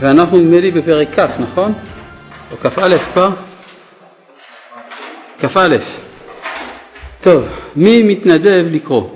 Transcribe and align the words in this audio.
ואנחנו 0.00 0.38
נדמה 0.38 0.60
לי 0.60 0.70
בפרק 0.70 1.08
כ', 1.14 1.40
נכון? 1.40 1.72
או 2.52 2.56
כ"א 2.56 2.98
כבר? 3.12 3.30
כ"א. 5.38 5.76
טוב, 7.20 7.44
מי 7.76 8.02
מתנדב 8.02 8.66
לקרוא? 8.72 9.08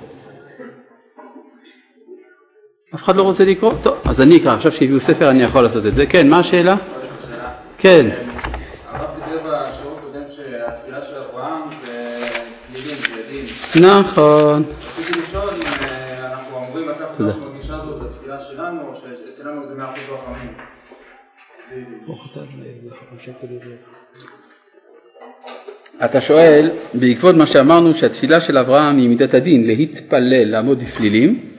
אף 2.94 3.04
אחד 3.04 3.16
לא 3.16 3.22
רוצה 3.22 3.44
לקרוא? 3.44 3.72
טוב, 3.82 3.94
אז 4.04 4.20
אני 4.20 4.36
אקרא, 4.36 4.54
עכשיו 4.54 4.72
שהביאו 4.72 5.00
ספר 5.00 5.30
אני 5.30 5.42
יכול 5.42 5.62
לעשות 5.62 5.86
את 5.86 5.94
זה. 5.94 6.06
כן, 6.06 6.28
מה 6.28 6.38
השאלה? 6.38 6.76
כן. 7.78 8.06
נכון. 13.80 14.62
רציתי 14.98 15.20
לשאול 15.20 15.48
אם 15.54 15.84
אה, 15.84 16.32
אנחנו 16.32 16.58
אמורים 16.58 16.88
לקחת 16.88 17.20
משהו 17.20 17.50
בגישה 17.50 17.76
הזאת 17.76 18.02
לתפילה 18.02 18.40
שלנו, 18.40 18.80
או 18.88 18.92
שאצלנו 18.96 19.66
זה 19.66 19.74
מאה 19.74 19.86
אחוז 19.92 20.04
רחמים. 20.04 20.52
אתה 26.04 26.20
שואל, 26.20 26.70
בעקבות 26.94 27.34
מה 27.34 27.46
שאמרנו 27.46 27.94
שהתפילה 27.94 28.40
של 28.40 28.58
אברהם 28.58 28.98
היא 28.98 29.08
מידת 29.08 29.34
הדין, 29.34 29.66
להתפלל, 29.66 30.44
לעמוד 30.44 30.78
בפלילים, 30.84 31.50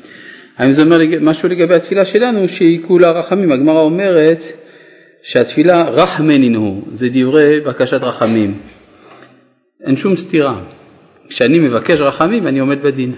האם 0.57 0.71
זה 0.71 0.83
אומר 0.83 0.99
משהו 1.21 1.49
לגבי 1.49 1.75
התפילה 1.75 2.05
שלנו 2.05 2.47
שהיא 2.47 2.83
כולה 2.87 3.11
רחמים? 3.11 3.51
הגמרא 3.51 3.81
אומרת 3.81 4.43
שהתפילה 5.23 5.89
רחמנין 5.89 6.55
הוא, 6.55 6.83
זה 6.91 7.07
דברי 7.13 7.59
בקשת 7.59 8.01
רחמים. 8.01 8.59
אין 9.85 9.95
שום 9.95 10.15
סתירה. 10.15 10.63
כשאני 11.29 11.59
מבקש 11.59 11.99
רחמים 12.01 12.47
אני 12.47 12.59
עומד 12.59 12.83
בדין. 12.83 13.15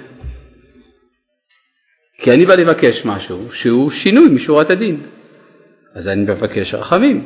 כי 2.17 2.31
אני 2.31 2.45
בא 2.45 2.55
לבקש 2.55 3.05
משהו 3.05 3.51
שהוא 3.51 3.91
שינוי 3.91 4.29
משורת 4.29 4.69
הדין. 4.69 4.97
אז 5.95 6.07
אני 6.07 6.21
מבקש 6.21 6.73
רחמים. 6.73 7.25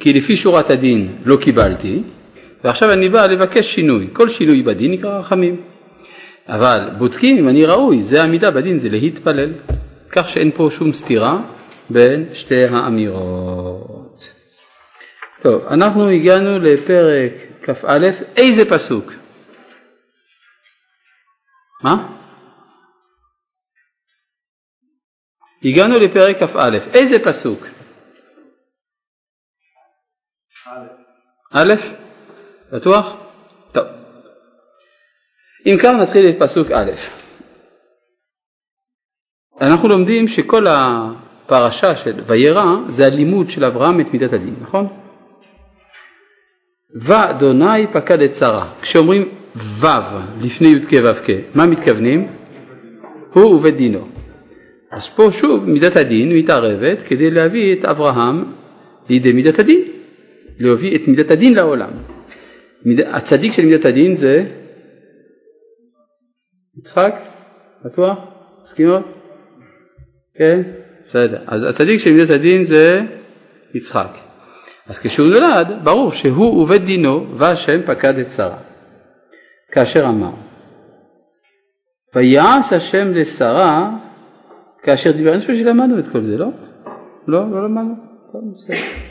כי 0.00 0.12
לפי 0.12 0.36
שורת 0.36 0.70
הדין 0.70 1.16
לא 1.24 1.36
קיבלתי, 1.36 2.02
ועכשיו 2.64 2.92
אני 2.92 3.08
בא 3.08 3.26
לבקש 3.26 3.74
שינוי. 3.74 4.08
כל 4.12 4.28
שינוי 4.28 4.62
בדין 4.62 4.92
נקרא 4.92 5.18
רחמים. 5.18 5.60
אבל 6.48 6.90
בודקים 6.98 7.38
אם 7.38 7.48
אני 7.48 7.64
ראוי, 7.64 8.02
זה 8.02 8.22
העמידה 8.22 8.50
בדין, 8.50 8.78
זה 8.78 8.88
להתפלל. 8.88 9.52
כך 10.10 10.28
שאין 10.28 10.50
פה 10.50 10.68
שום 10.70 10.92
סתירה 10.92 11.38
בין 11.90 12.28
שתי 12.34 12.64
האמירות. 12.64 14.30
טוב, 15.42 15.66
אנחנו 15.66 16.08
הגענו 16.08 16.58
לפרק 16.58 17.32
כ"א, 17.62 18.10
איזה 18.36 18.70
פסוק? 18.70 19.12
מה? 21.82 22.16
הגענו 25.64 25.98
לפרק 25.98 26.42
כ"א, 26.42 26.78
איזה 26.94 27.24
פסוק? 27.24 27.66
א', 31.52 31.74
בטוח? 32.72 33.16
טוב. 33.72 33.84
אם 35.66 35.76
כך 35.82 35.90
נתחיל 36.02 36.28
את 36.28 36.34
פסוק 36.38 36.70
א'. 36.70 36.90
אנחנו 39.60 39.88
לומדים 39.88 40.28
שכל 40.28 40.66
הפרשה 40.68 41.96
של 41.96 42.20
וירא 42.26 42.64
זה 42.88 43.06
הלימוד 43.06 43.50
של 43.50 43.64
אברהם 43.64 44.00
את 44.00 44.12
מידת 44.12 44.32
הדין, 44.32 44.54
נכון? 44.62 44.86
ואדוני 46.94 47.86
פקד 47.92 48.20
את 48.20 48.34
שרה. 48.34 48.66
כשאומרים 48.82 49.28
ו' 49.56 49.86
לפני 50.40 50.68
י"ק 50.68 50.90
ו"ק, 51.04 51.26
מה 51.54 51.66
מתכוונים? 51.66 52.28
הוא 53.32 53.54
ובית 53.54 53.76
דינו. 53.76 54.08
אז 54.90 55.08
פה 55.08 55.28
שוב 55.32 55.68
מידת 55.68 55.96
הדין 55.96 56.36
מתערבת 56.36 56.98
כדי 57.06 57.30
להביא 57.30 57.72
את 57.72 57.84
אברהם 57.84 58.44
לידי 59.08 59.32
מידת 59.32 59.58
הדין, 59.58 59.99
להביא 60.60 60.96
את 60.96 61.08
מידת 61.08 61.30
הדין 61.30 61.54
לעולם. 61.54 61.90
הצדיק 63.06 63.52
של 63.52 63.64
מידת 63.64 63.84
הדין 63.84 64.14
זה 64.14 64.44
יצחק? 66.78 67.14
בטוח? 67.84 68.18
מסכימות? 68.62 69.02
כן? 70.34 70.62
בסדר. 71.06 71.42
אז 71.46 71.64
הצדיק 71.64 72.00
של 72.00 72.12
מידת 72.12 72.30
הדין 72.30 72.64
זה 72.64 73.02
יצחק. 73.74 74.10
אז 74.86 74.98
כשהוא 74.98 75.26
נולד, 75.26 75.84
ברור 75.84 76.12
שהוא 76.12 76.62
ובית 76.62 76.84
דינו 76.84 77.38
והשם 77.38 77.80
פקד 77.86 78.18
את 78.18 78.30
שרה. 78.30 78.58
כאשר 79.72 80.08
אמר, 80.08 80.30
ויעש 82.14 82.72
השם 82.72 83.12
לשרה 83.14 83.90
כאשר 84.82 85.12
דיבר, 85.12 85.32
אני 85.32 85.40
חושב 85.40 85.56
שלמדנו 85.56 85.98
את 85.98 86.04
כל 86.12 86.22
זה, 86.22 86.36
לא? 86.36 86.48
לא, 87.26 87.50
לא 87.50 87.64
למדנו? 87.64 87.94
טוב, 88.32 88.42
בסדר. 88.54 89.09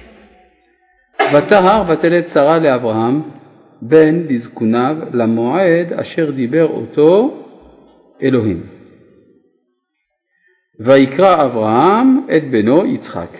ותהר 1.34 1.84
ותלד 1.88 2.28
שרה 2.28 2.60
לאברהם 2.60 3.22
בן 3.82 4.28
בזקוניו 4.28 4.98
למועד 5.14 5.94
אשר 5.94 6.32
דיבר 6.32 6.66
אותו 6.66 7.38
אלוהים. 8.22 8.68
ויקרא 10.80 11.46
אברהם 11.46 12.26
את 12.38 12.52
בנו 12.52 12.86
יצחק. 12.86 13.38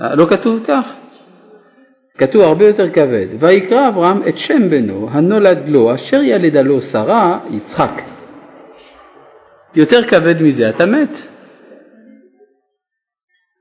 אה, 0.00 0.14
לא 0.14 0.26
כתוב 0.30 0.64
כך? 0.68 0.94
כתוב 2.18 2.42
הרבה 2.42 2.66
יותר 2.66 2.90
כבד. 2.90 3.26
ויקרא 3.38 3.88
אברהם 3.88 4.28
את 4.28 4.38
שם 4.38 4.70
בנו 4.70 5.08
הנולד 5.10 5.68
לו 5.68 5.94
אשר 5.94 6.22
ילדה 6.22 6.62
לו 6.62 6.82
שרה 6.82 7.40
יצחק. 7.50 8.02
יותר 9.74 10.02
כבד 10.02 10.42
מזה 10.42 10.70
אתה 10.70 10.86
מת. 10.86 11.31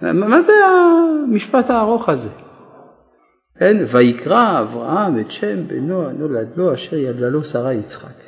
מה 0.01 0.41
זה 0.41 0.53
המשפט 0.65 1.69
הארוך 1.69 2.09
הזה? 2.09 2.29
כן, 3.59 3.77
ויקרא 3.87 4.61
אברהם 4.61 5.19
את 5.19 5.31
שם 5.31 5.67
בנו 5.67 6.09
הנולד 6.09 6.47
לו 6.55 6.73
אשר 6.73 6.95
ילדה 6.95 7.29
לו 7.29 7.43
שרה 7.43 7.73
יצחק. 7.73 8.23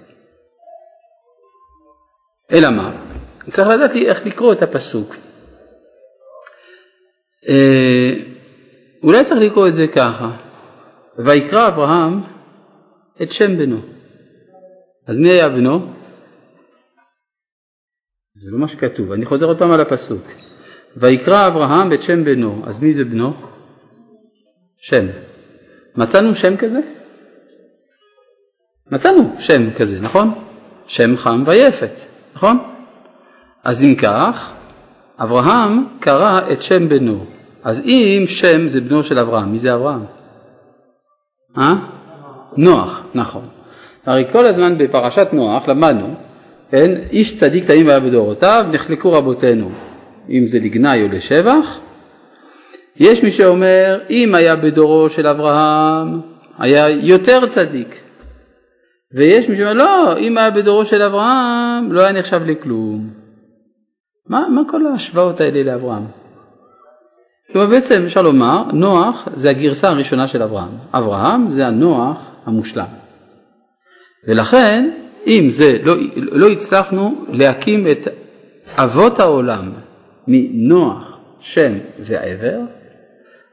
אלא 2.52 2.70
מה? 2.70 2.92
צריך 3.50 3.68
לדעת 3.68 3.94
לי 3.94 4.10
איך 4.10 4.26
לקרוא 4.26 4.54
את 4.54 4.62
הפסוק. 4.62 5.16
אה, 7.50 8.14
אולי 9.04 9.24
צריך 9.26 9.42
לקרוא 9.42 9.68
את 9.68 9.74
זה 9.74 9.88
ככה, 9.88 10.32
ויקרא 11.18 11.68
אברהם 11.68 12.22
את 13.22 13.32
שם 13.32 13.58
בנו. 13.58 13.80
אז 15.08 15.18
מי 15.18 15.30
היה 15.30 15.50
בנו? 15.50 15.94
זה 18.36 18.52
לא 18.52 18.60
מה 18.60 18.68
שכתוב, 18.68 19.12
אני 19.12 19.26
חוזר 19.26 19.46
עוד 19.46 19.60
פעם 19.60 19.72
על 19.72 19.82
הפסוק. 19.82 20.24
ויקרא 20.98 21.48
אברהם 21.48 21.94
את 21.94 22.04
שם 22.04 22.24
בנו, 22.24 22.62
אז 22.66 22.84
מי 22.84 22.94
זה 22.94 23.06
בנו? 23.06 23.34
שם. 24.78 25.06
מצאנו 25.96 26.36
שם 26.36 26.58
כזה? 26.58 26.80
מצאנו 28.92 29.36
שם 29.40 29.72
כזה, 29.78 30.02
נכון? 30.02 30.34
שם 30.88 31.18
חם 31.18 31.44
ויפת, 31.46 31.92
נכון? 32.36 32.58
אז 33.64 33.84
אם 33.84 33.96
כך, 33.96 34.52
אברהם 35.20 35.86
קרא 36.00 36.42
את 36.52 36.62
שם 36.62 36.90
בנו. 36.90 37.26
אז 37.64 37.82
אם 37.86 38.24
שם 38.28 38.68
זה 38.68 38.82
בנו 38.82 39.04
של 39.04 39.20
אברהם, 39.20 39.52
מי 39.52 39.60
זה 39.60 39.74
אברהם? 39.74 40.06
אה? 41.58 41.76
נוח, 42.58 43.04
נכון. 43.16 43.46
הרי 44.06 44.26
כל 44.32 44.46
הזמן 44.46 44.78
בפרשת 44.78 45.28
נוח 45.34 45.68
למדנו, 45.68 46.16
כן, 46.72 46.92
איש 47.12 47.38
צדיק 47.38 47.66
תמים 47.66 47.90
היה 47.90 48.00
בדורותיו, 48.00 48.66
נחלקו 48.72 49.12
רבותינו, 49.12 49.72
אם 50.30 50.46
זה 50.46 50.60
לגנאי 50.60 51.04
או 51.04 51.08
לשבח. 51.08 51.80
יש 52.98 53.24
מי 53.24 53.32
שאומר, 53.32 54.00
אם 54.10 54.36
היה 54.36 54.56
בדורו 54.56 55.10
של 55.10 55.28
אברהם, 55.28 56.22
היה 56.60 56.90
יותר 56.90 57.46
צדיק. 57.46 58.00
ויש 59.16 59.50
מי 59.50 59.58
שאומר, 59.58 59.74
לא, 59.74 60.18
אם 60.18 60.38
היה 60.38 60.50
בדורו 60.50 60.86
של 60.86 61.02
אברהם, 61.02 61.92
לא 61.92 62.02
היה 62.02 62.12
נחשב 62.12 62.42
לכלום. 62.46 63.10
מה, 64.30 64.50
מה 64.50 64.62
כל 64.70 64.88
ההשוואות 64.88 65.42
האלה 65.42 65.64
לאברהם? 65.64 66.06
כלומר 67.52 67.70
בעצם 67.70 68.04
אפשר 68.06 68.22
לומר, 68.22 68.64
נוח 68.74 69.28
זה 69.34 69.50
הגרסה 69.50 69.90
הראשונה 69.90 70.28
של 70.28 70.44
אברהם. 70.44 70.72
אברהם 70.94 71.48
זה 71.48 71.68
הנוח 71.68 72.18
המושלם. 72.46 72.86
ולכן, 74.28 74.90
אם 75.28 75.48
זה 75.50 75.78
לא, 75.84 75.96
לא 76.16 76.50
הצלחנו 76.50 77.26
להקים 77.30 77.88
את 77.88 78.08
אבות 78.78 79.20
העולם 79.20 79.72
מנוח, 80.28 81.18
שם 81.40 81.74
ועבר, 82.00 82.60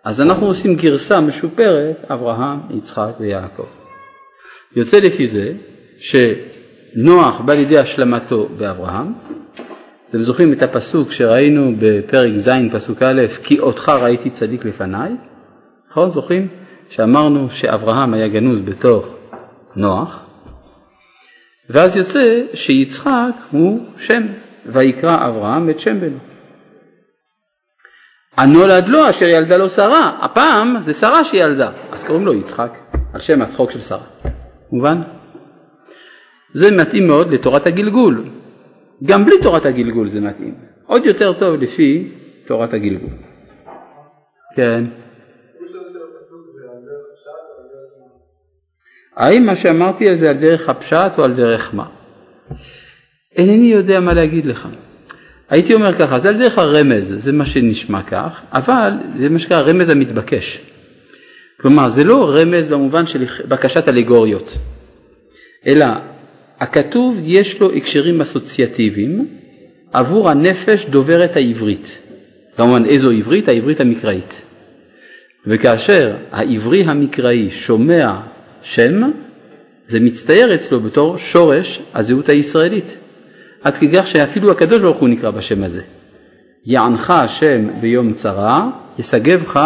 אז 0.04 0.20
אנחנו 0.20 0.46
עושים 0.46 0.74
גרסה 0.74 1.20
משופרת, 1.20 1.96
אברהם, 2.10 2.58
יצחק 2.70 3.10
ויעקב. 3.20 3.66
יוצא 4.76 4.98
לפי 4.98 5.26
זה 5.26 5.52
שנוח 5.98 7.40
בא 7.40 7.54
לידי 7.54 7.78
השלמתו 7.78 8.48
באברהם, 8.58 9.12
אתם 10.10 10.22
זוכרים 10.22 10.52
את 10.52 10.62
הפסוק 10.62 11.12
שראינו 11.12 11.72
בפרק 11.78 12.36
ז' 12.36 12.50
פסוק 12.72 13.02
א', 13.02 13.22
כי 13.42 13.58
אותך 13.58 13.88
ראיתי 13.88 14.30
צדיק 14.30 14.64
לפניי? 14.64 15.12
נכון? 15.90 16.10
זוכרים? 16.10 16.48
שאמרנו 16.90 17.50
שאברהם 17.50 18.14
היה 18.14 18.28
גנוז 18.28 18.60
בתוך 18.60 19.16
נוח, 19.76 20.24
ואז 21.70 21.96
יוצא 21.96 22.42
שיצחק 22.54 23.32
הוא 23.50 23.80
שם, 23.96 24.22
ויקרא 24.66 25.28
אברהם 25.28 25.70
את 25.70 25.80
שם 25.80 26.00
בנו. 26.00 26.29
הנולד 28.40 28.88
לו 28.88 29.10
אשר 29.10 29.28
ילדה 29.28 29.56
לו 29.56 29.68
שרה, 29.68 30.18
הפעם 30.20 30.76
זה 30.78 30.92
שרה 30.92 31.24
שילדה, 31.24 31.70
אז 31.92 32.04
קוראים 32.04 32.26
לו 32.26 32.34
יצחק, 32.34 32.70
על 33.14 33.20
שם 33.20 33.42
הצחוק 33.42 33.70
של 33.70 33.80
שרה, 33.80 34.06
מובן? 34.72 35.02
זה 36.52 36.70
מתאים 36.70 37.06
מאוד 37.06 37.32
לתורת 37.32 37.66
הגלגול, 37.66 38.24
גם 39.04 39.24
בלי 39.24 39.34
תורת 39.42 39.66
הגלגול 39.66 40.08
זה 40.08 40.20
מתאים, 40.20 40.54
עוד 40.86 41.04
יותר 41.04 41.32
טוב 41.32 41.54
לפי 41.54 42.08
תורת 42.46 42.74
הגלגול. 42.74 43.10
כן. 44.56 44.84
האם 49.16 49.46
מה 49.46 49.56
שאמרתי 49.56 50.08
על 50.08 50.16
זה 50.16 50.30
על 50.30 50.36
דרך 50.36 50.68
הפשט 50.68 51.18
או 51.18 51.24
על 51.24 51.34
דרך 51.34 51.74
מה? 51.74 51.86
אינני 53.36 53.66
יודע 53.66 54.00
מה 54.00 54.14
להגיד 54.14 54.46
לך. 54.46 54.68
הייתי 55.50 55.74
אומר 55.74 55.92
ככה, 55.94 56.18
זה 56.18 56.28
על 56.28 56.38
דרך 56.38 56.58
הרמז, 56.58 57.14
זה 57.16 57.32
מה 57.32 57.46
שנשמע 57.46 58.02
כך, 58.02 58.40
אבל 58.52 58.92
זה 59.20 59.28
מה 59.28 59.38
שנקרא 59.38 59.56
הרמז 59.56 59.88
המתבקש. 59.88 60.60
כלומר, 61.60 61.88
זה 61.88 62.04
לא 62.04 62.30
רמז 62.34 62.68
במובן 62.68 63.06
של 63.06 63.24
בקשת 63.48 63.88
אלגוריות, 63.88 64.56
אלא 65.66 65.86
הכתוב 66.60 67.20
יש 67.24 67.60
לו 67.60 67.72
הקשרים 67.72 68.20
אסוציאטיביים 68.20 69.26
עבור 69.92 70.30
הנפש 70.30 70.86
דוברת 70.86 71.36
העברית. 71.36 71.98
כמובן 72.56 72.84
איזו 72.84 73.10
עברית? 73.10 73.48
העברית 73.48 73.80
המקראית. 73.80 74.40
וכאשר 75.46 76.16
העברי 76.32 76.84
המקראי 76.84 77.50
שומע 77.50 78.20
שם, 78.62 79.10
זה 79.86 80.00
מצטייר 80.00 80.54
אצלו 80.54 80.80
בתור 80.80 81.18
שורש 81.18 81.80
הזהות 81.94 82.28
הישראלית. 82.28 82.96
עד 83.62 83.74
כדי 83.74 83.98
כך 83.98 84.06
שאפילו 84.06 84.50
הקדוש 84.50 84.82
ברוך 84.82 84.96
הוא 84.96 85.08
נקרא 85.08 85.30
בשם 85.30 85.64
הזה. 85.64 85.82
יענך 86.64 87.10
השם 87.10 87.80
ביום 87.80 88.12
צרה, 88.12 88.70
ישגבך 88.98 89.60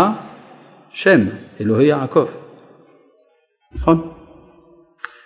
שם, 0.90 1.20
אלוהי 1.60 1.86
יעקב. 1.86 2.26
נכון? 3.74 4.10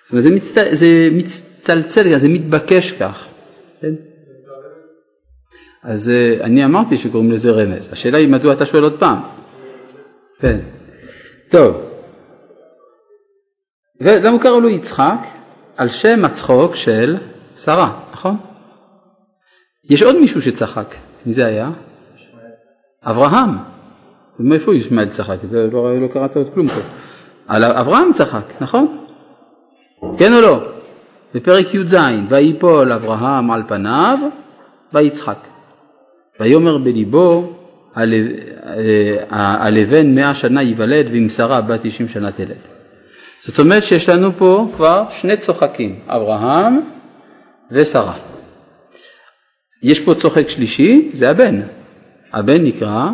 זאת 0.04 0.12
אומרת, 0.12 0.22
זה, 0.22 0.30
מצט... 0.30 0.58
זה 0.70 1.08
מצטלצל, 1.12 2.18
זה 2.18 2.28
מתבקש 2.28 2.92
כך. 2.92 3.26
כן? 3.80 3.94
אז 5.82 6.10
אה, 6.10 6.36
אני 6.40 6.64
אמרתי 6.64 6.96
שקוראים 6.96 7.30
לזה 7.30 7.50
רמז. 7.50 7.92
השאלה 7.92 8.18
היא 8.18 8.28
מדוע 8.28 8.52
אתה 8.52 8.66
שואל 8.66 8.82
עוד 8.82 8.98
פעם. 8.98 9.18
כן. 10.40 10.58
טוב. 11.48 11.76
ולמה 14.00 14.38
קראו 14.38 14.60
לו 14.60 14.68
יצחק? 14.68 15.18
על 15.76 15.88
שם 15.88 16.24
הצחוק 16.24 16.74
של 16.74 17.16
שרה, 17.56 18.00
נכון? 18.12 18.36
יש 19.88 20.02
עוד 20.02 20.20
מישהו 20.20 20.42
שצחק, 20.42 20.94
מי 21.26 21.32
זה 21.32 21.46
היה? 21.46 21.70
אברהם. 23.04 23.50
מאיפה 24.38 24.74
ישמעאל 24.74 25.08
צחק? 25.08 25.36
לא, 25.52 26.00
לא 26.00 26.08
קראת 26.08 26.36
עוד 26.36 26.46
כלום 26.54 26.68
פה. 26.68 26.80
על 27.48 27.64
אברהם 27.64 28.12
צחק, 28.12 28.44
נכון? 28.60 28.98
כן 30.18 30.32
או 30.32 30.40
לא? 30.40 30.60
בפרק 31.34 31.74
י"ז, 31.74 31.96
ויפול 32.28 32.92
אברהם 32.92 33.50
על 33.50 33.62
פניו, 33.68 34.18
ויצחק. 34.92 35.38
ויאמר 36.40 36.78
בליבו, 36.78 37.52
הלבן 39.30 40.14
מאה 40.14 40.34
שנה 40.34 40.62
ייוולד 40.62 41.06
שרה 41.28 41.60
בת 41.60 41.80
תשעים 41.82 42.08
שנה 42.08 42.32
תלד. 42.32 42.56
זאת 43.40 43.58
אומרת 43.58 43.84
שיש 43.84 44.08
לנו 44.08 44.32
פה 44.32 44.68
כבר 44.76 45.04
שני 45.10 45.36
צוחקים, 45.36 45.94
אברהם 46.06 46.80
ושרה. 47.70 48.27
יש 49.82 50.00
פה 50.00 50.14
צוחק 50.14 50.48
שלישי, 50.48 51.08
זה 51.12 51.30
הבן. 51.30 51.60
הבן 52.32 52.64
נקרא 52.64 53.08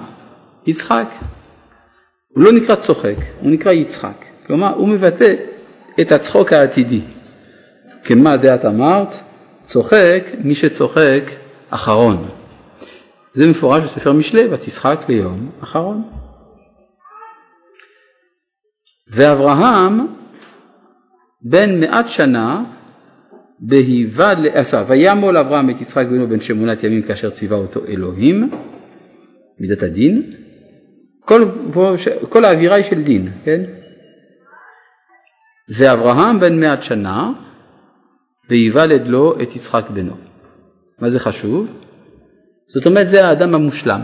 יצחק. 0.66 1.06
הוא 2.28 2.44
לא 2.44 2.52
נקרא 2.52 2.74
צוחק, 2.74 3.16
הוא 3.40 3.50
נקרא 3.50 3.72
יצחק. 3.72 4.24
כלומר, 4.46 4.74
הוא 4.74 4.88
מבטא 4.88 5.34
את 6.00 6.12
הצחוק 6.12 6.52
העתידי. 6.52 7.00
כמה 8.04 8.36
דעת 8.36 8.64
אמרת? 8.64 9.12
צוחק 9.62 10.24
מי 10.44 10.54
שצוחק 10.54 11.22
אחרון. 11.70 12.28
זה 13.32 13.46
מפורש 13.46 13.84
בספר 13.84 14.12
משלי, 14.12 14.46
ותשחק 14.50 14.98
ליום 15.08 15.50
אחרון. 15.62 16.02
ואברהם 19.10 20.06
בן 21.42 21.80
מעט 21.80 22.08
שנה 22.08 22.64
בהיבד 23.66 24.36
לעשה, 24.38 24.84
וימול 24.88 25.36
אברהם 25.36 25.70
את 25.70 25.80
יצחק 25.80 26.06
בנו 26.06 26.26
בן 26.26 26.40
שמונת 26.40 26.84
ימים 26.84 27.02
כאשר 27.02 27.30
ציווה 27.30 27.58
אותו 27.58 27.80
אלוהים, 27.88 28.50
מידת 29.60 29.82
הדין, 29.82 30.34
כל, 31.20 31.44
כל 32.28 32.44
האווירה 32.44 32.74
היא 32.74 32.84
של 32.84 33.02
דין, 33.02 33.28
כן? 33.44 33.62
ואברהם 35.68 36.40
בן 36.40 36.60
מעט 36.60 36.82
שנה 36.82 37.32
ויוולד 38.50 39.06
לו 39.06 39.34
את 39.42 39.56
יצחק 39.56 39.90
בנו. 39.90 40.14
מה 40.98 41.08
זה 41.08 41.20
חשוב? 41.20 41.82
זאת 42.74 42.86
אומרת 42.86 43.08
זה 43.08 43.26
האדם 43.28 43.54
המושלם. 43.54 44.00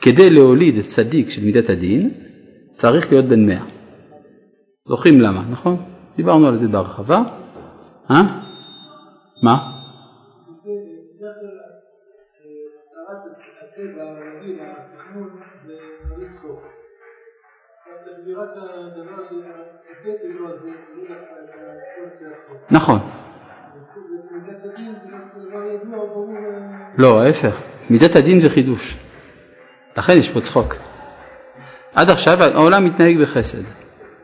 כדי 0.00 0.30
להוליד 0.30 0.84
צדיק 0.84 1.30
של 1.30 1.44
מידת 1.44 1.70
הדין 1.70 2.10
צריך 2.70 3.12
להיות 3.12 3.24
בן 3.24 3.46
מאה. 3.46 3.64
זוכרים 4.88 5.20
למה, 5.20 5.44
נכון? 5.50 5.76
דיברנו 6.16 6.46
על 6.46 6.56
זה 6.56 6.68
בהרחבה. 6.68 7.22
אה? 8.10 8.45
מה? 9.42 9.72
נכון. 22.70 22.98
לא, 26.98 27.22
ההפך, 27.22 27.60
מידת 27.90 28.16
הדין 28.16 28.38
זה 28.38 28.50
חידוש. 28.50 28.96
לכן 29.96 30.12
יש 30.16 30.32
פה 30.32 30.40
צחוק. 30.40 30.74
עד 31.94 32.10
עכשיו 32.10 32.42
העולם 32.42 32.84
מתנהג 32.84 33.22
בחסד. 33.22 33.62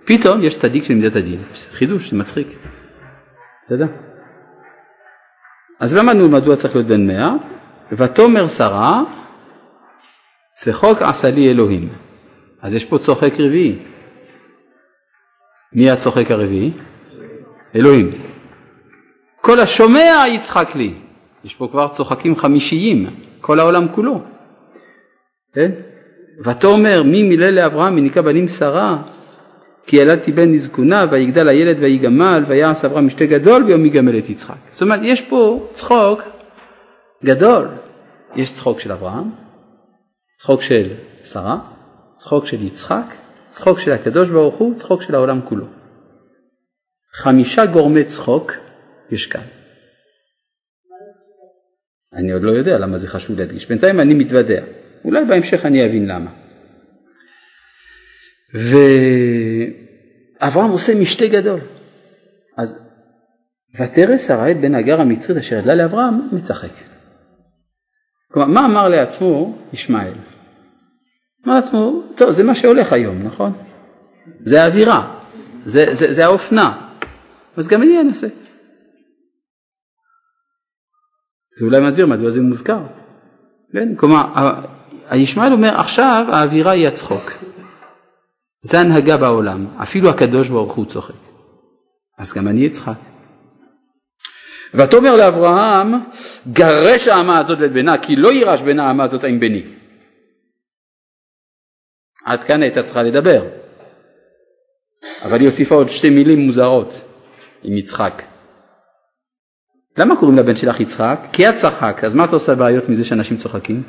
פתאום 0.05 0.43
יש 0.43 0.58
צדיק 0.58 0.85
של 0.85 0.94
מידת 0.94 1.17
הדין. 1.17 1.38
חידוש, 1.73 2.11
זה 2.11 2.17
מצחיק. 2.19 2.47
בסדר? 3.65 3.87
אז 5.82 5.96
למדנו 5.96 6.29
מדוע 6.29 6.56
צריך 6.56 6.75
להיות 6.75 6.87
בן 6.87 7.06
מאה, 7.06 7.34
ותאמר 7.93 8.46
שרה, 8.46 9.02
צחוק 10.51 11.03
עשה 11.03 11.31
לי 11.31 11.51
אלוהים. 11.51 11.89
אז 12.60 12.74
יש 12.74 12.84
פה 12.84 12.98
צוחק 12.98 13.32
רביעי. 13.41 13.79
מי 15.72 15.91
הצוחק 15.91 16.31
הרביעי? 16.31 16.70
אלוהים. 17.74 18.10
כל 19.41 19.60
השומע 19.60 20.24
יצחק 20.29 20.74
לי. 20.74 20.94
יש 21.44 21.55
פה 21.55 21.69
כבר 21.70 21.89
צוחקים 21.89 22.36
חמישיים, 22.36 23.06
כל 23.41 23.60
העולם 23.60 23.86
כולו. 23.94 24.22
כן? 25.55 25.70
ותאמר 26.44 27.03
מי 27.03 27.22
מילא 27.22 27.51
לאברהם 27.51 27.96
מניקה 27.96 28.22
בנים 28.22 28.48
שרה 28.48 28.98
כי 29.86 29.96
ילדתי 29.96 30.32
בן 30.32 30.53
לזקונה 30.53 31.06
ויגדל 31.10 31.48
הילד 31.48 31.77
ויגמל 31.81 32.44
ויעש 32.46 32.84
אברהם 32.84 33.06
משתה 33.06 33.27
גדול 33.27 33.62
ביום 33.62 33.86
יגמל 33.86 34.19
את 34.19 34.31
יצחק. 34.31 34.56
זאת 34.72 34.82
אומרת 34.82 35.01
יש 35.03 35.22
פה 35.22 35.69
צחוק 35.72 36.22
גדול. 37.24 37.69
יש 38.36 38.53
צחוק 38.53 38.81
של 38.81 38.93
אברהם, 38.93 39.31
צחוק 40.39 40.62
של 40.62 40.89
שרה, 41.24 41.58
צחוק 42.15 42.46
של 42.46 42.62
יצחק, 42.62 43.05
צחוק 43.48 43.79
של 43.79 43.93
הקדוש 43.93 44.31
ברוך 44.31 44.55
הוא, 44.55 44.74
צחוק 44.74 45.03
של 45.03 45.15
העולם 45.15 45.41
כולו. 45.48 45.67
חמישה 47.12 47.67
גורמי 47.67 48.05
צחוק 48.05 48.53
יש 49.10 49.27
כאן. 49.27 49.43
אני 52.12 52.32
עוד 52.32 52.43
לא 52.43 52.51
יודע 52.51 52.79
למה 52.79 52.98
זה 52.98 53.08
חשוב 53.08 53.39
להדגיש. 53.39 53.67
בינתיים 53.69 54.01
אני 54.01 54.15
מתוודע. 54.15 54.62
אולי 55.05 55.24
בהמשך 55.24 55.67
אני 55.67 55.86
אבין 55.86 56.06
למה. 56.06 56.42
ואברהם 60.41 60.71
עושה 60.71 61.01
משתה 61.01 61.27
גדול. 61.27 61.61
אז 62.59 62.89
ותרא 63.81 64.19
שרה 64.19 64.51
את 64.51 64.61
בן 64.61 64.75
הגר 64.75 65.01
המצרית 65.01 65.39
אשר 65.39 65.56
ידלה 65.56 65.75
לאברהם 65.75 66.29
מצחק. 66.32 66.73
כלומר, 68.32 68.49
מה 68.49 68.67
אמר 68.67 68.89
לעצמו 68.89 69.59
ישמעאל? 69.73 70.13
אמר 71.47 71.55
לעצמו, 71.55 72.03
טוב, 72.17 72.31
זה 72.31 72.44
מה 72.44 72.55
שהולך 72.55 72.93
היום, 72.93 73.23
נכון? 73.23 73.53
זה 74.41 74.63
האווירה, 74.63 75.19
זה, 75.65 75.94
זה, 75.94 76.13
זה 76.13 76.25
האופנה, 76.25 76.89
אז 77.56 77.69
גם 77.69 77.82
אני 77.82 78.01
אנסה. 78.01 78.27
זה 81.59 81.65
אולי 81.65 81.81
מסביר 81.81 82.06
מדוע 82.06 82.31
זה 82.31 82.43
מוזכר. 82.43 82.82
כן? 83.73 83.97
כלומר, 83.97 84.23
הישמעאל 85.09 85.53
אומר, 85.53 85.81
עכשיו 85.81 86.27
האווירה 86.32 86.71
היא 86.71 86.89
הצחוק. 86.89 87.32
זה 88.63 88.81
הנהגה 88.81 89.17
בעולם, 89.17 89.67
אפילו 89.83 90.11
הקדוש 90.11 90.49
ברוך 90.49 90.75
הוא 90.75 90.87
צוחק. 90.87 91.15
אז 92.19 92.33
גם 92.33 92.49
אני 92.49 92.67
אצחק. 92.67 92.99
ותאמר 94.75 95.17
לאברהם, 95.17 95.95
גרש 96.53 97.09
האמה 97.09 97.39
הזאת 97.39 97.59
ואת 97.61 97.73
בנה, 97.73 97.99
כי 97.99 98.17
לא 98.17 98.33
יירש 98.33 98.61
בין 98.63 98.81
האמה 98.81 99.05
הזאת 99.05 99.25
עם 99.25 99.41
בני. 99.41 99.63
עד 102.25 102.45
כאן 102.45 102.63
הייתה 102.63 102.83
צריכה 102.83 103.03
לדבר. 103.03 103.49
אבל 105.23 105.39
היא 105.39 105.47
הוסיפה 105.47 105.75
עוד 105.75 105.89
שתי 105.89 106.11
מילים 106.11 106.39
מוזרות 106.39 106.89
עם 107.63 107.77
יצחק. 107.77 108.23
למה 109.99 110.17
קוראים 110.17 110.39
לבן 110.39 110.57
שלך 110.57 110.81
יצחק? 110.81 111.19
כי 111.33 111.49
את 111.49 111.55
צחק, 111.55 112.05
אז 112.05 112.15
מה 112.15 112.25
אתה 112.25 112.33
עושה 112.33 112.55
בעיות 112.55 112.89
מזה 112.89 113.05
שאנשים 113.05 113.37
צוחקים? 113.37 113.83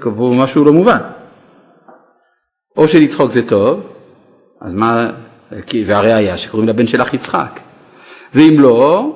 קבעו 0.00 0.34
משהו 0.34 0.64
לא 0.64 0.72
מובן. 0.72 1.17
או 2.78 2.88
שלצחוק 2.88 3.30
זה 3.30 3.48
טוב, 3.48 3.92
אז 4.60 4.74
מה, 4.74 5.10
והראיה 5.86 6.38
שקוראים 6.38 6.68
לבן 6.68 6.86
שלך 6.86 7.14
יצחק. 7.14 7.60
ואם 8.34 8.60
לא, 8.60 9.12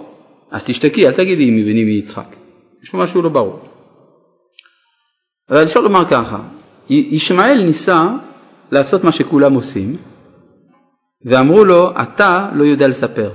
אז 0.51 0.67
תשתקי, 0.67 1.07
אל 1.07 1.13
תגידי 1.13 1.45
אם 1.45 1.65
בני 1.65 1.85
מיצחק. 1.85 2.37
יש 2.83 2.91
פה 2.91 2.99
משהו 2.99 3.23
לא 3.23 3.29
ברור. 3.29 3.61
אבל 5.51 5.65
אפשר 5.65 5.81
לומר 5.81 6.05
ככה, 6.11 6.41
ישמעאל 6.89 7.65
ניסה 7.65 8.09
לעשות 8.71 9.05
מה 9.05 9.13
שכולם 9.13 9.55
עושים, 9.55 9.97
ואמרו 11.25 11.65
לו, 11.65 11.91
אתה 12.03 12.51
לא 12.55 12.65
יודע 12.65 12.89
לספר. 12.89 13.31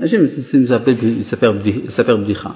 אנשים 0.00 0.20
מנסים 0.20 0.62
לספר, 1.20 1.52
לספר 1.84 2.16
בדיחה. 2.16 2.50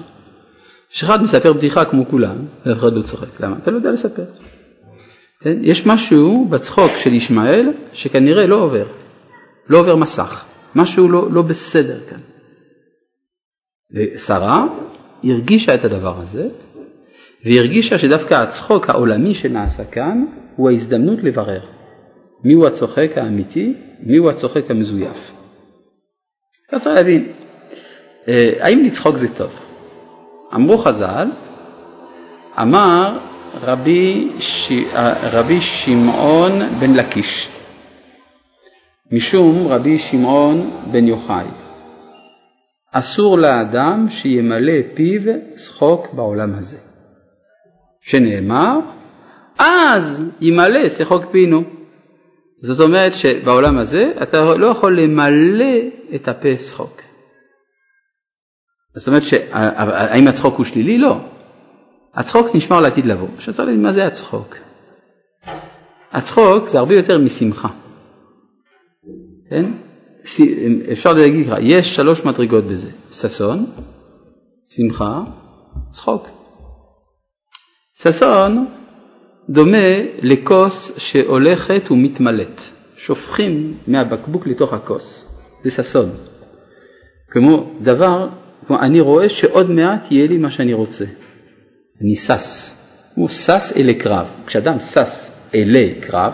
כשאחד 0.91 1.23
מספר 1.23 1.53
בדיחה 1.53 1.85
כמו 1.85 2.07
כולם, 2.07 2.35
ואף 2.65 2.77
אחד 2.77 2.93
לא 2.93 3.01
צוחק. 3.01 3.39
למה? 3.39 3.55
אתה 3.63 3.71
לא 3.71 3.77
יודע 3.77 3.91
לספר. 3.91 4.23
כן? 5.41 5.57
יש 5.61 5.85
משהו 5.85 6.47
בצחוק 6.49 6.95
של 6.95 7.13
ישמעאל 7.13 7.69
שכנראה 7.93 8.47
לא 8.47 8.55
עובר. 8.55 8.87
לא 9.69 9.79
עובר 9.79 9.95
מסך. 9.95 10.45
משהו 10.75 11.09
לא, 11.09 11.31
לא 11.31 11.41
בסדר 11.41 11.99
כאן. 12.09 12.17
ושרה 13.95 14.67
הרגישה 15.23 15.75
את 15.75 15.85
הדבר 15.85 16.19
הזה, 16.19 16.49
והיא 17.43 17.59
הרגישה 17.59 17.97
שדווקא 17.97 18.33
הצחוק 18.33 18.89
העולמי 18.89 19.33
שנעשה 19.33 19.85
כאן 19.85 20.25
הוא 20.55 20.69
ההזדמנות 20.69 21.23
לברר 21.23 21.61
מיהו 22.43 22.67
הצוחק 22.67 23.11
האמיתי, 23.15 23.73
מיהו 23.99 24.29
הצוחק 24.29 24.71
המזויף. 24.71 25.31
אתה 26.69 26.79
צריך 26.79 26.95
להבין, 26.95 27.27
אה, 28.27 28.53
האם 28.59 28.83
לצחוק 28.83 29.17
זה 29.17 29.35
טוב? 29.35 29.59
אמרו 30.55 30.77
חז"ל, 30.77 31.27
אמר 32.61 33.17
רבי, 33.61 34.31
ש... 34.39 34.71
רבי 35.31 35.61
שמעון 35.61 36.51
בן 36.79 36.93
לקיש, 36.93 37.49
משום 39.11 39.67
רבי 39.67 39.99
שמעון 39.99 40.71
בן 40.91 41.07
יוחאי, 41.07 41.45
אסור 42.91 43.37
לאדם 43.37 44.05
שימלא 44.09 44.73
פיו 44.93 45.21
שחוק 45.57 46.13
בעולם 46.13 46.53
הזה. 46.55 46.77
שנאמר, 48.01 48.79
אז 49.59 50.23
ימלא 50.41 50.89
שחוק 50.89 51.25
פינו. 51.31 51.63
זאת 52.61 52.79
אומרת 52.79 53.13
שבעולם 53.15 53.77
הזה 53.77 54.11
אתה 54.21 54.55
לא 54.55 54.67
יכול 54.67 54.99
למלא 54.99 55.75
את 56.15 56.27
הפה 56.27 56.57
שחוק. 56.57 57.01
זאת 58.95 59.07
אומרת, 59.07 59.23
האם 59.51 60.27
הצחוק 60.27 60.55
הוא 60.55 60.65
שלילי? 60.65 60.97
לא. 60.97 61.17
הצחוק 62.13 62.55
נשמר 62.55 62.81
לעתיד 62.81 63.05
לבוא. 63.05 63.27
עכשיו 63.35 63.53
צריך 63.53 63.67
להגיד 63.67 63.81
מה 63.81 63.93
זה 63.93 64.07
הצחוק. 64.07 64.55
הצחוק 66.11 66.67
זה 66.67 66.79
הרבה 66.79 66.95
יותר 66.95 67.17
משמחה. 67.17 67.67
כן? 69.49 69.71
אפשר 70.91 71.13
להגיד 71.13 71.47
ככה, 71.47 71.61
יש 71.61 71.95
שלוש 71.95 72.25
מדרגות 72.25 72.63
בזה, 72.63 72.89
ששון, 73.11 73.65
שמחה, 74.69 75.21
צחוק. 75.91 76.27
ששון 78.01 78.67
דומה 79.49 79.87
לכוס 80.21 80.97
שהולכת 80.97 81.91
ומתמלאת, 81.91 82.61
שופכים 82.95 83.77
מהבקבוק 83.87 84.47
לתוך 84.47 84.73
הכוס, 84.73 85.35
זה 85.63 85.71
ששון. 85.71 86.09
כמו 87.31 87.71
דבר 87.81 88.29
כלומר, 88.71 88.85
אני 88.85 88.99
רואה 88.99 89.29
שעוד 89.29 89.69
מעט 89.71 90.11
יהיה 90.11 90.27
לי 90.27 90.37
מה 90.37 90.51
שאני 90.51 90.73
רוצה. 90.73 91.05
אני 92.01 92.15
שש. 92.15 92.71
הוא 93.15 93.29
שש 93.29 93.73
אלי 93.75 93.93
קרב. 93.93 94.25
כשאדם 94.45 94.79
שש 94.79 95.27
אלי 95.55 95.93
קרב, 96.01 96.33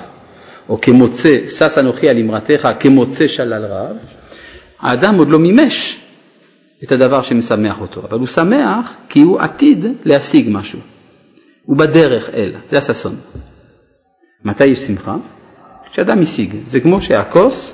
או 0.69 0.81
כמוצא, 0.81 1.39
שש 1.49 1.77
אנוכי 1.77 2.09
על 2.09 2.17
אמרתך 2.17 2.69
כמוצא 2.79 3.27
שלל 3.27 3.65
רב, 3.65 3.95
האדם 4.79 5.17
עוד 5.17 5.29
לא 5.29 5.39
מימש 5.39 5.99
את 6.83 6.91
הדבר 6.91 7.21
שמשמח 7.21 7.81
אותו, 7.81 8.01
אבל 8.09 8.19
הוא 8.19 8.27
שמח 8.27 8.93
כי 9.09 9.21
הוא 9.21 9.39
עתיד 9.39 9.85
להשיג 10.05 10.47
משהו. 10.51 10.79
הוא 11.65 11.77
בדרך 11.77 12.29
אל, 12.29 12.53
זה 12.69 12.77
הששון. 12.77 13.15
מתי 14.45 14.65
יש 14.65 14.79
שמחה? 14.79 15.15
כשאדם 15.91 16.21
השיג. 16.21 16.55
זה 16.67 16.79
כמו 16.79 17.01
שהכוס 17.01 17.73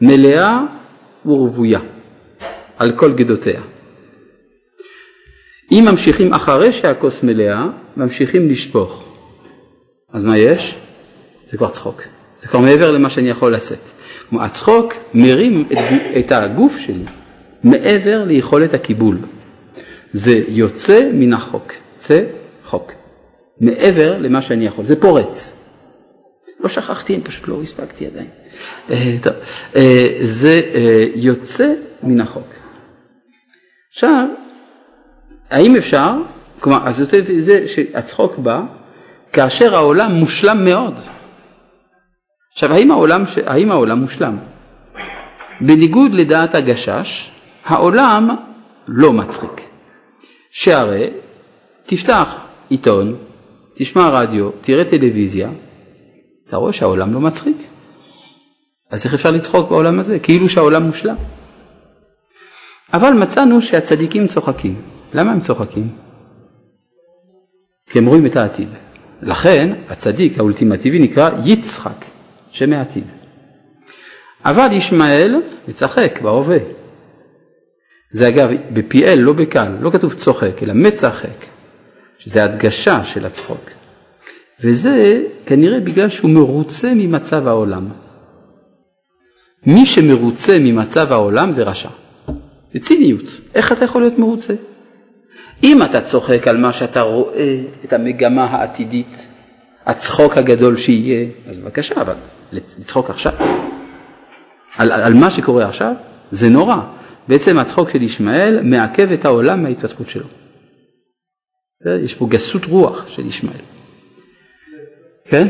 מלאה 0.00 0.60
ורוויה 1.26 1.80
על 2.78 2.92
כל 2.92 3.12
גדותיה. 3.12 3.60
אם 5.72 5.84
ממשיכים 5.90 6.32
אחרי 6.32 6.72
שהכוס 6.72 7.22
מלאה, 7.22 7.66
ממשיכים 7.96 8.48
לשפוך. 8.48 9.08
אז 10.12 10.24
מה 10.24 10.38
יש? 10.38 10.74
זה 11.46 11.56
כבר 11.56 11.68
צחוק. 11.68 12.02
זה 12.38 12.48
כבר 12.48 12.60
מעבר 12.60 12.92
למה 12.92 13.10
שאני 13.10 13.30
יכול 13.30 13.54
לשאת. 13.54 13.78
כלומר, 14.28 14.44
הצחוק 14.44 14.94
מרים 15.14 15.64
את, 15.72 15.78
את 16.18 16.32
הגוף 16.32 16.78
שלי 16.78 17.04
מעבר 17.64 18.24
ליכולת 18.24 18.74
הקיבול. 18.74 19.18
זה 20.12 20.42
יוצא 20.48 21.10
מן 21.14 21.32
החוק. 21.32 21.72
זה 21.98 22.26
חוק. 22.64 22.92
מעבר 23.60 24.18
למה 24.18 24.42
שאני 24.42 24.66
יכול. 24.66 24.84
זה 24.84 25.00
פורץ. 25.00 25.56
לא 26.60 26.68
שכחתי, 26.68 27.14
אני 27.14 27.22
פשוט 27.22 27.48
לא 27.48 27.62
הספקתי 27.62 28.06
עדיין. 28.06 28.28
אה, 28.90 29.16
טוב, 29.22 29.32
אה, 29.76 30.18
זה 30.22 30.62
אה, 30.74 31.06
יוצא 31.14 31.72
מן 32.02 32.20
החוק. 32.20 32.46
עכשיו, 33.92 34.26
האם 35.50 35.76
אפשר, 35.76 36.12
כלומר, 36.60 36.88
אז 36.88 37.14
זה 37.38 37.68
שהצחוק 37.68 38.38
בא 38.38 38.62
כאשר 39.32 39.74
העולם 39.74 40.12
מושלם 40.12 40.64
מאוד. 40.64 40.94
עכשיו, 42.52 42.72
האם 42.72 42.90
העולם, 42.90 43.24
האם 43.46 43.70
העולם 43.70 43.98
מושלם? 43.98 44.36
בניגוד 45.60 46.12
לדעת 46.12 46.54
הגשש, 46.54 47.30
העולם 47.64 48.30
לא 48.88 49.12
מצחיק. 49.12 49.60
שהרי 50.50 51.10
תפתח 51.86 52.34
עיתון, 52.68 53.16
תשמע 53.78 54.08
רדיו, 54.08 54.50
תראה 54.60 54.84
טלוויזיה, 54.84 55.50
אתה 56.48 56.56
רואה 56.56 56.72
שהעולם 56.72 57.14
לא 57.14 57.20
מצחיק. 57.20 57.56
אז 58.90 59.04
איך 59.04 59.14
אפשר 59.14 59.30
לצחוק 59.30 59.70
בעולם 59.70 59.98
הזה? 59.98 60.18
כאילו 60.18 60.48
שהעולם 60.48 60.82
מושלם. 60.82 61.16
אבל 62.94 63.12
מצאנו 63.12 63.62
שהצדיקים 63.62 64.26
צוחקים. 64.26 64.74
למה 65.14 65.32
הם 65.32 65.40
צוחקים? 65.40 65.88
כי 67.86 67.98
הם 67.98 68.06
רואים 68.06 68.26
את 68.26 68.36
העתיד. 68.36 68.68
לכן 69.22 69.72
הצדיק 69.88 70.38
האולטימטיבי 70.38 70.98
נקרא 70.98 71.30
יצחק, 71.44 72.04
שם 72.50 72.72
העתיד. 72.72 73.04
אבל 74.44 74.68
ישמעאל 74.72 75.42
מצחק 75.68 76.18
בהווה. 76.22 76.58
זה 78.10 78.28
אגב 78.28 78.48
בפיאל, 78.72 79.18
לא 79.18 79.32
בקל, 79.32 79.68
לא 79.80 79.90
כתוב 79.90 80.14
צוחק, 80.14 80.62
אלא 80.62 80.74
מצחק, 80.74 81.46
שזה 82.18 82.44
הדגשה 82.44 83.04
של 83.04 83.26
הצחוק. 83.26 83.70
וזה 84.64 85.22
כנראה 85.46 85.80
בגלל 85.80 86.08
שהוא 86.08 86.30
מרוצה 86.30 86.92
ממצב 86.94 87.46
העולם. 87.46 87.88
מי 89.66 89.86
שמרוצה 89.86 90.58
ממצב 90.60 91.12
העולם 91.12 91.52
זה 91.52 91.62
רשע. 91.62 91.88
זה 92.74 92.80
ציניות. 92.80 93.24
איך 93.54 93.72
אתה 93.72 93.84
יכול 93.84 94.02
להיות 94.02 94.18
מרוצה? 94.18 94.54
אם 95.62 95.82
אתה 95.82 96.00
צוחק 96.00 96.48
על 96.48 96.56
מה 96.56 96.72
שאתה 96.72 97.00
רואה, 97.00 97.60
את 97.84 97.92
המגמה 97.92 98.44
העתידית, 98.44 99.26
הצחוק 99.86 100.36
הגדול 100.36 100.76
שיהיה, 100.76 101.26
אז 101.46 101.56
בבקשה, 101.58 102.00
אבל 102.00 102.14
לצחוק 102.52 103.10
עכשיו. 103.10 103.32
על, 104.76 104.92
על 104.92 105.14
מה 105.14 105.30
שקורה 105.30 105.68
עכשיו, 105.68 105.94
זה 106.30 106.48
נורא. 106.48 106.76
בעצם 107.28 107.58
הצחוק 107.58 107.90
של 107.90 108.02
ישמעאל 108.02 108.60
מעכב 108.62 109.12
את 109.12 109.24
העולם 109.24 109.62
מההתפתחות 109.62 110.08
שלו. 110.08 110.26
יש 112.04 112.14
פה 112.14 112.26
גסות 112.28 112.64
רוח 112.64 113.08
של 113.08 113.26
ישמעאל. 113.26 113.60
כן? 115.24 115.48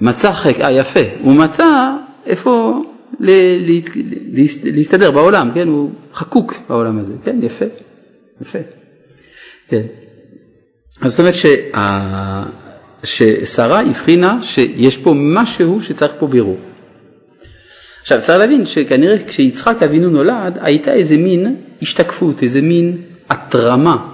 מצא 0.00 0.32
חק, 0.32 0.60
אה 0.60 0.72
יפה, 0.72 1.00
הוא 1.20 1.34
מצא 1.34 1.92
איפה 2.26 2.82
להסתדר 4.72 5.10
בעולם, 5.10 5.50
כן, 5.54 5.68
הוא 5.68 5.90
חקוק 6.14 6.54
בעולם 6.68 6.98
הזה, 6.98 7.14
כן, 7.24 7.38
יפה, 7.42 7.64
יפה, 8.42 8.58
כן. 9.68 9.82
אז 11.00 11.10
זאת 11.10 11.20
אומרת 11.20 11.34
שה... 11.34 12.44
ששרה 13.06 13.80
הבחינה 13.80 14.42
שיש 14.42 14.96
פה 14.96 15.14
משהו 15.16 15.80
שצריך 15.80 16.12
פה 16.18 16.26
בירור. 16.26 16.58
עכשיו 18.00 18.20
צריך 18.20 18.38
להבין 18.38 18.66
שכנראה 18.66 19.16
כשיצחק 19.26 19.82
אבינו 19.82 20.10
נולד 20.10 20.58
הייתה 20.60 20.92
איזה 20.92 21.16
מין 21.16 21.56
השתקפות, 21.82 22.42
איזה 22.42 22.62
מין 22.62 22.96
התרמה 23.30 24.08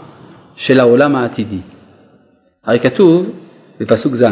של 0.57 0.81
העולם 0.81 1.17
העתידי. 1.17 1.59
הרי 2.65 2.81
כתוב 2.81 3.27
בפסוק 3.81 4.15
ז', 4.15 4.25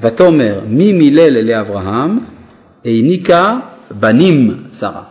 ותאמר 0.00 0.60
מי 0.68 0.92
מילל 0.92 1.40
לאברהם 1.40 2.18
העניקה 2.84 3.58
בנים 3.90 4.64
שרה. 4.72 5.02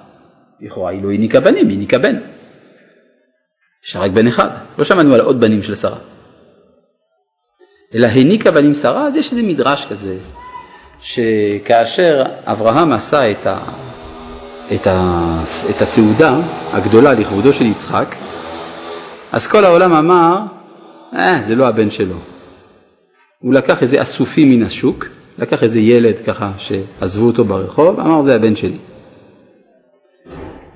לכאורה 0.61 0.91
היא 0.91 1.03
לא 1.03 1.11
העניקה 1.11 1.39
בנים, 1.39 1.67
היא 1.67 1.75
העניקה 1.75 1.97
בן. 1.97 2.15
יש 3.87 3.95
רק 3.95 4.11
בן 4.11 4.27
אחד, 4.27 4.49
לא 4.77 4.83
שמענו 4.83 5.13
על 5.13 5.21
עוד 5.21 5.39
בנים 5.39 5.63
של 5.63 5.75
שרה. 5.75 5.97
אלא 7.95 8.07
העניקה 8.07 8.51
בנים 8.51 8.73
שרה, 8.73 9.07
אז 9.07 9.15
יש 9.15 9.31
איזה 9.31 9.43
מדרש 9.43 9.85
כזה, 9.85 10.17
שכאשר 10.99 12.23
אברהם 12.45 12.91
עשה 12.91 13.31
את, 13.31 13.47
ה, 13.47 13.59
את, 14.75 14.87
ה, 14.87 15.23
את 15.69 15.81
הסעודה 15.81 16.35
הגדולה 16.73 17.13
לכבודו 17.13 17.53
של 17.53 17.65
יצחק, 17.65 18.15
אז 19.31 19.47
כל 19.47 19.65
העולם 19.65 19.93
אמר, 19.93 20.39
אה, 21.13 21.39
זה 21.41 21.55
לא 21.55 21.67
הבן 21.67 21.91
שלו. 21.91 22.15
הוא 23.39 23.53
לקח 23.53 23.81
איזה 23.81 24.01
אסופים 24.01 24.49
מן 24.49 24.63
השוק, 24.63 25.05
לקח 25.39 25.63
איזה 25.63 25.79
ילד 25.79 26.15
ככה 26.25 26.51
שעזבו 26.57 27.25
אותו 27.25 27.43
ברחוב, 27.43 27.99
אמר 27.99 28.21
זה 28.21 28.35
הבן 28.35 28.55
שלי. 28.55 28.77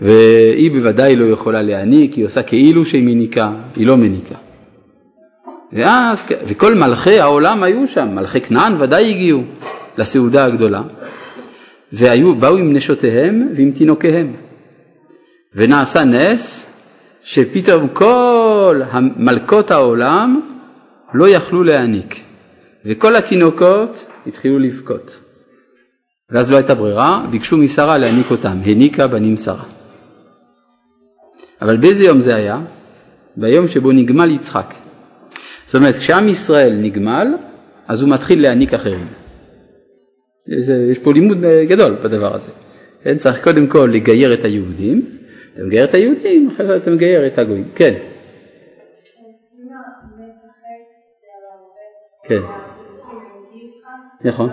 והיא 0.01 0.71
בוודאי 0.71 1.15
לא 1.15 1.25
יכולה 1.25 1.61
להעניק, 1.61 2.13
היא 2.13 2.25
עושה 2.25 2.43
כאילו 2.43 2.85
שהיא 2.85 3.03
מניקה, 3.03 3.51
היא 3.75 3.87
לא 3.87 3.97
מניקה. 3.97 4.35
ואז, 5.73 6.23
וכל 6.47 6.75
מלכי 6.75 7.19
העולם 7.19 7.63
היו 7.63 7.87
שם, 7.87 8.15
מלכי 8.15 8.41
כנען 8.41 8.81
ודאי 8.81 9.09
הגיעו 9.09 9.41
לסעודה 9.97 10.45
הגדולה, 10.45 10.81
ובאו 11.93 12.57
עם 12.57 12.73
נשותיהם 12.73 13.49
ועם 13.57 13.71
תינוקיהם. 13.71 14.33
ונעשה 15.55 16.03
נס 16.03 16.73
שפתאום 17.23 17.87
כל 17.87 18.81
מלכות 19.17 19.71
העולם 19.71 20.41
לא 21.13 21.29
יכלו 21.29 21.63
להעניק, 21.63 22.15
וכל 22.85 23.15
התינוקות 23.15 24.05
התחילו 24.27 24.59
לבכות. 24.59 25.19
ואז 26.29 26.51
לא 26.51 26.57
הייתה 26.57 26.75
ברירה, 26.75 27.25
ביקשו 27.31 27.57
משרה 27.57 27.97
להעניק 27.97 28.31
אותם, 28.31 28.57
העניקה 28.65 29.07
בנים 29.07 29.37
שרה. 29.37 29.65
אבל 31.61 31.77
באיזה 31.77 32.03
יום 32.03 32.21
זה 32.21 32.35
היה? 32.35 32.59
ביום 33.37 33.67
שבו 33.67 33.91
נגמל 33.91 34.31
יצחק. 34.31 34.73
זאת 35.65 35.75
אומרת, 35.75 35.95
כשעם 35.95 36.27
ישראל 36.27 36.77
נגמל, 36.81 37.27
אז 37.87 38.01
הוא 38.01 38.09
מתחיל 38.09 38.41
להעניק 38.41 38.73
אחרים. 38.73 39.07
יש 40.91 40.99
פה 41.03 41.13
לימוד 41.13 41.37
גדול 41.67 41.95
בדבר 42.03 42.35
הזה. 42.35 42.51
כן, 43.03 43.15
צריך 43.15 43.43
קודם 43.43 43.67
כל 43.67 43.89
לגייר 43.93 44.33
את 44.33 44.43
היהודים, 44.43 45.17
אתה 45.53 45.63
מגייר 45.63 45.83
את 45.83 45.93
היהודים, 45.93 46.49
אחרי 46.55 46.67
זה 46.67 46.77
אתה 46.77 46.91
מגייר 46.91 47.27
את 47.27 47.39
הגויים. 47.39 47.67
כן. 47.75 47.93
כן. 52.23 52.60
נכון. 54.23 54.49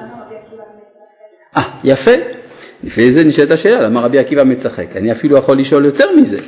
אה, 1.56 1.62
יפה. 1.84 2.10
לפני 2.84 3.12
זה 3.12 3.24
נשאלת 3.24 3.50
השאלה, 3.50 3.80
למה 3.80 4.00
רבי 4.00 4.18
עקיבא 4.18 4.44
מצחק? 4.44 4.96
אני 4.96 5.12
אפילו 5.12 5.36
יכול 5.36 5.58
לשאול 5.58 5.84
יותר 5.84 6.16
מזה. 6.16 6.38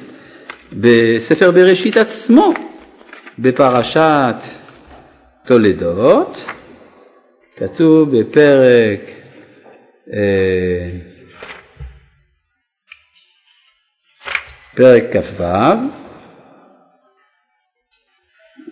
בספר 0.73 1.51
בראשית 1.51 1.97
עצמו, 1.97 2.53
בפרשת 3.39 4.35
תולדות, 5.47 6.45
כתוב 7.57 8.19
בפרק 8.19 9.01
אה, 10.13 10.91
פרק 14.77 15.03
כ"ו, 15.13 15.45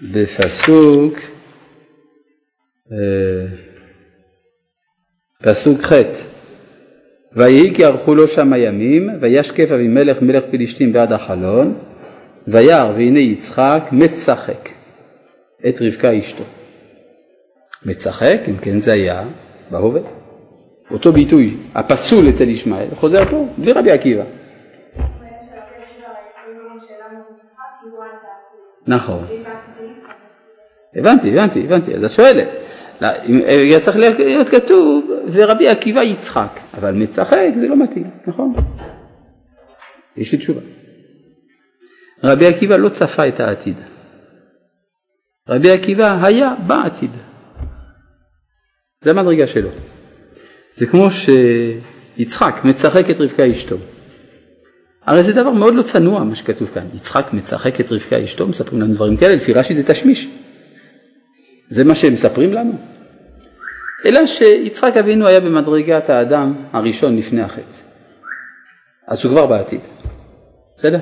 בפסוק 0.03 1.15
אה, 2.93 3.68
פסוק 5.43 5.81
ח' 5.85 5.93
ויהי 7.33 7.75
כי 7.75 7.85
ערכו 7.85 8.15
לו 8.15 8.29
שם 8.29 8.53
הימים, 8.53 9.11
וישקף 9.21 9.73
אבימלך 9.73 10.23
מלך 10.23 10.45
פלישתים 10.51 10.93
בעד 10.93 11.13
החלון, 11.13 11.75
וירא 12.49 12.93
והנה 12.97 13.21
יצחק 13.21 13.89
מצחק 13.93 14.69
את 15.69 15.75
רבקה 15.81 16.19
אשתו. 16.19 16.45
מצחק, 17.87 18.39
אם 18.49 18.57
כן 18.57 18.79
זה 18.79 18.93
היה 18.93 19.23
בהווה. 19.71 20.01
אותו 20.91 21.13
ביטוי, 21.13 21.57
הפסול 21.75 22.29
אצל 22.29 22.49
ישמעאל, 22.49 22.87
חוזר 22.95 23.25
פה, 23.25 23.49
בלי 23.59 23.73
רבי 23.73 23.91
עקיבא. 23.91 24.25
נכון. 28.87 29.25
הבנתי, 30.97 31.31
הבנתי, 31.31 31.65
הבנתי, 31.65 31.95
אז 31.95 32.05
את 32.05 32.11
שואלת. 32.11 32.49
היה 33.01 33.81
צריך 33.81 33.97
להיות 33.97 34.49
כתוב, 34.49 35.11
ורבי 35.33 35.69
עקיבא 35.69 36.01
יצחק, 36.01 36.61
אבל 36.75 36.95
מצחק 36.95 37.49
זה 37.61 37.69
לא 37.69 37.77
מתאים, 37.77 38.11
נכון? 38.27 38.55
יש 40.17 40.33
לי 40.33 40.39
תשובה. 40.39 40.61
רבי 42.25 42.47
עקיבא 42.47 42.77
לא 42.77 42.89
צפה 42.89 43.29
את 43.29 43.41
העתיד. 43.41 43.75
רבי 45.49 45.71
עקיבא 45.71 46.25
היה 46.27 46.55
בעתיד. 46.67 47.11
זה 49.05 49.11
המדרגה 49.11 49.47
שלו. 49.47 49.69
זה 50.73 50.87
כמו 50.87 51.09
שיצחק 51.11 52.61
מצחק 52.65 53.11
את 53.11 53.17
רבקה 53.21 53.51
אשתו. 53.51 53.77
הרי 55.07 55.23
זה 55.23 55.33
דבר 55.33 55.51
מאוד 55.51 55.75
לא 55.75 55.83
צנוע 55.83 56.25
מה 56.25 56.35
שכתוב 56.35 56.71
כאן. 56.75 56.87
יצחק 56.95 57.33
מצחק 57.33 57.81
את 57.81 57.93
רבקה 57.93 58.25
אשתו, 58.25 58.49
מספרים 58.49 58.83
לנו 58.83 58.95
דברים 58.95 59.17
כאלה, 59.17 59.35
לפי 59.35 59.53
רש"י 59.53 59.75
זה 59.75 59.83
תשמיש. 59.87 60.29
זה 61.69 61.85
מה 61.85 61.95
שהם 61.95 62.13
מספרים 62.13 62.53
לנו. 62.53 62.73
אלא 64.05 64.27
שיצחק 64.27 64.97
אבינו 64.97 65.27
היה 65.27 65.41
במדרגת 65.41 66.11
האדם 66.11 66.55
הראשון 66.73 67.17
לפני 67.17 67.43
החטא. 67.43 67.63
אז 69.07 69.25
הוא 69.25 69.33
כבר 69.33 69.47
בעתיד. 69.47 69.81
בסדר? 70.77 70.99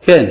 כן. 0.00 0.30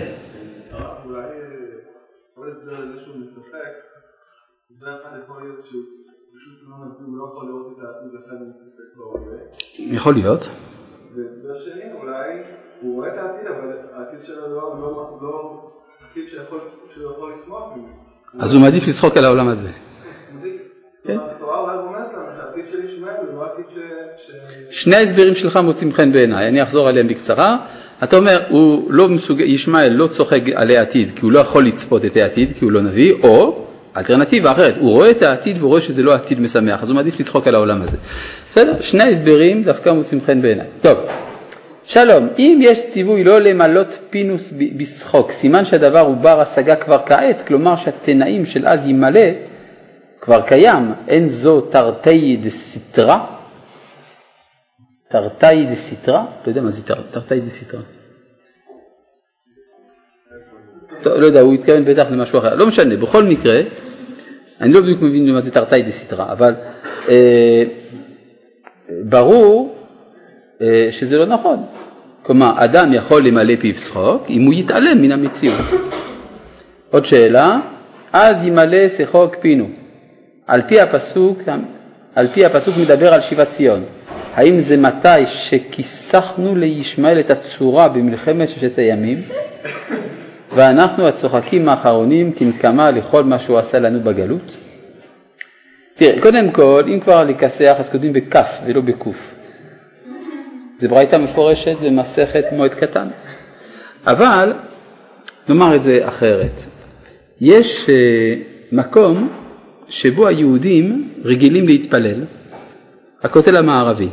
יכול 9.78 10.14
להיות. 10.14 10.40
והסבר 11.16 11.60
שני, 11.60 11.94
אולי 12.02 12.44
הוא 12.82 12.96
רואה 12.96 13.14
את 13.14 13.18
העתיד, 13.18 13.48
אבל 13.48 13.78
העתיד 13.94 14.26
שלו 14.26 14.42
לא, 14.42 14.76
לא, 14.82 15.20
לא 15.22 15.72
עתיד 16.12 16.28
שיכול 16.28 17.32
לשמוח 17.32 17.72
ממנו. 17.76 17.94
אז 18.40 18.54
הוא 18.54 18.62
מעדיף 18.62 18.88
לשחוק 18.88 19.18
על 19.18 19.26
העולם 19.26 19.48
הזה. 19.48 19.70
כן. 21.04 21.18
שני 24.70 24.96
ההסברים 24.96 25.36
שלך 25.36 25.58
מוצאים 25.58 25.94
חן 25.94 26.12
בעיניי, 26.12 26.48
אני 26.48 26.64
אחזור 26.64 26.88
עליהם 26.88 27.08
בקצרה. 27.08 27.58
אתה 28.04 28.18
אומר, 28.18 28.42
הוא 28.50 28.92
לא 28.92 29.10
מסוג... 29.10 29.40
ישמעאל 29.40 29.94
לא 29.94 30.08
צוחק 30.08 30.42
על 30.56 30.72
העתיד 30.72 31.12
כי 31.16 31.22
הוא 31.22 31.32
לא 31.32 31.40
יכול 31.40 31.66
לצפות 31.66 32.06
את 32.06 32.18
העתיד 32.18 32.50
כי 32.60 32.66
הוא 32.66 32.72
לא 32.72 32.82
נביא, 32.82 33.14
או 33.24 33.66
אלטרנטיבה 33.98 34.52
אחרת, 34.52 34.74
הוא 34.80 34.92
רואה 34.92 35.12
את 35.12 35.22
העתיד 35.22 35.58
והוא 35.58 35.70
רואה 35.70 35.82
שזה 35.82 36.04
לא 36.04 36.14
עתיד 36.14 36.42
משמח, 36.42 36.82
אז 36.82 36.90
הוא 36.90 36.96
מעדיף 36.96 37.20
לצחוק 37.20 37.48
על 37.48 37.56
העולם 37.56 37.82
הזה. 37.82 37.98
בסדר? 38.50 38.74
שני 38.82 39.04
ההסברים 39.04 39.64
דווקא 39.64 39.90
מוצאים 39.90 40.22
חן 40.26 40.42
בעיניי. 40.42 40.68
טוב, 40.82 40.98
שלום, 41.86 42.28
אם 42.40 42.60
יש 42.62 42.90
ציווי 42.90 43.24
לא 43.24 43.40
למלות 43.42 43.98
פינוס 44.10 44.54
בשחוק, 44.78 45.32
סימן 45.32 45.66
שהדבר 45.66 46.00
הוא 46.00 46.18
בר 46.18 46.42
השגה 46.42 46.76
כבר 46.76 47.00
כעת, 47.06 47.48
כלומר 47.48 47.76
שהתנאים 47.76 48.46
של 48.46 48.68
אז 48.68 48.88
ימלא 48.88 49.20
כבר 50.24 50.42
קיים, 50.42 50.92
אין 51.08 51.28
זו 51.28 51.62
תרתי 51.62 52.38
דסיטרא? 52.44 53.18
תרתי 55.10 55.66
דסיטרא? 55.66 56.20
לא 56.20 56.52
יודע 56.52 56.62
מה 56.62 56.72
זה 56.72 56.96
תרתי 57.12 57.40
דסיטרא. 57.40 57.80
טוב, 61.02 61.14
לא 61.14 61.26
יודע, 61.26 61.42
הוא 61.42 61.54
התכוון 61.54 61.86
בטח 61.86 62.06
למשהו 62.12 62.40
אחר, 62.40 62.56
לא 62.56 62.68
משנה, 62.68 62.98
בכל 62.98 63.24
מקרה, 63.24 63.62
אני 64.62 64.74
לא 64.74 64.82
בדיוק 64.82 65.02
מבין 65.02 65.34
מה 65.34 65.42
זה 65.42 65.52
תרתי 65.52 65.82
דסיטרא, 65.82 66.32
אבל 66.32 66.54
אה, 67.10 67.64
ברור 68.90 69.76
אה, 70.62 70.88
שזה 70.92 71.18
לא 71.18 71.26
נכון. 71.26 71.66
כלומר, 72.22 72.54
אדם 72.58 72.94
יכול 72.94 73.28
למלא 73.28 73.54
פיו 73.60 73.76
שחוק 73.76 74.26
אם 74.30 74.46
הוא 74.46 74.54
יתעלם 74.54 75.02
מן 75.02 75.12
המציאות. 75.12 75.66
עוד 76.92 77.06
שאלה, 77.06 77.60
אז 78.14 78.44
ימלא 78.44 78.90
שחוק 78.90 79.36
פינו. 79.36 79.83
על 80.48 80.62
פי 80.68 80.82
הפסוק, 80.82 81.42
על 82.16 82.28
פי 82.28 82.46
הפסוק 82.46 82.76
מדבר 82.78 83.14
על 83.14 83.22
שיבת 83.22 83.48
ציון. 83.48 83.84
האם 84.34 84.60
זה 84.60 84.78
מתי 84.78 85.26
שכיסחנו 85.26 86.56
לישמעאל 86.56 87.20
את 87.20 87.30
הצורה 87.30 87.90
במלחמת 87.90 88.50
ששת 88.50 88.78
הימים 88.78 89.22
ואנחנו 90.56 91.08
הצוחקים 91.08 91.70
האחרונים 91.70 92.34
כנקמה 92.34 92.92
לכל 92.92 93.24
מה 93.24 93.40
שהוא 93.40 93.58
עשה 93.58 93.80
לנו 93.80 94.00
בגלות? 94.00 94.56
תראה, 95.96 96.22
קודם 96.22 96.52
כל, 96.52 96.84
אם 96.88 97.00
כבר 97.00 97.24
לכסח 97.24 97.76
אז 97.80 97.90
כותבים 97.90 98.14
בכף 98.14 98.60
ולא 98.66 98.82
בקוף. 98.82 99.36
זה 100.76 100.88
ברייתא 100.88 101.16
מפורשת 101.16 101.76
במסכת 101.84 102.44
מועד 102.52 102.74
קטן. 102.74 103.08
אבל, 104.08 104.54
נאמר 105.50 105.76
את 105.76 105.84
זה 105.84 106.08
אחרת, 106.08 106.52
יש 107.42 107.90
אה, 107.90 108.36
מקום 108.72 109.43
שבו 109.90 110.28
היהודים 110.28 111.10
רגילים 111.24 111.68
להתפלל, 111.68 112.24
הכותל 113.24 113.58
המערבי. 113.58 114.10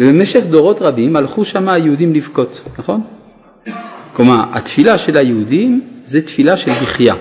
ובמשך 0.00 0.40
דורות 0.50 0.82
רבים 0.82 1.16
הלכו 1.16 1.44
שם 1.44 1.68
היהודים 1.68 2.14
לבכות, 2.14 2.60
נכון? 2.78 3.00
כלומר, 4.12 4.44
התפילה 4.52 4.98
של 4.98 5.16
היהודים 5.16 5.80
זה 6.02 6.26
תפילה 6.26 6.56
של 6.56 6.70
בחייה. 6.70 7.14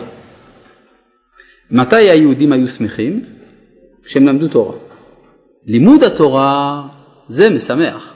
מתי 1.72 2.10
היהודים 2.10 2.52
היו 2.52 2.68
שמחים? 2.68 3.26
כשהם 4.06 4.28
למדו 4.28 4.48
תורה. 4.48 4.76
לימוד 5.66 6.04
התורה 6.04 6.84
זה 7.28 7.50
משמח. 7.50 8.14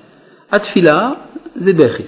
התפילה 0.51 1.11
זה 1.55 1.73
בכי. 1.73 2.03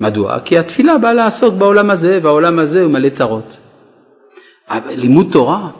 מדוע? 0.00 0.40
כי 0.40 0.58
התפילה 0.58 0.98
באה 0.98 1.12
לעסוק 1.12 1.54
בעולם 1.54 1.90
הזה, 1.90 2.18
והעולם 2.22 2.58
הזה 2.58 2.82
הוא 2.82 2.92
מלא 2.92 3.08
צרות. 3.08 3.56
לימוד 4.70 5.28
תורה, 5.32 5.70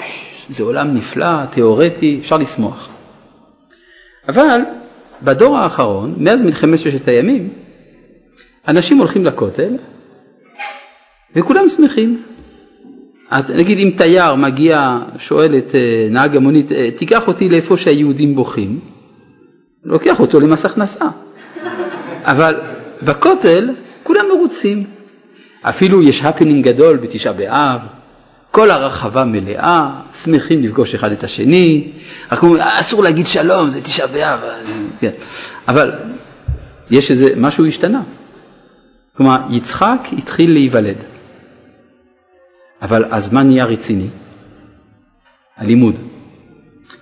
זה 0.49 0.63
עולם 0.63 0.95
נפלא, 0.95 1.47
תיאורטי, 1.51 2.19
אפשר 2.21 2.37
לשמוח. 2.37 2.89
אבל 4.29 4.61
בדור 5.23 5.59
האחרון, 5.59 6.15
מאז 6.19 6.43
מלחמת 6.43 6.79
ששת 6.79 7.09
הימים, 7.09 7.49
אנשים 8.69 8.99
הולכים 8.99 9.25
לכותל 9.25 9.77
וכולם 11.37 11.69
שמחים. 11.69 12.23
את, 13.29 13.51
נגיד 13.51 13.79
אם 13.79 13.91
תייר 13.97 14.35
מגיע, 14.35 14.99
שואל 15.19 15.59
את 15.59 15.75
אה, 15.75 16.09
נהג 16.11 16.37
המונית, 16.37 16.73
אה, 16.73 16.91
תיקח 16.97 17.29
אותי 17.29 17.49
לאיפה 17.49 17.77
שהיהודים 17.77 18.35
בוכים, 18.35 18.81
לוקח 19.85 20.21
אותו 20.21 20.41
למס 20.41 20.65
הכנסה. 20.65 21.05
אבל 22.23 22.61
בכותל 23.03 23.71
כולם 24.03 24.25
מרוצים. 24.37 24.85
אפילו 25.63 26.03
יש 26.03 26.23
הפנינג 26.23 26.65
גדול 26.65 26.97
בתשעה 26.97 27.33
באב, 27.33 27.81
כל 28.57 28.71
הרחבה 28.71 29.25
מלאה, 29.25 30.01
שמחים 30.15 30.63
לפגוש 30.63 30.95
אחד 30.95 31.13
את 31.13 31.25
השני, 31.25 31.93
רק 32.33 32.43
אומרים, 32.43 32.63
אסור 32.63 33.03
להגיד 33.03 33.27
שלום, 33.27 33.71
זה 33.71 33.83
תשעה 33.83 34.07
באב, 34.07 34.41
כן. 35.01 35.11
אבל 35.69 35.93
יש 36.91 37.11
איזה, 37.11 37.35
משהו 37.37 37.67
השתנה. 37.67 38.03
כלומר, 39.17 39.41
יצחק 39.51 39.99
התחיל 40.19 40.53
להיוולד. 40.53 40.97
אבל 42.83 43.05
הזמן 43.05 43.47
נהיה 43.47 43.65
רציני? 43.65 44.09
הלימוד. 45.57 45.95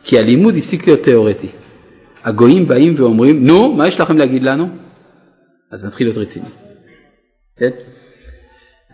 כי 0.04 0.18
הלימוד 0.18 0.56
הפסיק 0.56 0.86
להיות 0.86 1.02
תיאורטי. 1.02 1.48
הגויים 2.24 2.68
באים 2.68 2.94
ואומרים, 2.96 3.46
נו, 3.46 3.72
מה 3.72 3.88
יש 3.88 4.00
לכם 4.00 4.16
להגיד 4.16 4.42
לנו? 4.42 4.68
אז 5.70 5.84
מתחיל 5.84 6.06
להיות 6.06 6.18
רציני. 6.18 6.48
כן? 7.56 7.70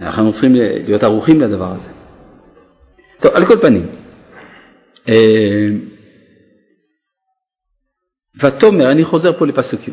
אנחנו 0.01 0.33
צריכים 0.33 0.55
להיות 0.55 1.03
ערוכים 1.03 1.40
לדבר 1.40 1.73
הזה. 1.73 2.00
טוב, 3.21 3.33
על 3.35 3.47
כל 3.47 3.59
פנים, 3.61 3.87
אה, 5.09 5.69
ותאמר, 8.41 8.91
אני 8.91 9.05
חוזר 9.05 9.33
פה 9.33 9.47
לפסוק 9.47 9.89
י', 9.89 9.91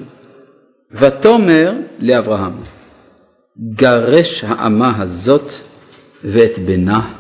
ותאמר 0.91 1.73
לאברהם, 1.99 2.63
גרש 3.59 4.43
האמה 4.43 5.01
הזאת 5.01 5.51
ואת 6.23 6.59
בנה, 6.59 7.13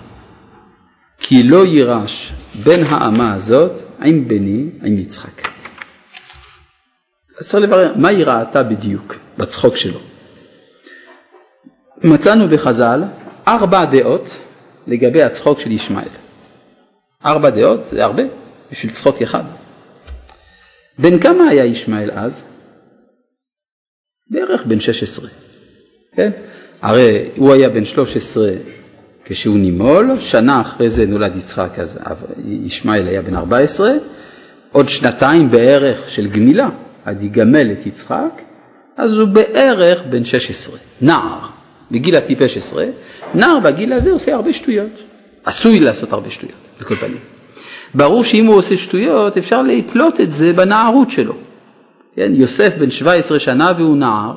כי 1.17 1.43
לא 1.43 1.65
יירש 1.65 2.33
בן 2.63 2.83
האמה 2.89 3.33
הזאת 3.33 3.71
עם 4.01 4.27
בני, 4.27 4.69
עם 4.83 4.97
יצחק. 4.97 5.47
אז 7.39 7.49
צריך 7.49 7.63
לברר, 7.63 7.93
מה 7.95 8.07
היא 8.07 8.25
ראתה 8.25 8.63
בדיוק 8.63 9.15
בצחוק 9.37 9.75
שלו? 9.75 9.99
מצאנו 12.03 12.47
בחז"ל 12.47 13.03
ארבע 13.47 13.85
דעות 13.85 14.37
לגבי 14.87 15.23
הצחוק 15.23 15.59
של 15.59 15.71
ישמעאל. 15.71 16.07
ארבע 17.25 17.49
דעות 17.49 17.85
זה 17.85 18.05
הרבה 18.05 18.23
בשביל 18.71 18.91
צחוק 18.91 19.21
אחד. 19.21 19.43
בן 20.99 21.19
כמה 21.19 21.47
היה 21.47 21.65
ישמעאל 21.65 22.11
אז? 22.11 22.43
בערך 24.29 24.65
בן 24.65 24.79
16, 24.79 25.29
כן? 26.15 26.31
הרי 26.81 27.29
הוא 27.35 27.53
היה 27.53 27.69
בן 27.69 27.85
13 27.85 28.49
כשהוא 29.25 29.59
נימול, 29.59 30.19
שנה 30.19 30.61
אחרי 30.61 30.89
זה 30.89 31.05
נולד 31.05 31.35
יצחק, 31.35 31.79
אז 31.79 31.99
ישמעאל 32.47 33.07
היה 33.07 33.21
בן 33.21 33.35
14, 33.35 33.91
עוד 34.71 34.89
שנתיים 34.89 35.51
בערך 35.51 36.09
של 36.09 36.27
גמילה, 36.27 36.69
עד 37.05 37.23
יגמל 37.23 37.71
את 37.71 37.85
יצחק, 37.85 38.41
אז 38.97 39.13
הוא 39.13 39.27
בערך 39.27 40.01
בן 40.09 40.23
16, 40.25 40.77
נער, 41.01 41.39
בגיל 41.91 42.15
הטיפש 42.15 42.57
עשרה, 42.57 42.85
נער 43.35 43.59
בגיל 43.59 43.93
הזה 43.93 44.11
עושה 44.11 44.35
הרבה 44.35 44.53
שטויות, 44.53 44.91
עשוי 45.45 45.79
לעשות 45.79 46.13
הרבה 46.13 46.29
שטויות, 46.29 46.55
על 46.79 46.85
כל 46.85 46.95
פנים. 46.95 47.17
ברור 47.95 48.23
שאם 48.23 48.45
הוא 48.45 48.55
עושה 48.55 48.77
שטויות 48.77 49.37
אפשר 49.37 49.61
לתלות 49.61 50.21
את 50.21 50.31
זה 50.31 50.53
בנערות 50.53 51.11
שלו. 51.11 51.33
כן, 52.15 52.31
יוסף 52.35 52.73
בן 52.77 52.91
17 52.91 53.39
שנה 53.39 53.73
והוא 53.77 53.97
נער, 53.97 54.33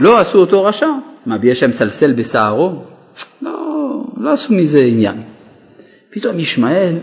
לא 0.00 0.18
עשו 0.18 0.38
אותו 0.38 0.64
רשע, 0.64 0.88
מה 1.26 1.38
בגלל 1.38 1.54
שהיה 1.54 1.68
מסלסל 1.68 2.12
בשערו? 2.12 2.72
לא, 3.42 4.04
לא 4.16 4.30
עשו 4.30 4.54
מזה 4.54 4.80
עניין. 4.80 5.22
פתאום 6.10 6.38
ישמעאל, 6.38 6.94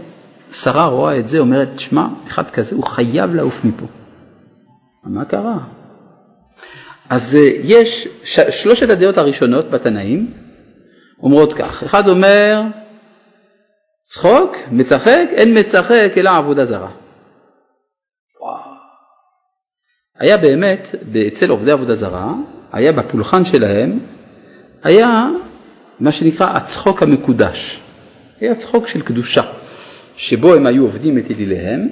שרה 0.53 0.85
רואה 0.85 1.19
את 1.19 1.27
זה, 1.27 1.39
אומרת, 1.39 1.79
שמע, 1.79 2.07
אחד 2.27 2.49
כזה, 2.49 2.75
הוא 2.75 2.83
חייב 2.83 3.35
לעוף 3.35 3.63
מפה. 3.63 3.85
מה 5.03 5.25
קרה? 5.25 5.57
אז 7.09 7.35
אה, 7.35 7.51
יש. 7.63 8.07
שלושת 8.49 8.89
הדעות 8.89 9.17
הראשונות 9.17 9.69
בתנאים 9.69 10.31
אומרות 11.23 11.53
כך, 11.53 11.83
אחד 11.83 12.07
אומר 12.07 12.61
צחוק, 14.03 14.55
מצחק, 14.71 15.25
אין 15.31 15.59
מצחק 15.59 16.11
אלא 16.17 16.29
עבודה 16.29 16.65
זרה. 16.65 16.91
היה 20.19 20.37
באמת, 20.37 20.95
אצל 21.27 21.49
עובדי 21.49 21.71
עבודה 21.71 21.95
זרה, 21.95 22.33
היה 22.71 22.91
בפולחן 22.91 23.45
שלהם, 23.45 23.99
היה 24.83 25.29
מה 25.99 26.11
שנקרא 26.11 26.47
הצחוק 26.57 27.03
המקודש. 27.03 27.81
היה 28.41 28.55
צחוק 28.55 28.87
של 28.87 29.01
קדושה, 29.01 29.43
שבו 30.15 30.53
הם 30.53 30.65
היו 30.65 30.83
עובדים 30.83 31.17
את 31.17 31.23
אליליהם, 31.31 31.89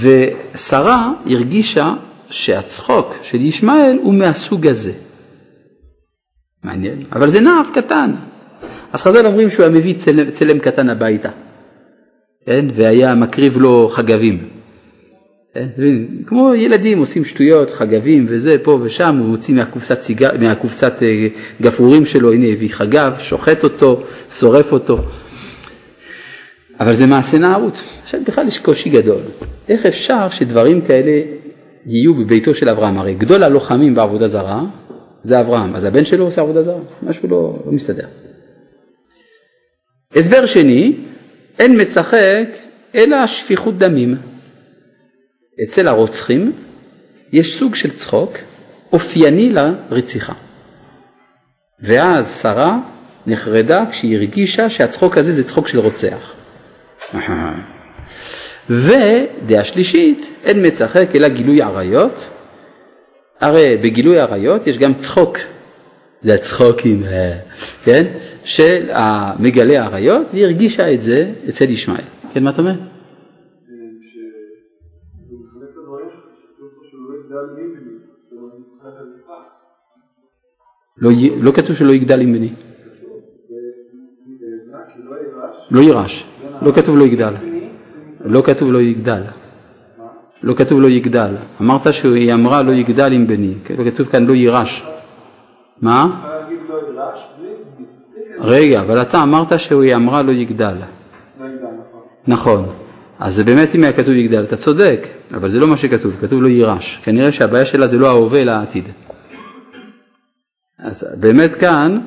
ושרה 0.00 1.12
הרגישה 1.26 1.94
שהצחוק 2.30 3.16
של 3.22 3.40
ישמעאל 3.40 3.98
הוא 4.02 4.14
מהסוג 4.14 4.66
הזה. 4.66 4.92
מעניין, 6.64 7.02
אבל 7.12 7.28
זה 7.28 7.40
נער 7.40 7.62
קטן. 7.74 8.10
אז 8.92 9.02
חז"ל 9.02 9.26
אומרים 9.26 9.50
שהוא 9.50 9.66
היה 9.66 9.74
מביא 9.74 9.94
צלם, 9.94 10.30
צלם 10.30 10.58
קטן 10.58 10.88
הביתה, 10.88 11.28
כן? 12.46 12.66
והיה 12.76 13.14
מקריב 13.14 13.58
לו 13.58 13.88
חגבים. 13.92 14.48
כן? 15.54 15.66
כמו 16.26 16.54
ילדים 16.54 16.98
עושים 16.98 17.24
שטויות, 17.24 17.70
חגבים 17.70 18.26
וזה, 18.28 18.56
פה 18.62 18.78
ושם, 18.82 19.16
הוא 19.18 19.28
מוציא 19.28 19.54
מהקופסת, 19.54 20.00
סיג... 20.00 20.26
מהקופסת 20.40 20.92
אה, 21.02 21.26
גפרורים 21.62 22.06
שלו, 22.06 22.32
הנה 22.32 22.46
הביא 22.46 22.68
חגב, 22.70 23.12
שוחט 23.18 23.64
אותו, 23.64 24.02
שורף 24.30 24.72
אותו. 24.72 24.98
אבל 26.80 26.94
זה 26.94 27.06
מעשה 27.06 27.38
נערות. 27.38 27.74
עכשיו 28.02 28.20
בכלל 28.26 28.48
יש 28.48 28.58
קושי 28.58 28.90
גדול. 28.90 29.20
איך 29.68 29.86
אפשר 29.86 30.28
שדברים 30.28 30.80
כאלה 30.80 31.22
יהיו 31.86 32.14
בביתו 32.14 32.54
של 32.54 32.68
אברהם? 32.68 32.98
הרי 32.98 33.14
גדול 33.14 33.42
הלוחמים 33.42 33.94
בעבודה 33.94 34.28
זרה 34.28 34.62
זה 35.22 35.40
אברהם, 35.40 35.76
אז 35.76 35.84
הבן 35.84 36.04
שלו 36.04 36.24
עושה 36.24 36.40
עבודה 36.40 36.62
זרה, 36.62 36.80
משהו 37.02 37.28
לא, 37.28 37.62
לא 37.66 37.72
מסתדר. 37.72 38.06
הסבר 40.16 40.46
שני, 40.46 40.92
אין 41.58 41.80
מצחק 41.80 42.48
אלא 42.94 43.26
שפיכות 43.26 43.78
דמים. 43.78 44.16
אצל 45.64 45.88
הרוצחים 45.88 46.52
יש 47.32 47.58
סוג 47.58 47.74
של 47.74 47.90
צחוק 47.90 48.32
אופייני 48.92 49.52
לרציחה. 49.52 50.32
ואז 51.80 52.40
שרה 52.40 52.78
נחרדה 53.26 53.84
כשהיא 53.90 54.16
הרגישה 54.16 54.70
שהצחוק 54.70 55.18
הזה 55.18 55.32
זה 55.32 55.44
צחוק 55.44 55.68
של 55.68 55.78
רוצח. 55.78 56.32
ודעה 58.70 59.64
שלישית, 59.64 60.26
אין 60.44 60.66
מצחק 60.66 61.06
אלא 61.14 61.28
גילוי 61.28 61.62
עריות, 61.62 62.28
הרי 63.42 63.76
בגילוי 63.76 64.18
עריות 64.18 64.66
יש 64.66 64.78
גם 64.78 64.94
צחוק, 64.94 65.38
זה 66.22 66.34
הצחוקים, 66.34 67.02
אה, 67.04 67.38
כן, 67.84 68.04
של 68.44 68.86
המגלה 68.90 69.84
עריות, 69.84 70.30
והיא 70.30 70.44
הרגישה 70.44 70.94
את 70.94 71.00
זה 71.00 71.30
אצל 71.48 71.70
ישמעאל. 71.70 72.04
כן, 72.32 72.44
מה 72.44 72.50
אתה 72.50 72.62
אומר? 72.62 72.74
לא, 80.96 81.10
לא 81.40 81.52
כתוב 81.52 81.76
שלא 81.76 81.92
יגדל 81.92 82.20
עם 82.20 82.32
בני. 82.32 82.52
לא 85.70 85.80
יירש. 85.80 86.26
לא 86.62 86.72
כתוב 86.72 86.96
לא 86.96 87.04
יגדל. 87.04 87.34
לא 88.24 88.42
כתוב 88.46 88.72
לא 88.72 88.80
יגדל. 88.80 89.22
לא 90.42 90.54
כתוב 90.54 90.80
לא 90.80 90.88
יגדל. 90.88 91.34
אמרת 91.60 91.94
שהיא 91.94 92.34
אמרה 92.34 92.62
לא 92.62 92.72
יגדל 92.72 93.12
עם 93.12 93.26
בני, 93.26 93.54
לא 93.78 93.90
כתוב 93.90 94.06
כאן 94.06 94.26
לא 94.26 94.32
יירש. 94.32 94.84
מה? 95.80 96.20
רגע, 98.38 98.80
אבל 98.80 99.02
אתה 99.02 99.22
אמרת 99.22 99.60
שהיא 99.60 99.94
אמרה 99.94 100.22
לא 100.22 100.32
יגדל. 100.32 100.74
נכון. 102.26 102.66
אז 103.18 103.34
זה 103.34 103.44
באמת 103.44 103.74
אם 103.74 103.84
היה 103.84 103.92
כתוב 103.92 104.14
יגדל, 104.14 104.44
אתה 104.44 104.56
צודק, 104.56 105.06
אבל 105.34 105.48
זה 105.48 105.60
לא 105.60 105.68
מה 105.68 105.76
שכתוב, 105.76 106.12
כתוב 106.20 106.42
לא 106.42 106.48
יירש. 106.48 107.00
כנראה 107.04 107.32
שהבעיה 107.32 107.66
שלה 107.66 107.86
זה 107.86 107.98
לא 107.98 108.08
ההווה 108.08 108.40
אלא 108.40 108.52
העתיד. 108.52 108.84
אז 110.78 111.16
באמת 111.20 111.54
כאן 111.54 111.98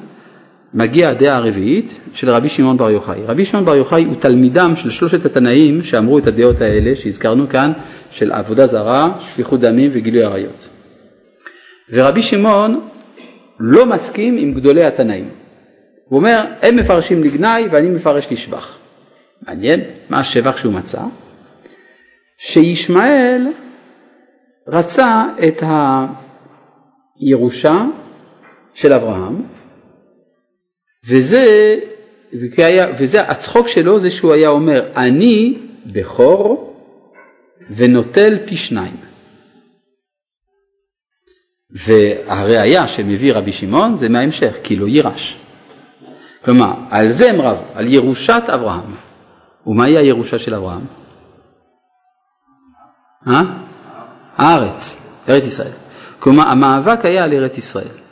מגיעה 0.76 1.12
הדעה 1.12 1.38
הרביעית 1.38 2.00
של 2.14 2.30
רבי 2.30 2.50
שמעון 2.50 2.78
בר 2.78 2.90
יוחאי. 2.90 3.20
רבי 3.26 3.46
שמעון 3.46 3.66
בר 3.66 3.76
יוחאי 3.76 4.04
הוא 4.04 4.16
תלמידם 4.20 4.76
של 4.76 4.90
שלושת 4.90 5.26
התנאים 5.26 5.84
שאמרו 5.84 6.18
את 6.18 6.28
הדעות 6.28 6.62
האלה 6.62 6.96
שהזכרנו 6.96 7.50
כאן, 7.50 7.72
של 8.12 8.32
עבודה 8.32 8.66
זרה, 8.66 9.12
שפיכות 9.20 9.60
דמים 9.60 9.92
וגילוי 9.94 10.24
עריות. 10.24 10.68
ורבי 11.90 12.22
שמעון 12.22 12.82
לא 13.60 13.86
מסכים 13.86 14.38
עם 14.38 14.54
גדולי 14.54 14.84
התנאים. 14.84 15.30
הוא 16.06 16.18
אומר, 16.18 16.46
הם 16.62 16.76
מפרשים 16.76 17.24
לגנאי 17.24 17.68
ואני 17.72 17.90
מפרש 17.90 18.28
לשבח. 18.32 18.78
מעניין, 19.48 19.80
מה 20.10 20.20
השבח 20.20 20.58
שהוא 20.58 20.74
מצא? 20.74 21.02
שישמעאל 22.38 23.48
רצה 24.68 25.26
את 25.48 25.64
הירושה 27.20 27.86
של 28.74 28.94
אברהם, 28.94 29.55
וזה, 31.08 31.76
וזה 32.98 33.22
הצחוק 33.22 33.68
שלו 33.68 34.00
זה 34.00 34.12
שהוא 34.12 34.34
היה 34.34 34.50
אומר, 34.50 34.90
אני 34.96 35.58
בכור 35.86 36.76
ונוטל 37.76 38.38
פי 38.46 38.58
שניים. 38.58 38.96
והראיה 41.72 42.88
שמביא 42.88 43.34
רבי 43.34 43.52
שמעון 43.52 43.96
זה 43.96 44.10
מההמשך, 44.10 44.58
כי 44.64 44.76
לא 44.76 44.88
יירש. 44.88 45.38
כלומר, 46.46 46.74
על 46.90 47.12
זה 47.12 47.30
הם 47.30 47.42
רבו, 47.42 47.64
על 47.76 47.94
ירושת 47.94 48.44
אברהם. 48.54 48.96
ומהי 49.68 49.98
הירושה 49.98 50.40
של 50.40 50.54
אברהם? 50.56 50.86
אה? 53.28 53.42
הארץ, 54.38 55.02
ארץ 55.30 55.44
ישראל. 55.44 55.72
כלומר, 56.20 56.44
המאבק 56.44 57.06
היה 57.06 57.24
על 57.24 57.34
ארץ 57.34 57.58
ישראל. 57.58 58.05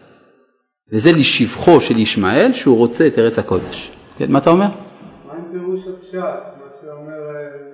וזה 0.93 1.11
לשבחו 1.11 1.81
של 1.81 1.97
ישמעאל 1.97 2.53
שהוא 2.53 2.77
רוצה 2.77 3.07
את 3.07 3.19
ארץ 3.19 3.39
הקודש. 3.39 3.91
כן, 4.17 4.31
מה 4.31 4.39
אתה 4.39 4.49
אומר? 4.49 4.65
מה 4.65 5.33
עם 5.33 5.43
פירוש 5.51 5.81
הפשט? 5.87 6.19
מה 6.19 6.67
שאומר, 6.81 7.19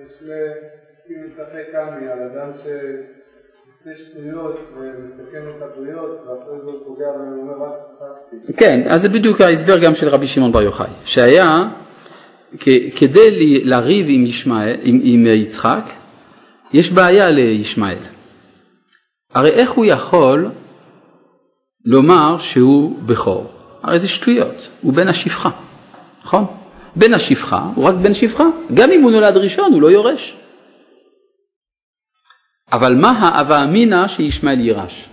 משלי, 0.06 0.34
אם 1.10 1.14
מצחק 1.26 1.62
קמי, 1.72 2.08
על 2.08 2.18
אדם 2.22 2.50
שעושה 2.56 3.98
שטויות 3.98 4.58
ומסכן 4.76 5.42
את 5.56 5.62
הבריות, 5.62 6.26
ואחרי 6.26 6.58
זה 6.64 6.84
פוגע 6.86 7.06
בהם, 7.18 7.32
הוא 7.32 7.42
אומר 7.42 7.66
רק 7.66 7.72
צחקתי. 7.98 8.52
כן, 8.56 8.80
אז 8.88 9.02
זה 9.02 9.08
בדיוק 9.08 9.40
ההסבר 9.40 9.78
גם 9.78 9.94
של 9.94 10.08
רבי 10.08 10.26
שמעון 10.26 10.52
בר 10.52 10.62
יוחאי, 10.62 10.90
שהיה 11.04 11.68
כדי 12.96 13.60
לריב 13.64 14.06
עם, 14.08 14.26
ישמעאל, 14.26 14.76
עם, 14.82 15.00
עם 15.02 15.26
יצחק, 15.26 15.82
יש 16.72 16.92
בעיה 16.92 17.30
לישמעאל. 17.30 17.96
הרי 19.34 19.50
איך 19.50 19.70
הוא 19.70 19.84
יכול 19.84 20.50
לומר 21.84 22.38
שהוא 22.38 23.02
בכור? 23.02 23.52
הרי 23.82 23.98
זה 23.98 24.08
שטויות, 24.08 24.68
הוא 24.80 24.92
בן 24.92 25.08
השפחה, 25.08 25.50
נכון? 26.22 26.46
בן 26.96 27.14
השפחה 27.14 27.70
הוא 27.74 27.84
רק 27.84 27.94
בן 27.94 28.14
שפחה, 28.14 28.44
גם 28.74 28.90
אם 28.90 29.02
הוא 29.02 29.10
נולד 29.10 29.36
ראשון 29.36 29.72
הוא 29.72 29.82
לא 29.82 29.90
יורש. 29.90 30.36
אבל 32.72 32.94
מה 32.94 33.10
האווה 33.10 33.64
אמינא 33.64 34.08
שישמעאל 34.08 34.60
יירש? 34.60 35.08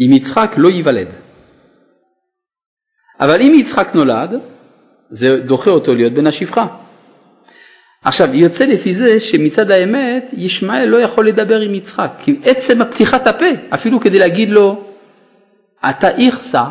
אם 0.00 0.12
יצחק 0.12 0.50
לא 0.56 0.68
ייוולד. 0.68 1.08
אבל 3.20 3.40
אם 3.40 3.52
יצחק 3.54 3.94
נולד, 3.94 4.30
זה 5.08 5.40
דוחה 5.46 5.70
אותו 5.70 5.94
להיות 5.94 6.12
בן 6.12 6.26
השפחה. 6.26 6.66
עכשיו 8.04 8.34
יוצא 8.34 8.64
לפי 8.64 8.94
זה 8.94 9.20
שמצד 9.20 9.70
האמת 9.70 10.30
ישמעאל 10.36 10.88
לא 10.88 10.96
יכול 10.96 11.28
לדבר 11.28 11.60
עם 11.60 11.74
יצחק 11.74 12.10
כי 12.18 12.36
עצם 12.44 12.82
הפתיחת 12.82 13.26
הפה 13.26 13.46
אפילו 13.74 14.00
כדי 14.00 14.18
להגיד 14.18 14.50
לו 14.50 14.84
אתה 15.90 16.08
איכסה 16.10 16.64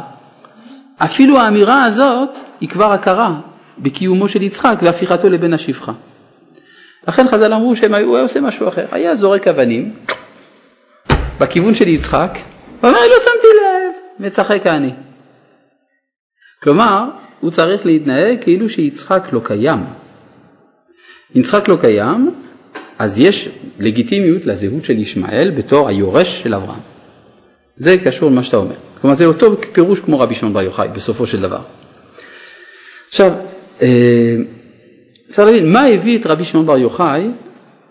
אפילו 0.97 1.39
האמירה 1.39 1.83
הזאת 1.83 2.29
היא 2.61 2.69
כבר 2.69 2.91
הכרה 2.91 3.39
בקיומו 3.77 4.27
של 4.27 4.41
יצחק 4.41 4.75
והפיכתו 4.81 5.29
לבן 5.29 5.53
השפחה. 5.53 5.91
לכן 7.07 7.27
חז"ל 7.27 7.53
אמרו 7.53 7.75
שהוא 7.75 7.95
היה 7.95 8.23
עושה 8.23 8.41
משהו 8.41 8.67
אחר 8.67 8.85
היה 8.91 9.15
זורק 9.15 9.47
אבנים 9.47 9.95
בכיוון 11.39 11.75
של 11.75 11.87
יצחק 11.87 12.37
ואומר 12.83 12.99
לא 12.99 13.15
שמתי 13.19 13.47
לב 13.61 14.25
מצחק 14.25 14.67
אני. 14.67 14.91
כלומר 16.63 17.05
הוא 17.39 17.51
צריך 17.51 17.85
להתנהג 17.85 18.37
כאילו 18.41 18.69
שיצחק 18.69 19.23
לא 19.31 19.41
קיים. 19.43 19.85
אם 21.35 21.39
יצחק 21.39 21.67
לא 21.67 21.77
קיים, 21.81 22.31
אז 22.99 23.19
יש 23.19 23.49
לגיטימיות 23.79 24.45
לזהות 24.45 24.85
של 24.85 24.99
ישמעאל 24.99 25.51
בתור 25.57 25.87
היורש 25.87 26.41
של 26.41 26.53
אברהם. 26.53 26.79
זה 27.75 27.97
קשור 28.03 28.29
למה 28.29 28.43
שאתה 28.43 28.57
אומר. 28.57 28.75
כלומר 29.01 29.13
זה 29.13 29.25
אותו 29.25 29.55
פירוש 29.71 29.99
כמו 29.99 30.19
רבי 30.19 30.35
שמעון 30.35 30.53
בר 30.53 30.61
יוחאי 30.61 30.87
בסופו 30.87 31.27
של 31.27 31.41
דבר. 31.41 31.59
עכשיו, 33.07 33.31
אה, 33.81 34.35
צריך 35.27 35.47
להבין 35.47 35.71
מה 35.71 35.85
הביא 35.85 36.19
את 36.19 36.25
רבי 36.25 36.45
שמעון 36.45 36.65
בר 36.65 36.77
יוחאי 36.77 37.27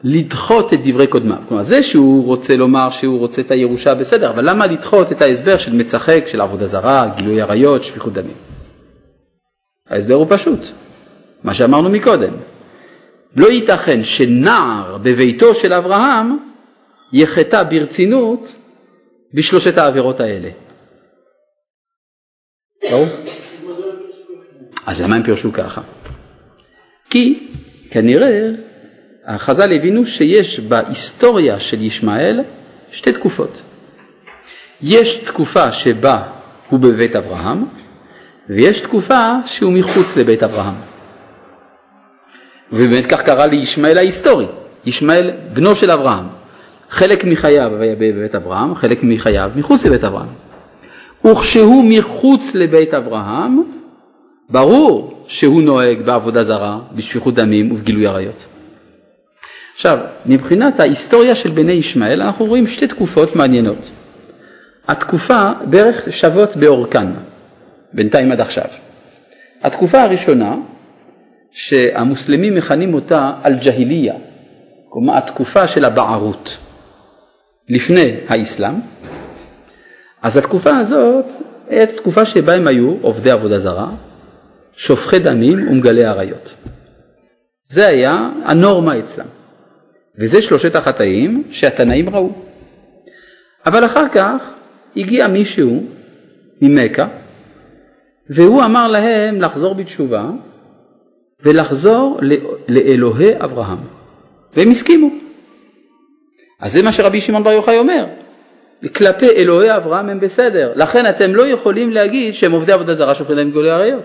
לדחות 0.05 0.73
את 0.73 0.79
דברי 0.85 1.07
קודמיו. 1.07 1.37
כלומר 1.49 1.63
זה 1.63 1.83
שהוא 1.83 2.25
רוצה 2.25 2.57
לומר 2.57 2.91
שהוא 2.91 3.19
רוצה 3.19 3.43
את 3.43 3.51
הירושה 3.51 3.95
בסדר, 3.95 4.31
אבל 4.31 4.51
למה 4.51 4.67
לדחות 4.67 5.13
את 5.13 5.23
ההסבר 5.23 5.59
של 5.59 5.75
מצחק, 5.75 6.25
של 6.27 6.41
עבודה 6.41 6.67
זרה, 6.67 7.09
גילוי 7.17 7.41
עריות, 7.41 7.85
שפיכות 7.85 8.13
דמים? 8.13 8.37
ההסבר 9.91 10.15
הוא 10.15 10.27
פשוט, 10.29 10.59
מה 11.45 11.55
שאמרנו 11.55 11.89
מקודם. 11.89 12.33
לא 13.37 13.47
ייתכן 13.47 14.05
שנער 14.05 14.99
בביתו 15.03 15.55
של 15.55 15.73
אברהם 15.73 16.39
יחטא 17.13 17.63
ברצינות 17.63 18.53
בשלושת 19.35 19.79
העבירות 19.79 20.21
האלה. 20.21 20.49
אז 24.87 25.01
למה 25.01 25.17
הם 25.17 25.23
פירשו 25.23 25.53
ככה? 25.53 25.81
כי 27.11 27.49
כנראה 27.91 28.51
החז"ל 29.25 29.73
הבינו 29.73 30.07
שיש 30.07 30.61
בהיסטוריה 30.61 31.61
של 31.61 31.83
ישמעאל 31.83 32.41
שתי 32.91 33.13
תקופות. 33.13 33.63
יש 34.83 35.17
תקופה 35.17 35.73
שבה 35.73 36.23
הוא 36.71 36.81
בבית 36.81 37.17
אברהם 37.17 37.65
ויש 38.49 38.81
תקופה 38.81 39.33
שהוא 39.47 39.73
מחוץ 39.73 40.17
לבית 40.17 40.43
אברהם. 40.43 40.96
ובאמת 42.73 43.07
כך 43.07 43.23
קרה 43.23 43.47
לישמעאל 43.47 43.99
ההיסטורי, 43.99 44.47
ישמעאל 44.87 45.31
בנו 45.53 45.75
של 45.75 45.91
אברהם. 45.91 46.25
חלק 46.91 47.25
מחייו 47.25 47.71
בבית 47.99 48.35
אברהם, 48.35 48.75
חלק 48.75 48.99
מחייו 49.03 49.51
מחוץ 49.57 49.87
לבית 49.87 50.05
אברהם. 50.05 50.29
וכשהוא 51.25 51.85
מחוץ 51.89 52.55
לבית 52.55 52.95
אברהם, 52.95 53.63
ברור 54.51 55.25
שהוא 55.27 55.63
נוהג 55.63 56.03
בעבודה 56.03 56.43
זרה, 56.43 56.79
בשפיכות 56.93 57.35
דמים 57.35 57.73
ובגילוי 57.73 58.07
עריות. 58.07 58.45
עכשיו, 59.75 59.99
מבחינת 60.27 60.81
ההיסטוריה 60.81 61.35
של 61.35 61.51
בני 61.51 61.73
ישמעאל, 61.73 62.23
אנחנו 62.23 62.45
רואים 62.45 62.67
שתי 62.67 62.87
תקופות 62.87 63.37
מעניינות. 63.37 63.91
התקופה 64.89 65.51
בערך 65.65 66.13
שוות 66.13 66.57
באורכן, 66.57 67.07
בינתיים 67.93 68.33
עד 68.33 68.41
עכשיו. 68.41 68.65
התקופה 69.63 70.03
הראשונה 70.03 70.55
שהמוסלמים 71.51 72.55
מכנים 72.55 72.95
אותה 72.95 73.33
אל-ג'היליה, 73.45 74.15
כלומר 74.89 75.17
התקופה 75.17 75.67
של 75.67 75.85
הבערות, 75.85 76.57
לפני 77.69 78.15
האסלאם, 78.29 78.75
אז 80.23 80.37
התקופה 80.37 80.77
הזאת 80.77 81.25
הייתה 81.69 81.93
תקופה 81.97 82.27
שבה 82.27 82.55
הם 82.55 82.67
היו 82.67 82.95
עובדי 83.01 83.31
עבודה 83.31 83.59
זרה, 83.59 83.89
שופכי 84.73 85.19
דמים 85.19 85.69
ומגלי 85.69 86.05
עריות. 86.05 86.55
זה 87.69 87.87
היה 87.87 88.31
הנורמה 88.45 88.99
אצלם. 88.99 89.27
וזה 90.19 90.43
שלושת 90.43 90.77
החטאים 90.77 91.43
שהתנאים 91.51 92.09
ראו. 92.09 92.31
אבל 93.67 93.85
אחר 93.85 94.09
כך 94.09 94.53
הגיע 94.97 95.29
מישהו 95.29 95.83
ממכה 96.63 97.09
והוא 98.31 98.65
אמר 98.65 98.89
להם 98.89 99.41
לחזור 99.41 99.75
בתשובה 99.75 100.31
ולחזור 101.47 102.21
לאלוהי 102.69 103.31
אברהם. 103.39 103.79
והם 104.57 104.71
הסכימו. 104.71 105.11
אז 106.61 106.73
זה 106.73 106.83
מה 106.83 106.93
שרבי 106.93 107.21
שמעון 107.21 107.45
בר 107.45 107.51
יוחאי 107.51 107.79
אומר. 107.79 108.07
כלפי 108.95 109.31
אלוהי 109.31 109.77
אברהם 109.77 110.09
הם 110.09 110.21
בסדר, 110.21 110.73
לכן 110.77 111.09
אתם 111.09 111.35
לא 111.35 111.47
יכולים 111.47 111.91
להגיד 111.91 112.35
שהם 112.35 112.53
עובדי 112.53 112.73
עבודה 112.73 112.95
זרה 112.95 113.15
שהופכים 113.15 113.37
להם 113.37 113.51
גולי 113.51 113.71
עריות. 113.71 114.05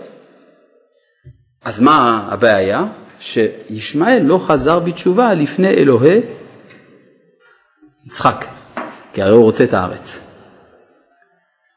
אז 1.65 1.80
מה 1.80 2.27
הבעיה? 2.32 2.86
שישמעאל 3.19 4.21
לא 4.23 4.39
חזר 4.47 4.80
בתשובה 4.80 5.34
לפני 5.34 5.67
אלוהי 5.67 6.21
יצחק, 8.06 8.45
כי 9.13 9.21
הרי 9.21 9.32
הוא 9.32 9.43
רוצה 9.43 9.63
את 9.63 9.73
הארץ. 9.73 10.21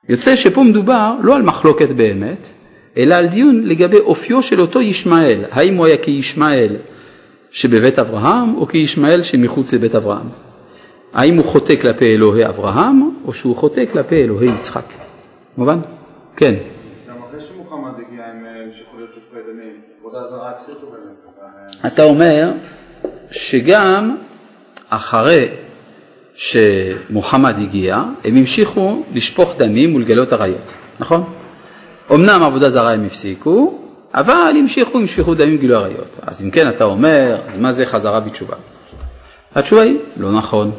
יוצא 0.08 0.36
שפה 0.36 0.62
מדובר 0.62 1.14
לא 1.22 1.36
על 1.36 1.42
מחלוקת 1.42 1.88
באמת, 1.88 2.46
אלא 2.96 3.14
על 3.14 3.26
דיון 3.26 3.62
לגבי 3.64 3.98
אופיו 3.98 4.42
של 4.42 4.60
אותו 4.60 4.80
ישמעאל, 4.80 5.38
האם 5.50 5.76
הוא 5.76 5.86
היה 5.86 5.96
כישמעאל 5.96 6.76
שבבית 7.50 7.98
אברהם 7.98 8.56
או 8.56 8.66
כישמעאל 8.66 9.22
שמחוץ 9.22 9.72
לבית 9.72 9.94
אברהם. 9.94 10.26
האם 11.12 11.36
הוא 11.36 11.44
חוטא 11.44 11.76
כלפי 11.76 12.14
אלוהי 12.14 12.46
אברהם 12.46 13.10
או 13.24 13.32
שהוא 13.32 13.56
חוטא 13.56 13.84
כלפי 13.92 14.22
אלוהי 14.22 14.48
יצחק. 14.48 14.84
מובן? 15.58 15.78
כן. 16.36 16.54
באמת. 20.90 21.92
אתה 21.92 22.04
אומר 22.04 22.52
שגם 23.30 24.16
אחרי 24.88 25.48
שמוחמד 26.34 27.54
הגיע, 27.58 28.04
הם 28.24 28.36
המשיכו 28.36 29.02
לשפוך 29.14 29.54
דמים 29.58 29.94
ולגלות 29.94 30.32
עריות, 30.32 30.72
נכון? 31.00 31.24
אמנם 32.10 32.42
עבודה 32.42 32.70
זרה 32.70 32.92
הם 32.92 33.04
הפסיקו, 33.04 33.78
אבל 34.14 34.52
המשיכו 34.58 34.98
עם 34.98 35.06
שפיכות 35.06 35.36
דמים 35.38 35.54
וגילוי 35.54 35.76
עריות. 35.76 36.16
אז 36.22 36.42
אם 36.42 36.50
כן 36.50 36.68
אתה 36.68 36.84
אומר, 36.84 37.40
אז 37.46 37.58
מה 37.58 37.72
זה 37.72 37.86
חזרה 37.86 38.20
בתשובה? 38.20 38.56
התשובה 39.54 39.82
היא, 39.82 39.98
לא 40.16 40.32
נכון, 40.32 40.70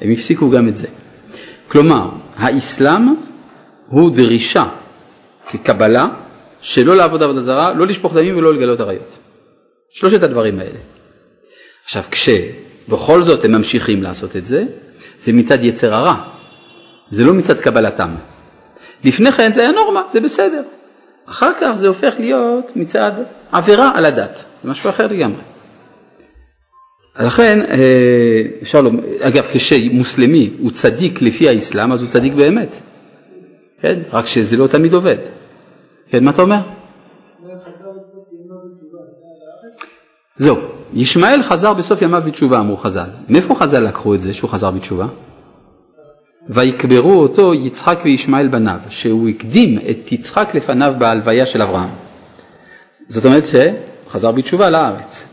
הם 0.00 0.12
הפסיקו 0.12 0.50
גם 0.50 0.68
את 0.68 0.76
זה. 0.76 0.86
כלומר, 1.68 2.08
האסלאם 2.36 3.14
הוא 3.86 4.10
דרישה 4.10 4.64
כקבלה 5.48 6.08
שלא 6.60 6.96
לעבוד 6.96 7.22
עבודה 7.22 7.40
זרה, 7.40 7.72
לא 7.72 7.86
לשפוך 7.86 8.14
דמים 8.14 8.36
ולא 8.36 8.54
לגלות 8.54 8.80
עריות. 8.80 9.18
שלושת 9.90 10.22
הדברים 10.22 10.58
האלה. 10.58 10.78
עכשיו, 11.84 12.02
כשבכל 12.10 13.22
זאת 13.22 13.44
הם 13.44 13.52
ממשיכים 13.52 14.02
לעשות 14.02 14.36
את 14.36 14.44
זה, 14.44 14.64
זה 15.18 15.32
מצד 15.32 15.64
יצר 15.64 15.94
הרע, 15.94 16.14
זה 17.08 17.24
לא 17.24 17.34
מצד 17.34 17.60
קבלתם. 17.60 18.10
לפני 19.04 19.32
כן 19.32 19.52
זה 19.52 19.60
היה 19.60 19.72
נורמה, 19.72 20.02
זה 20.10 20.20
בסדר. 20.20 20.62
אחר 21.28 21.52
כך 21.60 21.72
זה 21.74 21.88
הופך 21.88 22.14
להיות 22.18 22.76
מצד 22.76 23.12
עבירה 23.52 23.92
על 23.94 24.04
הדת, 24.04 24.44
זה 24.62 24.70
משהו 24.70 24.90
אחר 24.90 25.06
לגמרי. 25.06 25.40
לכן 27.20 27.60
אה, 27.70 28.42
אפשר 28.62 28.80
לומר, 28.80 29.02
אגב 29.20 29.44
כשמוסלמי 29.52 30.50
הוא 30.58 30.70
צדיק 30.70 31.22
לפי 31.22 31.48
האסלאם 31.48 31.92
אז 31.92 32.02
הוא 32.02 32.08
צדיק 32.08 32.34
באמת, 32.34 32.76
כן? 33.82 33.98
רק 34.12 34.26
שזה 34.26 34.56
לא 34.56 34.66
תמיד 34.66 34.92
עובד. 34.92 35.16
כן, 36.10 36.24
מה 36.24 36.30
אתה 36.30 36.42
אומר? 36.42 36.60
זהו, 40.36 40.56
ישמעאל 40.94 41.42
חזר 41.42 41.74
בסוף 41.74 42.02
ימיו 42.02 42.22
בתשובה 42.26 42.58
אמרו 42.58 42.76
חז"ל. 42.76 43.08
מאיפה 43.28 43.54
חז"ל 43.54 43.80
לקחו 43.80 44.14
את 44.14 44.20
זה 44.20 44.34
שהוא 44.34 44.50
חזר 44.50 44.70
בתשובה? 44.70 45.06
ויקברו 46.48 47.22
אותו 47.22 47.54
יצחק 47.54 47.98
וישמעאל 48.04 48.48
בניו, 48.48 48.78
שהוא 48.88 49.28
הקדים 49.28 49.78
את 49.90 50.12
יצחק 50.12 50.54
לפניו 50.54 50.94
בהלוויה 50.98 51.46
של 51.46 51.62
אברהם. 51.62 51.88
זאת 53.08 53.24
אומרת 53.24 53.42
שחזר 53.46 54.32
בתשובה 54.32 54.70
לארץ. 54.70 55.28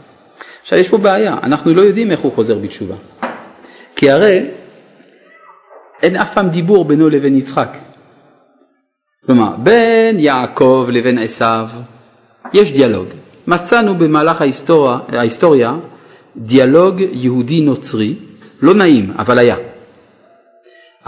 עכשיו 0.62 0.80
יש 0.80 0.90
פה 0.90 0.98
בעיה, 0.98 1.38
אנחנו 1.44 1.74
לא 1.74 1.82
יודעים 1.82 2.12
איך 2.12 2.20
הוא 2.20 2.32
חוזר 2.32 2.58
בתשובה. 2.58 2.96
כי 3.96 4.12
הרי 4.12 4.46
אין 6.04 6.16
אף 6.16 6.34
פעם 6.34 6.50
דיבור 6.50 6.86
בינו 6.86 7.10
לבין 7.10 7.38
יצחק. 7.38 7.78
כלומר, 9.26 9.56
בין 9.58 10.20
יעקב 10.20 10.88
לבין 10.92 11.18
עשיו 11.18 11.70
יש 12.54 12.72
דיאלוג. 12.74 13.08
מצאנו 13.48 13.96
במהלך 13.96 14.42
ההיסטוריה, 14.42 14.98
ההיסטוריה 15.08 15.76
דיאלוג 16.38 17.02
יהודי 17.12 17.62
נוצרי, 17.62 18.16
לא 18.62 18.74
נעים, 18.74 19.12
אבל 19.18 19.38
היה. 19.38 19.56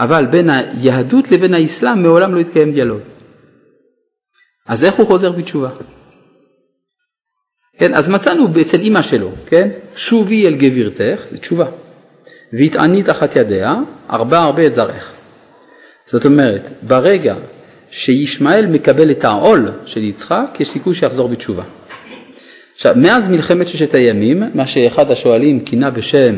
אבל 0.00 0.26
בין 0.26 0.50
היהדות 0.50 1.30
לבין 1.32 1.54
האסלאם 1.54 2.02
מעולם 2.02 2.34
לא 2.34 2.40
התקיים 2.40 2.72
דיאלוג. 2.72 3.00
אז 4.66 4.84
איך 4.84 4.94
הוא 4.94 5.06
חוזר 5.06 5.32
בתשובה? 5.32 5.68
כן, 7.78 7.94
אז 7.94 8.08
מצאנו 8.08 8.46
אצל 8.60 8.80
אימא 8.80 9.02
שלו, 9.02 9.30
כן, 9.46 9.68
שובי 9.96 10.46
אל 10.46 10.54
גבירתך, 10.54 11.22
זה 11.26 11.38
תשובה, 11.38 11.66
והתעני 12.52 13.02
תחת 13.02 13.36
ידיה, 13.36 13.76
ארבע 14.10 14.38
הרבה 14.38 14.66
את 14.66 14.74
זרעך. 14.74 15.12
זאת 16.06 16.24
אומרת, 16.26 16.62
ברגע 16.82 17.36
שישמעאל 17.90 18.66
מקבל 18.66 19.10
את 19.10 19.24
העול 19.24 19.72
של 19.86 20.04
יצחק, 20.04 20.56
יש 20.60 20.68
סיכוי 20.68 20.94
שיחזור 20.94 21.28
בתשובה. 21.28 21.64
עכשיו, 22.74 22.94
מאז 22.96 23.28
מלחמת 23.28 23.68
ששת 23.68 23.94
הימים, 23.94 24.42
מה 24.54 24.66
שאחד 24.66 25.10
השואלים 25.10 25.64
כינה 25.64 25.90
בשם, 25.90 26.34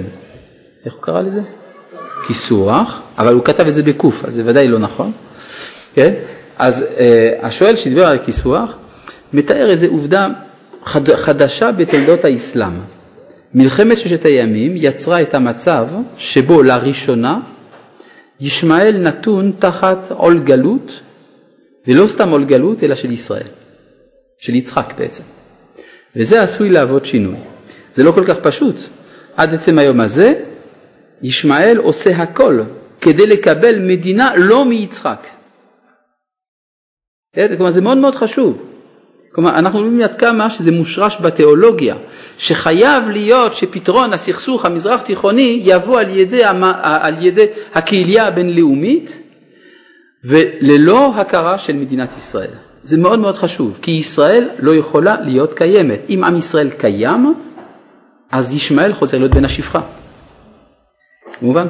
איך 0.84 0.94
הוא 0.94 1.02
קרא 1.02 1.22
לזה? 1.22 1.40
כיסוח, 2.26 3.02
אבל 3.18 3.34
הוא 3.34 3.44
כתב 3.44 3.66
את 3.66 3.74
זה 3.74 3.82
בקוף, 3.82 4.24
אז 4.24 4.34
זה 4.34 4.42
ודאי 4.44 4.68
לא 4.68 4.78
נכון, 4.78 5.12
כן? 5.94 6.14
אז 6.58 6.84
אה, 6.98 7.32
השואל 7.42 7.76
שדיבר 7.76 8.06
על 8.06 8.18
כיסוח, 8.18 8.72
מתאר 9.32 9.70
איזו 9.70 9.86
עובדה 9.86 10.28
חד, 10.84 11.14
חדשה 11.14 11.72
בתולדות 11.72 12.24
האסלאם. 12.24 12.72
מלחמת 13.54 13.98
ששת 13.98 14.24
הימים 14.24 14.72
יצרה 14.76 15.22
את 15.22 15.34
המצב 15.34 15.86
שבו 16.16 16.62
לראשונה 16.62 17.40
ישמעאל 18.40 18.96
נתון 18.98 19.52
תחת 19.58 20.10
עול 20.10 20.38
גלות, 20.38 21.00
ולא 21.88 22.06
סתם 22.06 22.30
עול 22.30 22.44
גלות 22.44 22.82
אלא 22.82 22.94
של 22.94 23.12
ישראל, 23.12 23.46
של 24.38 24.54
יצחק 24.54 24.94
בעצם. 24.98 25.22
וזה 26.16 26.42
עשוי 26.42 26.70
להוות 26.70 27.04
שינוי. 27.04 27.36
זה 27.94 28.02
לא 28.02 28.12
כל 28.12 28.24
כך 28.24 28.36
פשוט. 28.42 28.76
עד 29.36 29.54
עצם 29.54 29.78
היום 29.78 30.00
הזה 30.00 30.34
ישמעאל 31.22 31.76
עושה 31.76 32.16
הכל 32.16 32.60
כדי 33.00 33.26
לקבל 33.26 33.78
מדינה 33.78 34.36
לא 34.36 34.64
מיצחק. 34.64 35.26
כן? 37.34 37.56
כלומר 37.56 37.70
זה 37.70 37.80
מאוד 37.80 37.98
מאוד 37.98 38.14
חשוב. 38.14 38.68
כלומר 39.34 39.58
אנחנו 39.58 39.78
רואים 39.78 40.02
עד 40.02 40.18
כמה 40.18 40.50
שזה 40.50 40.72
מושרש 40.72 41.18
בתיאולוגיה, 41.22 41.96
שחייב 42.38 43.08
להיות 43.10 43.54
שפתרון 43.54 44.12
הסכסוך 44.12 44.64
המזרח 44.64 45.02
תיכוני 45.02 45.60
יבוא 45.64 46.00
על 46.00 46.10
ידי, 46.10 46.44
על 46.82 47.26
ידי 47.26 47.46
הקהילייה 47.74 48.26
הבינלאומית 48.26 49.18
וללא 50.24 51.12
הכרה 51.16 51.58
של 51.58 51.76
מדינת 51.76 52.16
ישראל. 52.16 52.50
זה 52.82 52.96
מאוד 52.96 53.18
מאוד 53.18 53.34
חשוב, 53.34 53.78
כי 53.82 53.90
ישראל 53.90 54.48
לא 54.58 54.74
יכולה 54.74 55.20
להיות 55.20 55.54
קיימת. 55.54 56.00
אם 56.10 56.24
עם 56.24 56.36
ישראל 56.36 56.70
קיים, 56.70 57.34
אז 58.32 58.54
ישמעאל 58.54 58.92
חוזר 58.92 59.18
להיות 59.18 59.34
בן 59.34 59.44
השפחה. 59.44 59.80
מובן? 61.42 61.66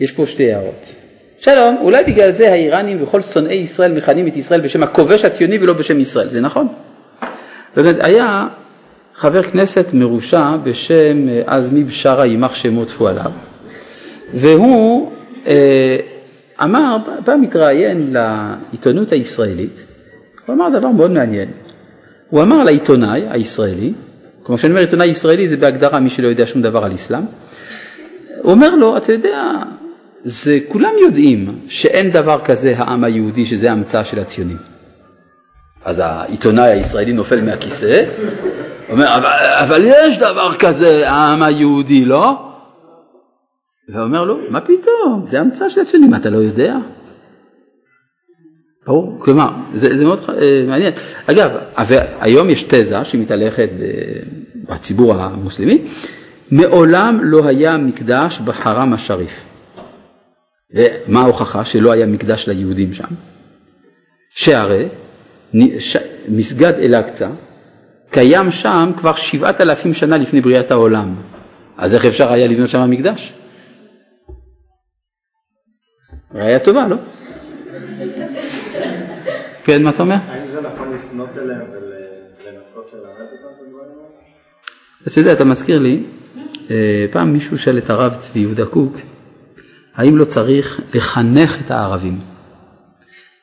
יש 0.00 0.12
פה 0.12 0.26
שתי 0.26 0.52
הערות. 0.52 0.92
שלום, 1.40 1.76
אולי 1.80 2.04
בגלל 2.04 2.30
זה 2.30 2.52
האיראנים 2.52 3.02
וכל 3.02 3.22
שונאי 3.22 3.54
ישראל 3.54 3.92
מכנים 3.92 4.28
את 4.28 4.36
ישראל 4.36 4.60
בשם 4.60 4.82
הכובש 4.82 5.24
הציוני 5.24 5.58
ולא 5.58 5.72
בשם 5.72 6.00
ישראל, 6.00 6.28
זה 6.28 6.40
נכון? 6.40 6.68
באמת, 7.76 7.96
היה 8.00 8.46
חבר 9.14 9.42
כנסת 9.42 9.86
מרושע 9.94 10.56
בשם 10.62 11.28
אה, 11.28 11.42
עזמי 11.46 11.84
בשארה, 11.84 12.26
יימח 12.26 12.54
שמו 12.54 12.84
טפו 12.84 13.08
עליו, 13.08 13.30
והוא 14.34 15.12
אה, 15.46 15.96
אמר, 16.62 16.96
פעם 17.24 17.42
התראיין 17.42 18.12
לעיתונות 18.12 19.12
הישראלית, 19.12 19.80
הוא 20.46 20.54
אמר 20.54 20.78
דבר 20.78 20.88
מאוד 20.88 21.10
מעניין. 21.10 21.48
הוא 22.30 22.42
אמר 22.42 22.64
לעיתונאי 22.64 23.22
הישראלי, 23.30 23.92
כלומר 24.42 24.58
כשאני 24.58 24.72
אומר 24.72 24.80
עיתונאי 24.80 25.06
ישראלי 25.06 25.48
זה 25.48 25.56
בהגדרה 25.56 26.00
מי 26.00 26.10
שלא 26.10 26.28
יודע 26.28 26.46
שום 26.46 26.62
דבר 26.62 26.84
על 26.84 26.94
אסלאם, 26.94 27.22
הוא 28.44 28.52
אומר 28.52 28.74
לו, 28.74 28.96
אתה 28.96 29.12
יודע, 29.12 29.52
זה 30.22 30.58
כולם 30.68 30.92
יודעים 31.06 31.58
שאין 31.68 32.10
דבר 32.10 32.40
כזה 32.44 32.74
העם 32.76 33.04
היהודי 33.04 33.46
שזה 33.46 33.72
המצאה 33.72 34.04
של 34.04 34.18
הציונים. 34.18 34.56
אז 35.84 36.02
העיתונאי 36.04 36.70
הישראלי 36.70 37.12
נופל 37.12 37.44
מהכיסא, 37.44 38.04
אומר, 38.90 39.16
אבל, 39.16 39.64
אבל 39.64 39.82
יש 39.84 40.18
דבר 40.18 40.54
כזה 40.58 41.10
העם 41.10 41.42
היהודי, 41.42 42.04
לא? 42.04 42.52
ואומר 43.88 44.24
לו, 44.24 44.38
מה 44.50 44.60
פתאום, 44.60 45.22
זה 45.26 45.40
המצאה 45.40 45.70
של 45.70 45.80
הציונים, 45.80 46.14
אתה 46.14 46.30
לא 46.30 46.38
יודע? 46.38 46.76
ברור, 48.86 49.16
כלומר, 49.18 49.50
זה, 49.74 49.96
זה 49.96 50.04
מאוד 50.04 50.18
אה, 50.28 50.64
מעניין. 50.68 50.92
אגב, 51.26 51.50
היום 52.20 52.50
יש 52.50 52.62
תזה 52.62 53.04
שמתהלכת 53.04 53.68
בציבור 54.68 55.14
המוסלמי, 55.14 55.78
מעולם 56.50 57.20
לא 57.22 57.46
היה 57.48 57.76
מקדש 57.76 58.40
בחרם 58.40 58.92
השריף. 58.92 59.42
ומה 60.70 61.20
ההוכחה 61.20 61.64
שלא 61.64 61.92
היה 61.92 62.06
מקדש 62.06 62.48
ליהודים 62.48 62.92
שם? 62.92 63.08
שהרי 64.30 64.88
מסגד 66.28 66.72
אל-אקצא 66.72 67.28
קיים 68.10 68.50
שם 68.50 68.90
כבר 68.96 69.14
שבעת 69.14 69.60
אלפים 69.60 69.94
שנה 69.94 70.16
לפני 70.16 70.40
בריאת 70.40 70.70
העולם. 70.70 71.14
אז 71.76 71.94
איך 71.94 72.04
אפשר 72.04 72.32
היה 72.32 72.46
לבנות 72.46 72.68
שם 72.68 72.90
מקדש? 72.90 73.32
ראיה 76.34 76.58
טובה, 76.58 76.88
לא? 76.88 76.96
כן, 79.64 79.82
מה 79.82 79.90
אתה 79.90 80.02
אומר? 80.02 80.14
האם 80.14 80.48
זה 80.48 80.60
נכון 80.60 80.92
לפנות 80.92 81.28
אליהם 81.38 81.66
ולנסות 81.72 82.90
ללמד 82.92 83.28
אותם 83.32 83.48
את? 83.48 84.43
אתה 85.08 85.20
יודע, 85.20 85.32
אתה 85.32 85.44
מזכיר 85.44 85.78
לי 85.78 86.02
אה, 86.70 87.06
פעם 87.12 87.32
מישהו 87.32 87.58
שאל 87.58 87.78
את 87.78 87.90
הרב 87.90 88.14
צבי 88.18 88.40
יהודה 88.40 88.66
קוק, 88.66 88.96
האם 89.96 90.16
לא 90.16 90.24
צריך 90.24 90.80
לחנך 90.94 91.58
את 91.64 91.70
הערבים? 91.70 92.18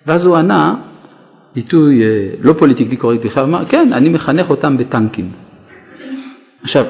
ואז 0.08 0.26
הוא 0.26 0.36
ענה, 0.36 0.76
ביטוי 1.56 2.04
אה, 2.04 2.08
לא 2.42 2.54
פוליטיקלי 2.54 2.98
קורקט 2.98 3.26
בכלל, 3.26 3.44
אמר, 3.44 3.66
כן, 3.66 3.94
אני 3.94 4.10
מחנך 4.10 4.50
אותם 4.50 4.78
בטנקים. 4.78 5.32
עכשיו, 6.64 6.86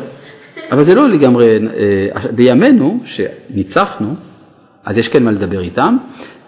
אבל 0.71 0.83
זה 0.83 0.95
לא 0.95 1.09
לגמרי, 1.09 1.59
אה, 1.67 2.31
בימינו, 2.35 2.99
שניצחנו, 3.03 4.15
אז 4.85 4.97
יש 4.97 5.07
כן 5.07 5.23
מה 5.23 5.31
לדבר 5.31 5.61
איתם, 5.61 5.97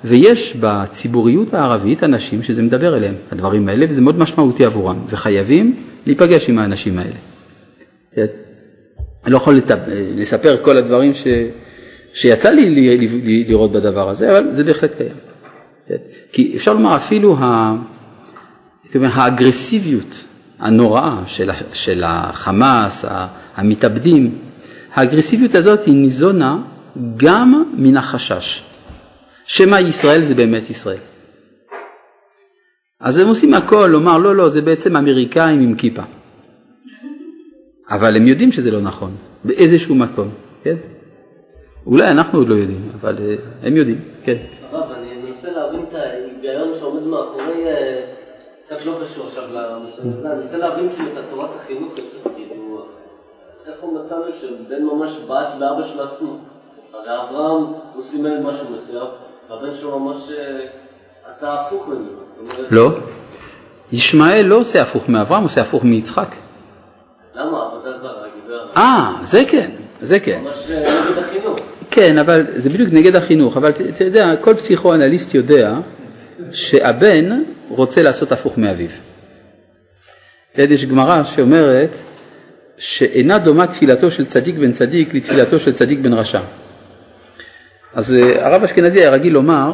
ויש 0.05 0.55
בציבוריות 0.59 1.53
הערבית 1.53 2.03
אנשים 2.03 2.43
שזה 2.43 2.61
מדבר 2.61 2.97
אליהם, 2.97 3.15
הדברים 3.31 3.69
האלה, 3.69 3.85
וזה 3.89 4.01
מאוד 4.01 4.19
משמעותי 4.19 4.65
עבורם, 4.65 4.97
וחייבים 5.09 5.75
להיפגש 6.05 6.49
עם 6.49 6.59
האנשים 6.59 6.97
האלה. 6.99 7.32
אני 8.17 9.31
לא 9.31 9.37
יכול 9.37 9.61
לספר 10.15 10.57
כל 10.61 10.77
הדברים 10.77 11.13
ש... 11.13 11.27
שיצא 12.13 12.49
לי 12.49 12.97
לראות 13.47 13.71
בדבר 13.71 14.09
הזה, 14.09 14.37
אבל 14.37 14.53
זה 14.53 14.63
בהחלט 14.63 14.91
קיים. 14.97 15.15
כי 16.31 16.53
אפשר 16.55 16.73
לומר 16.73 16.95
אפילו 16.95 17.35
ה... 17.39 17.75
האגרסיביות 18.95 20.23
הנוראה 20.59 21.17
של, 21.27 21.49
של 21.73 22.03
החמאס, 22.05 23.05
המתאבדים, 23.55 24.37
האגרסיביות 24.93 25.55
הזאת 25.55 25.83
היא 25.85 25.93
ניזונה 25.95 26.57
גם 27.17 27.63
מן 27.77 27.97
החשש. 27.97 28.63
שמא 29.45 29.75
ישראל 29.75 30.21
זה 30.21 30.35
באמת 30.35 30.69
ישראל. 30.69 30.97
אז 32.99 33.17
הם 33.17 33.27
עושים 33.27 33.53
הכל 33.53 33.89
לומר 33.91 34.17
לא 34.17 34.35
לא 34.35 34.49
זה 34.49 34.61
בעצם 34.61 34.97
אמריקאים 34.97 35.59
עם 35.61 35.75
כיפה. 35.75 36.01
אבל 37.89 38.15
הם 38.15 38.27
יודעים 38.27 38.51
שזה 38.51 38.71
לא 38.71 38.81
נכון, 38.81 39.15
באיזשהו 39.43 39.95
מקום, 39.95 40.29
כן? 40.63 40.75
אולי 41.85 42.11
אנחנו 42.11 42.39
עוד 42.39 42.47
לא 42.47 42.55
יודעים, 42.55 42.91
אבל 43.01 43.17
uh, 43.17 43.67
הם 43.67 43.77
יודעים, 43.77 44.01
כן. 44.23 44.37
הרב, 44.71 44.91
אני 44.91 45.13
מנסה 45.25 45.51
להבין 45.51 45.79
את 45.89 45.93
ההיגיון 45.93 46.75
שעומד 46.75 47.03
מאחורי, 47.03 47.67
אה, 47.67 48.01
קצת 48.65 48.85
לא 48.85 48.99
קשור 49.01 49.27
עכשיו 49.27 49.43
לנושא 49.53 50.01
אני 50.01 50.41
מנסה 50.41 50.57
להבין 50.57 50.89
כאילו 50.95 51.09
את 51.11 51.23
תורת 51.29 51.49
החינוך 51.55 51.97
יותר, 51.97 52.29
כאילו, 52.35 52.85
איפה 53.67 53.99
מצאנו 54.01 54.23
שבן 54.41 54.83
ממש 54.83 55.19
בעט 55.27 55.47
לאבא 55.59 55.83
של 55.83 56.01
עצמו? 56.01 56.37
הרי 56.93 57.21
אברהם, 57.21 57.63
הוא 57.93 58.03
סימל 58.03 58.39
משהו 58.39 58.67
מסוים, 58.75 59.07
והבן 59.49 59.75
שלו 59.75 59.99
ממש 59.99 60.31
אה, 60.31 60.65
עשה 61.31 61.53
הפוך 61.53 61.87
ממנו. 61.87 62.09
לא. 62.69 62.89
ישמעאל 63.91 64.45
לא 64.45 64.55
עושה 64.55 64.81
הפוך 64.81 65.09
מאברהם, 65.09 65.41
הוא 65.41 65.45
עושה 65.45 65.61
הפוך 65.61 65.83
מיצחק. 65.83 66.35
אה, 68.77 69.13
זה 69.23 69.43
כן, 69.47 69.69
זה 70.01 70.19
כן. 70.19 70.39
ממש 70.43 70.71
אה, 70.71 71.11
נגד 71.11 71.17
החינוך. 71.23 71.59
כן, 71.91 72.17
אבל 72.17 72.45
זה 72.55 72.69
בדיוק 72.69 72.89
נגד 72.93 73.15
החינוך, 73.15 73.57
אבל 73.57 73.69
אתה 73.69 74.03
יודע, 74.03 74.35
כל 74.41 74.53
פסיכואנליסט 74.55 75.35
יודע 75.35 75.73
שהבן 76.51 77.43
רוצה 77.69 78.03
לעשות 78.03 78.31
הפוך 78.31 78.57
מאביו. 78.57 78.89
יש 80.57 80.85
גמרא 80.85 81.23
שאומרת 81.23 81.97
שאינה 82.77 83.37
דומה 83.37 83.67
תפילתו 83.67 84.11
של 84.11 84.25
צדיק 84.25 84.55
בן 84.55 84.71
צדיק 84.71 85.13
לתפילתו 85.13 85.59
של 85.59 85.71
צדיק 85.71 85.99
בן 85.99 86.13
רשע. 86.13 86.39
אז 87.93 88.13
אה, 88.13 88.47
הרב 88.47 88.63
אשכנזי 88.63 88.99
היה 88.99 89.09
רגיל 89.09 89.33
לומר, 89.33 89.73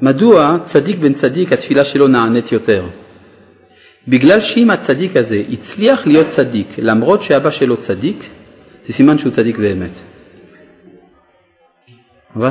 מדוע 0.00 0.56
צדיק 0.62 0.98
בן 0.98 1.12
צדיק 1.12 1.52
התפילה 1.52 1.84
שלו 1.84 2.08
נענית 2.08 2.52
יותר? 2.52 2.84
בגלל 4.08 4.40
שאם 4.40 4.70
הצדיק 4.70 5.16
הזה 5.16 5.42
הצליח 5.52 6.06
להיות 6.06 6.26
צדיק 6.26 6.68
למרות 6.78 7.22
שאבא 7.22 7.50
שלו 7.50 7.76
צדיק, 7.76 8.24
זה 8.84 8.92
סימן 8.92 9.18
שהוא 9.18 9.32
צדיק 9.32 9.58
באמת. 9.58 9.98
אבל? 12.36 12.50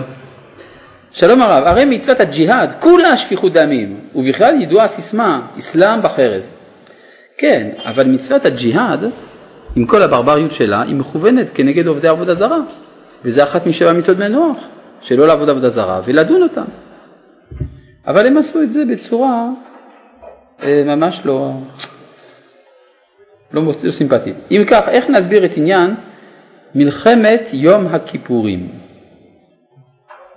שלום 1.11 1.41
הרב, 1.41 1.63
הרי 1.63 1.85
מצוות 1.85 2.19
הג'יהאד 2.19 2.69
כולה 2.79 3.17
שפיכות 3.17 3.53
דמים, 3.53 3.99
ובכלל 4.15 4.61
ידועה 4.61 4.85
הסיסמה, 4.85 5.41
אסלאם 5.57 6.01
בחרב. 6.01 6.41
כן, 7.37 7.69
אבל 7.85 8.07
מצוות 8.07 8.45
הג'יהאד, 8.45 8.99
עם 9.75 9.85
כל 9.85 10.01
הברבריות 10.01 10.51
שלה, 10.51 10.81
היא 10.81 10.95
מכוונת 10.95 11.47
כנגד 11.53 11.87
עובדי 11.87 12.07
עבודה 12.07 12.33
זרה, 12.33 12.59
וזה 13.25 13.43
אחת 13.43 13.67
משבע 13.67 13.93
מצוות 13.93 14.17
בני 14.17 14.29
נוח, 14.29 14.57
שלא 15.01 15.27
לעבוד 15.27 15.49
עבודה 15.49 15.69
זרה 15.69 16.01
ולדון 16.05 16.43
אותם. 16.43 16.65
אבל 18.07 18.27
הם 18.27 18.37
עשו 18.37 18.61
את 18.61 18.71
זה 18.71 18.85
בצורה 18.85 19.49
ממש 20.85 21.21
לא, 21.25 21.51
לא, 23.51 23.61
מוצא, 23.61 23.87
לא 23.87 23.91
סימפטית. 23.91 24.35
אם 24.51 24.63
כך, 24.67 24.81
איך 24.87 25.09
נסביר 25.09 25.45
את 25.45 25.57
עניין 25.57 25.95
מלחמת 26.75 27.49
יום 27.53 27.87
הכיפורים? 27.87 28.69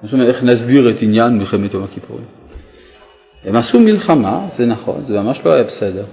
זאת 0.02 0.12
אומרת, 0.12 0.28
איך 0.28 0.42
נסביר 0.42 0.90
את 0.90 0.96
עניין 1.02 1.38
מלחמת 1.38 1.74
יום 1.74 1.84
הכיפורים? 1.84 2.24
הם 3.44 3.56
עשו 3.56 3.80
מלחמה, 3.80 4.46
זה 4.52 4.66
נכון, 4.66 5.02
זה 5.02 5.20
ממש 5.20 5.40
לא 5.44 5.52
היה 5.52 5.64
בסדר. 5.64 6.04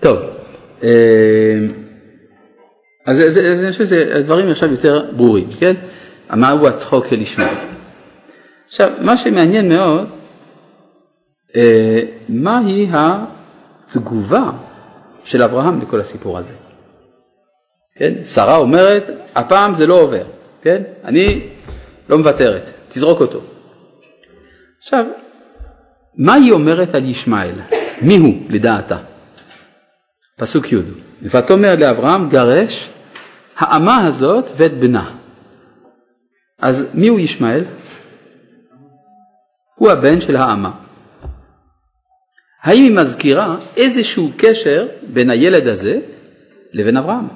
טוב, 0.00 0.18
אה, 0.82 0.88
אז 3.06 3.38
אני 3.38 3.72
חושב 3.72 3.86
שהדברים 3.86 4.50
עכשיו 4.50 4.70
יותר 4.70 5.04
ברורים, 5.16 5.48
כן? 5.60 5.74
מהו 6.30 6.66
הצחוק 6.68 7.06
של 7.06 7.20
ישמעאל. 7.20 7.54
עכשיו, 8.68 8.90
מה 9.00 9.16
שמעניין 9.16 9.68
מאוד, 9.68 10.00
אה, 10.00 10.23
מהי 12.28 12.88
התגובה 12.92 14.50
של 15.24 15.42
אברהם 15.42 15.80
לכל 15.80 16.00
הסיפור 16.00 16.38
הזה. 16.38 16.52
כן? 17.96 18.24
שרה 18.24 18.56
אומרת, 18.56 19.10
הפעם 19.34 19.74
זה 19.74 19.86
לא 19.86 20.00
עובר, 20.00 20.24
כן? 20.62 20.82
אני 21.04 21.48
לא 22.08 22.18
מוותרת, 22.18 22.70
תזרוק 22.88 23.20
אותו. 23.20 23.40
עכשיו, 24.78 25.04
מה 26.16 26.34
היא 26.34 26.52
אומרת 26.52 26.94
על 26.94 27.04
ישמעאל? 27.04 27.54
מי 28.02 28.16
הוא 28.16 28.34
לדעתה? 28.48 28.98
פסוק 30.36 30.72
י' 30.72 30.76
ותאמר 31.22 31.76
לאברהם 31.78 32.28
גרש 32.28 32.90
האמה 33.56 34.06
הזאת 34.06 34.50
ואת 34.56 34.72
בנה. 34.72 35.10
אז 36.58 36.90
מי 36.94 37.08
הוא 37.08 37.20
ישמעאל? 37.20 37.64
הוא 39.74 39.90
הבן 39.90 40.20
של 40.20 40.36
האמה. 40.36 40.70
האם 42.64 42.82
היא 42.82 42.92
מזכירה 42.92 43.56
איזשהו 43.76 44.30
קשר 44.36 44.86
בין 45.12 45.30
הילד 45.30 45.66
הזה 45.66 46.00
לבין 46.72 46.96
אברהם? 46.96 47.28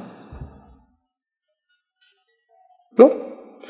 לא. 2.98 3.06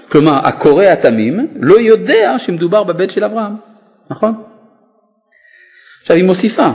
כלומר, 0.08 0.46
הקורא 0.46 0.84
התמים 0.84 1.46
לא 1.60 1.80
יודע 1.80 2.38
שמדובר 2.38 2.82
בבן 2.84 3.08
של 3.08 3.24
אברהם, 3.24 3.56
נכון? 4.10 4.42
עכשיו 6.00 6.16
היא 6.16 6.24
מוסיפה, 6.24 6.68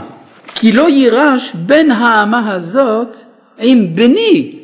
כי 0.54 0.72
לא 0.72 0.88
יירש 0.88 1.54
בן 1.54 1.90
האמה 1.90 2.54
הזאת 2.54 3.16
עם 3.58 3.96
בני 3.96 4.58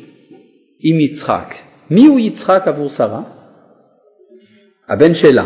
עם 0.79 0.99
יצחק. 0.99 1.55
מי 1.89 2.05
הוא 2.05 2.19
יצחק 2.19 2.63
עבור 2.65 2.89
שרה? 2.89 3.21
הבן 4.89 5.13
שלה. 5.13 5.45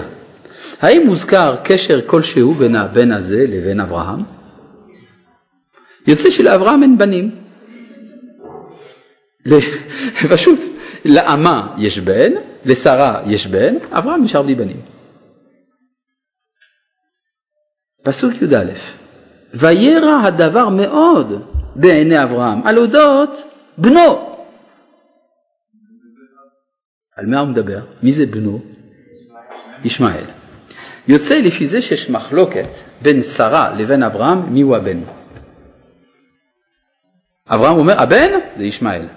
האם 0.81 1.05
מוזכר 1.05 1.55
קשר 1.63 2.01
כלשהו 2.07 2.53
בין 2.53 2.75
הבן 2.75 3.11
הזה 3.11 3.45
לבין 3.47 3.79
אברהם? 3.79 4.34
יוצא 6.07 6.29
שלאברהם 6.29 6.83
אין 6.83 6.97
בנים. 6.97 7.35
פשוט, 10.33 10.59
לאמה 11.05 11.75
יש 11.77 11.99
בן, 11.99 12.31
לשרה 12.65 13.21
יש 13.27 13.47
בן, 13.47 13.75
אברהם 13.91 14.23
נשאר 14.23 14.41
בלי 14.41 14.55
בנים. 14.55 14.81
פסוק 18.03 18.33
י"א: 18.41 18.63
וירא 19.53 20.21
הדבר 20.23 20.69
מאוד 20.69 21.41
בעיני 21.75 22.23
אברהם 22.23 22.67
על 22.67 22.77
אודות 22.77 23.41
בנו. 23.77 24.35
על 27.15 27.25
מה 27.25 27.39
הוא 27.39 27.49
מדבר? 27.49 27.79
מי 28.03 28.11
זה 28.11 28.25
בנו? 28.25 28.59
ישמעאל. 29.83 30.23
יוצא 31.07 31.35
לפי 31.35 31.65
זה 31.65 31.81
שיש 31.81 32.09
מחלוקת 32.09 32.69
בין 33.01 33.21
שרה 33.21 33.75
לבין 33.77 34.03
אברהם 34.03 34.53
מיהו 34.53 34.75
הבן. 34.75 35.03
אברהם 37.49 37.77
אומר 37.77 38.01
הבן 38.01 38.31
זה 38.57 38.63
ישמעאל, 38.63 39.07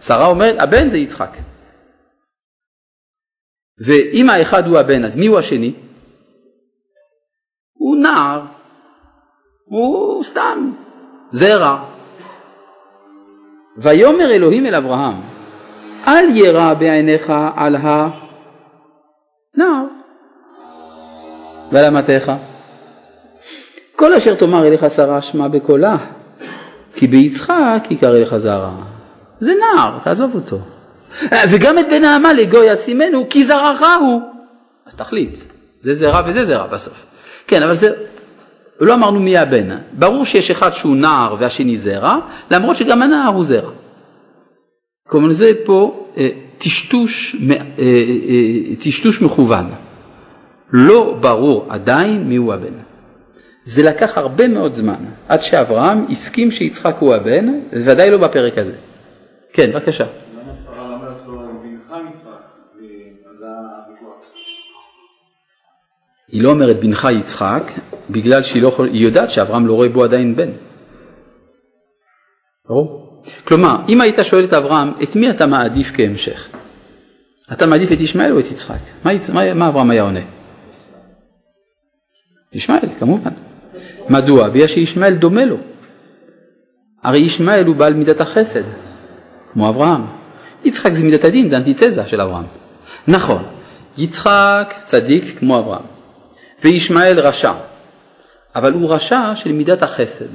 שרה 0.00 0.26
אומרת 0.26 0.56
הבן 0.58 0.88
זה 0.88 0.98
יצחק. 0.98 1.30
ואם 3.86 4.30
האחד 4.30 4.66
הוא 4.66 4.78
הבן 4.78 5.04
אז 5.04 5.16
מי 5.16 5.26
הוא 5.26 5.38
השני? 5.38 5.74
הוא 7.72 7.96
נער, 7.96 8.42
הוא 9.64 10.24
סתם 10.24 10.72
זרע. 11.30 11.84
ויאמר 13.76 14.30
אלוהים 14.30 14.66
אל 14.66 14.74
אברהם 14.74 15.20
אל 16.06 16.36
ירע 16.36 16.74
בעיניך 16.74 17.32
על 17.56 17.76
הנער 17.76 18.12
ועל 21.72 21.84
אמתיך. 21.84 22.32
כל 23.96 24.14
אשר 24.14 24.34
תאמר 24.34 24.66
אליך 24.66 24.90
שרה 24.90 25.22
שמע 25.22 25.48
בקולה 25.48 25.96
כי 26.94 27.06
ביצחק 27.06 27.86
יקרא 27.90 28.18
לך 28.18 28.36
זרע. 28.36 28.70
זה 29.38 29.52
נער, 29.60 29.98
תעזוב 30.02 30.34
אותו. 30.34 30.58
וגם 31.50 31.78
את 31.78 31.86
בן 31.90 32.04
האמה 32.04 32.32
לגוי 32.32 32.72
ישימנו 32.72 33.26
כי 33.30 33.44
זרעך 33.44 33.82
הוא. 34.00 34.20
אז 34.86 34.96
תחליט, 34.96 35.36
זה 35.80 35.94
זרע 35.94 36.22
וזה 36.26 36.44
זרע 36.44 36.66
בסוף. 36.66 37.06
כן, 37.46 37.62
אבל 37.62 37.74
זה, 37.74 37.92
לא 38.80 38.94
אמרנו 38.94 39.20
מי 39.20 39.38
הבן. 39.38 39.68
ברור 39.92 40.24
שיש 40.24 40.50
אחד 40.50 40.70
שהוא 40.72 40.96
נער 40.96 41.36
והשני 41.38 41.76
זרע, 41.76 42.18
למרות 42.50 42.76
שגם 42.76 43.02
הנער 43.02 43.28
הוא 43.28 43.44
זרע. 43.44 43.70
כלומר 45.08 45.32
זה 45.32 45.52
פה 45.64 46.06
אה, 46.16 46.28
טשטוש, 46.58 47.36
אה, 47.50 47.56
אה, 47.78 48.76
טשטוש 48.78 49.22
מכוון. 49.22 49.66
לא 50.72 51.16
ברור 51.20 51.66
עדיין 51.68 52.28
מיהו 52.28 52.52
הבן. 52.52 52.91
זה 53.64 53.82
לקח 53.82 54.18
הרבה 54.18 54.48
מאוד 54.48 54.74
זמן 54.74 55.04
עד 55.28 55.42
שאברהם 55.42 56.06
הסכים 56.10 56.50
שיצחק 56.50 56.94
הוא 56.98 57.14
הבן, 57.14 57.60
ודאי 57.72 58.10
לא 58.10 58.18
בפרק 58.18 58.58
הזה. 58.58 58.74
כן, 59.52 59.70
בבקשה. 59.72 60.04
למה 60.04 60.54
שרה 60.54 60.94
אומרת 60.94 61.26
לו 61.26 61.38
בנך 61.62 61.92
יצחק? 62.12 62.42
וזה 62.74 63.46
הוויכוח. 63.86 64.26
היא 66.28 66.42
לא 66.42 66.50
אומרת 66.50 66.80
בנך 66.80 67.08
יצחק, 67.12 67.62
בגלל 68.10 68.42
שהיא 68.42 68.62
לא 68.62 68.68
יכול, 68.68 68.88
היא 68.88 69.04
יודעת 69.04 69.30
שאברהם 69.30 69.66
לא 69.66 69.72
רואה 69.72 69.88
בו 69.88 70.04
עדיין 70.04 70.36
בן. 70.36 70.50
ברור? 72.68 73.22
כלומר, 73.44 73.76
אם 73.88 74.00
היית 74.00 74.16
שואל 74.22 74.44
את 74.44 74.52
אברהם, 74.52 74.92
את 75.02 75.16
מי 75.16 75.30
אתה 75.30 75.46
מעדיף 75.46 75.92
כהמשך? 75.94 76.48
אתה 77.52 77.66
מעדיף 77.66 77.92
את 77.92 78.00
ישמעאל 78.00 78.32
או 78.32 78.38
את 78.38 78.50
יצחק? 78.50 78.80
מה, 79.04 79.12
יצ... 79.12 79.30
מה, 79.30 79.54
מה 79.54 79.68
אברהם 79.68 79.90
היה 79.90 80.02
עונה? 80.02 80.20
ישמעאל, 82.52 82.88
כמובן. 82.98 83.30
מדוע? 84.08 84.48
בגלל 84.48 84.66
שישמעאל 84.66 85.14
דומה 85.14 85.44
לו. 85.44 85.56
הרי 87.02 87.18
ישמעאל 87.18 87.66
הוא 87.66 87.76
בעל 87.76 87.94
מידת 87.94 88.20
החסד, 88.20 88.62
כמו 89.52 89.68
אברהם. 89.68 90.04
יצחק 90.64 90.92
זה 90.92 91.04
מידת 91.04 91.24
הדין, 91.24 91.48
זה 91.48 91.56
אנטיתזה 91.56 92.06
של 92.06 92.20
אברהם. 92.20 92.44
נכון, 93.08 93.42
יצחק 93.98 94.74
צדיק 94.84 95.38
כמו 95.38 95.58
אברהם, 95.58 95.82
וישמעאל 96.64 97.20
רשע, 97.20 97.52
אבל 98.54 98.72
הוא 98.72 98.90
רשע 98.90 99.36
של 99.36 99.52
מידת 99.52 99.82
החסד. 99.82 100.26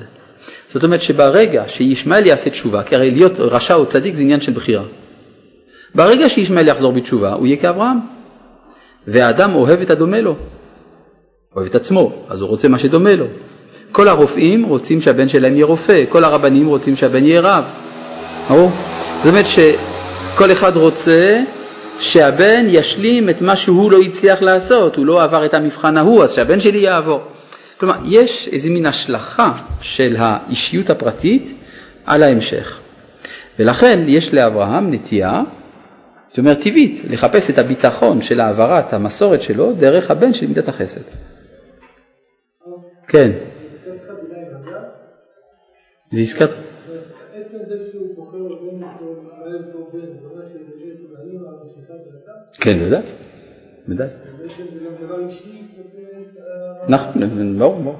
זאת 0.67 0.83
אומרת 0.83 1.01
שברגע 1.01 1.63
שישמעאל 1.67 2.25
יעשה 2.25 2.49
תשובה, 2.49 2.83
כי 2.83 2.95
הרי 2.95 3.11
להיות 3.11 3.39
רשע 3.39 3.73
או 3.73 3.85
צדיק 3.85 4.15
זה 4.15 4.21
עניין 4.21 4.41
של 4.41 4.51
בחירה. 4.51 4.83
ברגע 5.95 6.29
שישמעאל 6.29 6.67
יחזור 6.67 6.91
בתשובה, 6.91 7.33
הוא 7.33 7.47
יהיה 7.47 7.57
כאברהם. 7.57 7.97
והאדם 9.07 9.55
אוהב 9.55 9.81
את 9.81 9.89
הדומה 9.89 10.21
לו, 10.21 10.35
אוהב 11.55 11.65
את 11.67 11.75
עצמו, 11.75 12.25
אז 12.29 12.41
הוא 12.41 12.49
רוצה 12.49 12.67
מה 12.67 12.79
שדומה 12.79 13.15
לו. 13.15 13.25
כל 13.91 14.07
הרופאים 14.07 14.65
רוצים 14.65 15.01
שהבן 15.01 15.27
שלהם 15.29 15.55
יהיה 15.55 15.65
רופא, 15.65 16.03
כל 16.09 16.23
הרבנים 16.23 16.67
רוצים 16.67 16.95
שהבן 16.95 17.25
יהיה 17.25 17.41
רב. 17.41 17.63
ברור? 18.49 18.71
זאת 19.17 19.27
אומרת 19.27 19.45
שכל 19.47 20.51
אחד 20.51 20.77
רוצה 20.77 21.41
שהבן 21.99 22.65
ישלים 22.69 23.29
את 23.29 23.41
מה 23.41 23.55
שהוא 23.55 23.91
לא 23.91 23.99
הצליח 24.01 24.41
לעשות, 24.41 24.95
הוא 24.95 25.05
לא 25.05 25.23
עבר 25.23 25.45
את 25.45 25.53
המבחן 25.53 25.97
ההוא, 25.97 26.23
אז 26.23 26.33
שהבן 26.33 26.59
שלי 26.59 26.77
יעבור. 26.77 27.21
כלומר, 27.77 27.95
יש 28.05 28.49
איזה 28.51 28.69
מין 28.69 28.85
השלכה 28.85 29.51
של 29.81 30.15
האישיות 30.19 30.89
הפרטית 30.89 31.53
על 32.05 32.23
ההמשך. 32.23 32.77
ולכן 33.59 34.03
יש 34.07 34.33
לאברהם 34.33 34.93
נטייה, 34.93 35.41
זאת 36.29 36.37
אומרת 36.37 36.59
טבעית, 36.59 37.01
לחפש 37.09 37.49
את 37.49 37.57
הביטחון 37.57 38.21
של 38.21 38.39
העברת 38.39 38.93
המסורת 38.93 39.41
שלו 39.41 39.73
דרך 39.79 40.11
הבן 40.11 40.33
של 40.33 40.47
מידת 40.47 40.67
החסד. 40.67 41.01
כן. 43.07 43.31
כן, 52.61 52.79
זה 52.89 52.99
גם 54.85 55.05
דבר 55.05 55.19
אישי 55.29 55.61
כלפי... 55.75 55.97
נכון, 56.87 57.57
ברור, 57.59 57.81
ברור. 57.81 57.99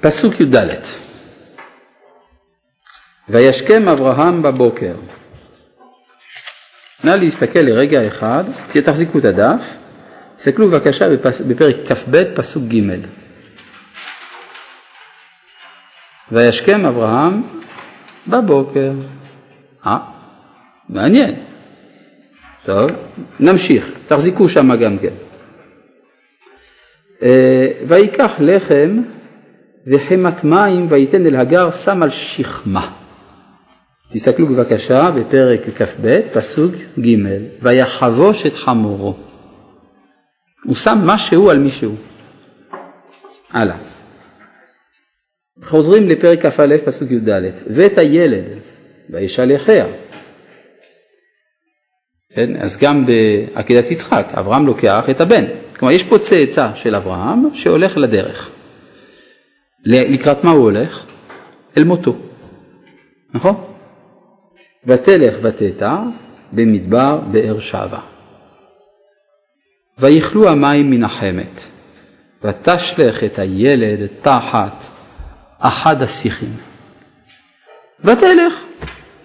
פסוק 0.00 0.40
י"ד 0.40 0.56
וישכם 3.28 3.88
אברהם 3.88 4.42
בבוקר. 4.42 4.94
נא 7.04 7.10
להסתכל 7.10 7.58
לרגע 7.58 8.06
אחד, 8.06 8.44
תחזיקו 8.84 9.18
את 9.18 9.24
הדף, 9.24 9.62
תסתכלו 10.36 10.68
בבקשה 10.68 11.08
בפרק 11.48 11.76
כ"ב 11.88 12.24
פסוק 12.34 12.62
ג' 12.64 13.21
וישכם 16.32 16.86
אברהם 16.86 17.42
בבוקר. 18.28 18.92
אה, 19.86 19.98
מעניין. 20.88 21.34
טוב, 22.64 22.90
נמשיך, 23.40 23.90
תחזיקו 24.08 24.48
שם 24.48 24.76
גם 24.76 24.98
כן. 24.98 25.12
אה, 27.22 27.66
ויקח 27.88 28.32
לחם 28.38 29.02
וחמת 29.86 30.44
מים 30.44 30.86
וייתן 30.88 31.26
אל 31.26 31.36
הגר 31.36 31.70
שם 31.70 32.02
על 32.02 32.10
שכמה. 32.10 32.90
תסתכלו 34.12 34.46
בבקשה 34.46 35.10
בפרק 35.10 35.60
כ"ב 35.76 36.20
פסוק 36.32 36.74
ג' 37.00 37.16
ויחבוש 37.62 38.46
את 38.46 38.54
חמורו. 38.54 39.14
הוא 40.64 40.74
שם 40.74 40.98
משהו 41.04 41.50
על 41.50 41.58
מישהו. 41.58 41.94
הלאה. 43.52 43.91
חוזרים 45.64 46.08
לפרק 46.08 46.46
כ"א 46.46 46.76
פסוק 46.84 47.10
י"ד 47.10 47.28
ואת 47.66 47.98
הילד 47.98 48.44
וישלחיה. 49.10 49.86
כן, 52.34 52.56
אז 52.56 52.78
גם 52.78 53.06
בעקדת 53.06 53.90
יצחק 53.90 54.26
אברהם 54.38 54.66
לוקח 54.66 55.10
את 55.10 55.20
הבן. 55.20 55.44
כלומר 55.76 55.94
יש 55.94 56.04
פה 56.04 56.18
צאצא 56.18 56.74
של 56.74 56.94
אברהם 56.94 57.54
שהולך 57.54 57.96
לדרך. 57.96 58.50
לקראת 59.84 60.44
מה 60.44 60.50
הוא 60.50 60.62
הולך? 60.62 61.06
אל 61.76 61.84
מותו. 61.84 62.16
נכון? 63.34 63.64
ותלך 64.86 65.36
ותטע 65.42 65.98
במדבר 66.52 67.20
באר 67.30 67.58
שבע. 67.58 67.98
ויכלו 69.98 70.48
המים 70.48 70.90
מן 70.90 71.04
החמת, 71.04 71.62
ותשלך 72.44 73.24
את 73.24 73.38
הילד 73.38 74.06
תחת 74.22 74.91
אחד 75.62 76.02
השיחים. 76.02 76.56
ותלך, 78.04 78.54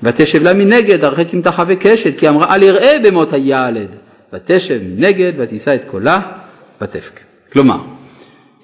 ותשב 0.04 0.44
לה 0.44 0.54
מנגד, 0.54 1.04
הרחק 1.04 1.34
עם 1.34 1.42
תחה 1.42 1.64
וקשת, 1.68 2.20
כי 2.20 2.30
אמרה 2.30 2.56
אל 2.56 2.64
יראה 2.64 2.98
במות 3.04 3.34
הילד. 3.34 3.88
ותשב 4.34 4.82
מנגד, 4.84 5.34
ותישא 5.38 5.76
את 5.76 5.82
קולה, 5.88 6.22
ותבק. 6.82 7.20
כלומר, 7.52 7.78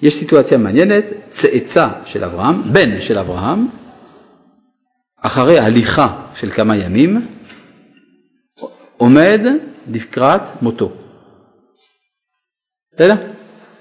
יש 0.02 0.14
סיטואציה 0.14 0.58
מעניינת, 0.58 1.04
צאצא 1.28 1.88
של 2.06 2.24
אברהם, 2.24 2.72
בן 2.72 3.00
של 3.00 3.18
אברהם, 3.18 3.68
אחרי 5.20 5.58
הליכה 5.58 6.22
של 6.34 6.50
כמה 6.50 6.76
ימים, 6.76 7.26
עומד 8.96 9.40
לקראת 9.90 10.62
מותו. 10.62 10.92
בסדר? 12.94 13.14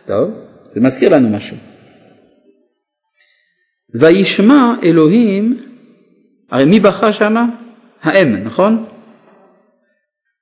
טוב, 0.08 0.32
זה 0.76 0.82
מזכיר 0.82 1.16
לנו 1.16 1.30
משהו. 1.30 1.73
וישמע 3.94 4.74
אלוהים, 4.84 5.64
הרי 6.52 6.66
מי 6.66 6.80
בכה 6.80 7.14
שמה? 7.14 7.46
האם, 8.02 8.36
נכון? 8.44 8.86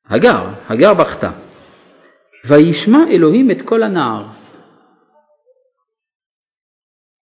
הגר, 0.09 0.47
הגר 0.69 0.93
בכתה. 0.93 1.31
וישמע 2.45 2.99
אלוהים 3.09 3.51
את 3.51 3.61
כל 3.61 3.83
הנער. 3.83 4.25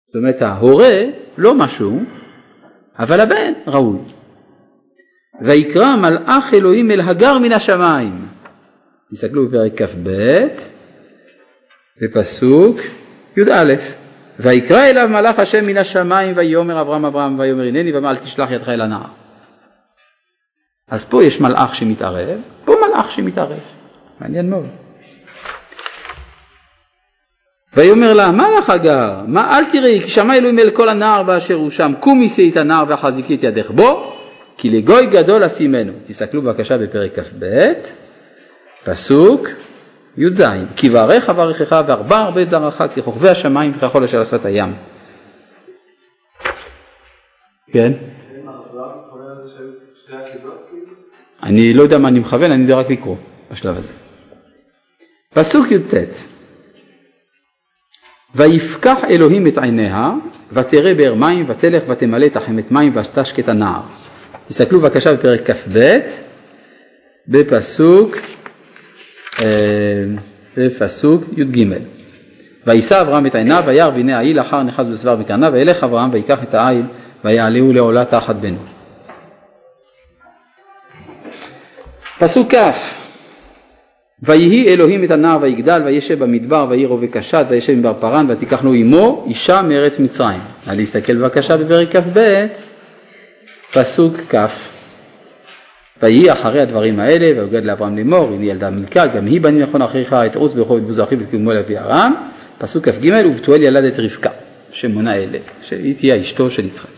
זאת 0.06 0.16
אומרת 0.16 0.42
ההורה 0.42 1.02
לא 1.38 1.54
משהו, 1.54 2.00
אבל 2.98 3.20
הבן 3.20 3.52
ראוי. 3.66 3.98
ויקרא 5.40 5.96
מלאך 5.96 6.54
אלוהים 6.54 6.90
אל 6.90 7.00
הגר 7.00 7.38
מן 7.38 7.52
השמיים. 7.52 8.12
תסתכלו 9.10 9.48
בפרק 9.48 9.82
כ"ב, 9.82 10.10
בפסוק 12.02 12.76
י"א. 13.36 13.74
ויקרא 14.38 14.84
אליו 14.84 15.08
מלאך 15.08 15.38
השם 15.38 15.66
מן 15.66 15.76
השמיים 15.76 16.32
ויאמר 16.36 16.80
אברהם 16.80 17.04
אברהם 17.04 17.38
ויאמר 17.38 17.62
הנני 17.62 17.92
ואמר 17.92 18.10
אל 18.10 18.16
תשלח 18.16 18.50
ידך 18.50 18.68
אל 18.68 18.80
הנער. 18.80 19.10
אז 20.88 21.04
פה 21.04 21.24
יש 21.24 21.40
מלאך 21.40 21.74
שמתערב, 21.74 22.38
פה 22.64 22.74
מלאך 22.88 23.10
שמתערב. 23.10 23.60
מעניין 24.20 24.50
מאוד. 24.50 24.66
ויאמר 27.76 28.12
לה 28.12 28.32
מה 28.32 28.48
לך 28.58 28.70
הגר 28.70 29.20
מה 29.26 29.58
אל 29.58 29.64
תראי 29.64 30.00
כי 30.00 30.08
שמע 30.08 30.36
אלוהים 30.36 30.58
אל 30.58 30.70
כל 30.70 30.88
הנער 30.88 31.22
באשר 31.22 31.54
הוא 31.54 31.70
שם 31.70 31.92
קומי 32.00 32.28
שאי 32.28 32.50
את 32.50 32.56
הנער 32.56 32.84
והחזיקי 32.88 33.34
את 33.34 33.42
ידך 33.42 33.70
בו 33.70 34.12
כי 34.56 34.70
לגוי 34.70 35.06
גדול 35.06 35.44
אשימנו 35.44 35.92
תסתכלו 36.06 36.42
בבקשה 36.42 36.78
בפרק 36.78 37.18
כ"ב 37.18 37.72
פסוק 38.84 39.48
י"ז 40.16 40.42
כי 40.76 40.88
ברך 40.88 41.30
אברכך 41.30 41.84
וארבע 41.86 42.16
הרבה 42.16 42.44
זרעך 42.44 42.82
ככוכבי 42.96 43.28
השמיים 43.28 43.72
וככל 43.76 44.04
אשר 44.04 44.20
עשת 44.20 44.44
הים 44.44 44.74
כן? 47.72 47.92
אני 51.42 51.74
לא 51.74 51.82
יודע 51.82 51.98
מה 51.98 52.08
אני 52.08 52.18
מכוון, 52.18 52.50
אני 52.50 52.62
יודע 52.62 52.76
רק 52.76 52.90
לקרוא 52.90 53.16
בשלב 53.50 53.76
הזה. 53.78 53.88
פסוק 55.34 55.70
י"ט 55.70 55.94
ויפקח 58.34 58.98
אלוהים 59.10 59.46
את 59.46 59.58
עיניה 59.58 60.10
ותראה 60.52 60.94
באר 60.94 61.14
מים 61.14 61.44
ותלך 61.48 61.82
ותמלא 61.88 62.26
את 62.26 62.36
החמת 62.36 62.70
מים 62.70 62.96
ותשק 62.96 63.38
את 63.38 63.48
הנער. 63.48 63.80
תסתכלו 64.48 64.80
בבקשה 64.80 65.14
בפרק 65.14 65.50
כ"ב 65.50 65.98
בפסוק, 67.28 68.16
בפסוק 70.56 71.24
י"ג 71.36 71.66
וישא 72.66 73.00
אברהם 73.00 73.26
את 73.26 73.34
עיניו 73.34 73.62
וירא 73.66 73.90
והנה 73.94 74.18
העיל 74.18 74.40
אחר 74.40 74.62
נחז 74.62 74.86
בסבר 74.86 75.16
בקרניו 75.16 75.52
וילך 75.52 75.84
אברהם 75.84 76.10
ויקח 76.12 76.42
את 76.42 76.54
העיל 76.54 76.82
ויעלהו 77.24 77.72
לעולה 77.72 78.04
תחת 78.04 78.36
בנו. 78.36 78.58
פסוק 82.18 82.54
כ' 82.54 83.02
ויהי 84.22 84.68
אלוהים 84.68 85.04
את 85.04 85.10
הנער 85.10 85.38
ויגדל 85.42 85.82
וישב 85.84 86.18
במדבר 86.24 86.66
ויהי 86.70 86.86
רובה 86.86 87.06
קשת 87.06 87.46
וישב 87.48 87.72
עם 87.72 87.82
בר 87.82 87.94
פרן 88.00 88.26
ותיקח 88.28 88.64
לו 88.64 88.72
עמו 88.72 89.24
אישה 89.28 89.62
מארץ 89.62 89.98
מצרים. 89.98 90.40
נא 90.66 90.72
להסתכל 90.72 91.14
בבקשה 91.14 91.56
בפרק 91.56 91.96
כ"ב 91.96 92.46
פסוק 93.72 94.16
כ' 94.34 94.71
ויהי 96.02 96.32
אחרי 96.32 96.60
הדברים 96.60 97.00
האלה 97.00 97.40
ויוגד 97.40 97.64
לאברהם 97.64 97.98
לאמור 97.98 98.28
הנה 98.28 98.44
ילדה 98.44 98.70
מלכה 98.70 99.06
גם 99.06 99.26
היא 99.26 99.40
בני 99.40 99.62
נכון 99.62 99.82
אחריך 99.82 100.12
את 100.12 100.36
עוץ 100.36 100.52
וכל 100.56 100.78
את 100.78 100.82
בוז 100.82 101.00
אחיו 101.00 101.18
ותקומו 101.20 101.52
אל 101.52 101.62
ארם 101.76 102.14
פסוק 102.58 102.88
כ"ג 102.88 103.22
ובתואל 103.26 103.62
ילד 103.62 103.84
את 103.84 103.98
רבקה 103.98 104.30
שמונה 104.70 105.14
אלה 105.14 105.38
שהיא 105.62 105.94
תהיה 105.94 106.20
אשתו 106.20 106.50
של 106.50 106.66
יצחק. 106.66 106.88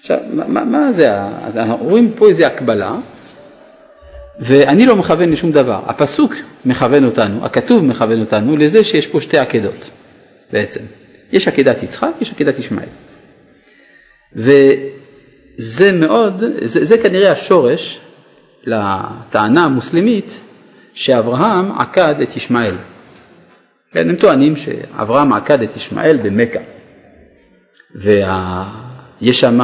עכשיו 0.00 0.18
מה, 0.32 0.64
מה 0.64 0.92
זה, 0.92 1.12
אנחנו 1.56 1.76
רואים 1.76 2.12
פה 2.16 2.28
איזה 2.28 2.46
הקבלה 2.46 2.96
ואני 4.40 4.86
לא 4.86 4.96
מכוון 4.96 5.30
לשום 5.30 5.52
דבר, 5.52 5.80
הפסוק 5.86 6.34
מכוון 6.64 7.04
אותנו, 7.04 7.44
הכתוב 7.44 7.84
מכוון 7.84 8.20
אותנו 8.20 8.56
לזה 8.56 8.84
שיש 8.84 9.06
פה 9.06 9.20
שתי 9.20 9.38
עקדות 9.38 9.90
בעצם. 10.52 10.80
יש 11.32 11.48
עקדת 11.48 11.82
יצחק, 11.82 12.10
יש 12.20 12.30
עקדת 12.30 12.58
ישמעאל. 12.58 12.88
וזה 15.58 15.92
מאוד, 15.92 16.44
זה, 16.60 16.84
זה 16.84 16.98
כנראה 16.98 17.32
השורש 17.32 18.00
לטענה 18.64 19.64
המוסלמית 19.64 20.40
שאברהם 20.92 21.78
עקד 21.78 22.14
את 22.22 22.36
ישמעאל. 22.36 22.74
כן, 23.92 24.10
הם 24.10 24.16
טוענים 24.16 24.56
שאברהם 24.56 25.32
עקד 25.32 25.62
את 25.62 25.76
ישמעאל 25.76 26.16
במכה. 26.16 26.58
ויש 27.94 29.40
שם 29.40 29.58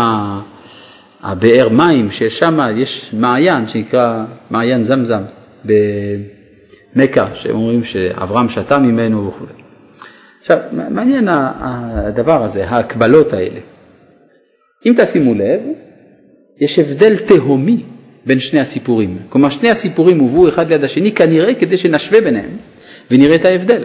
הבאר 1.23 1.69
מים 1.69 2.11
שיש 2.11 2.39
שם, 2.39 2.59
יש 2.77 3.11
מעיין 3.13 3.69
שנקרא 3.69 4.25
מעיין 4.51 4.83
זמזם 4.83 5.23
במכה, 5.65 7.27
שהם 7.35 7.55
אומרים 7.55 7.85
שאברהם 7.85 8.49
שתה 8.49 8.79
ממנו 8.79 9.27
וכו'. 9.27 9.45
עכשיו, 10.41 10.59
מעניין 10.73 11.29
הדבר 11.31 12.43
הזה, 12.43 12.69
ההקבלות 12.69 13.33
האלה. 13.33 13.61
אם 14.87 14.95
תשימו 14.97 15.35
לב, 15.35 15.61
יש 16.61 16.79
הבדל 16.79 17.17
תהומי 17.17 17.83
בין 18.27 18.39
שני 18.39 18.61
הסיפורים. 18.61 19.19
כלומר, 19.29 19.51
שני 19.51 19.71
הסיפורים 19.71 20.19
הובאו 20.19 20.49
אחד 20.49 20.69
ליד 20.69 20.85
השני 20.85 21.13
כנראה 21.13 21.55
כדי 21.55 21.77
שנשווה 21.77 22.21
ביניהם 22.21 22.51
ונראה 23.11 23.35
את 23.35 23.45
ההבדל. 23.45 23.83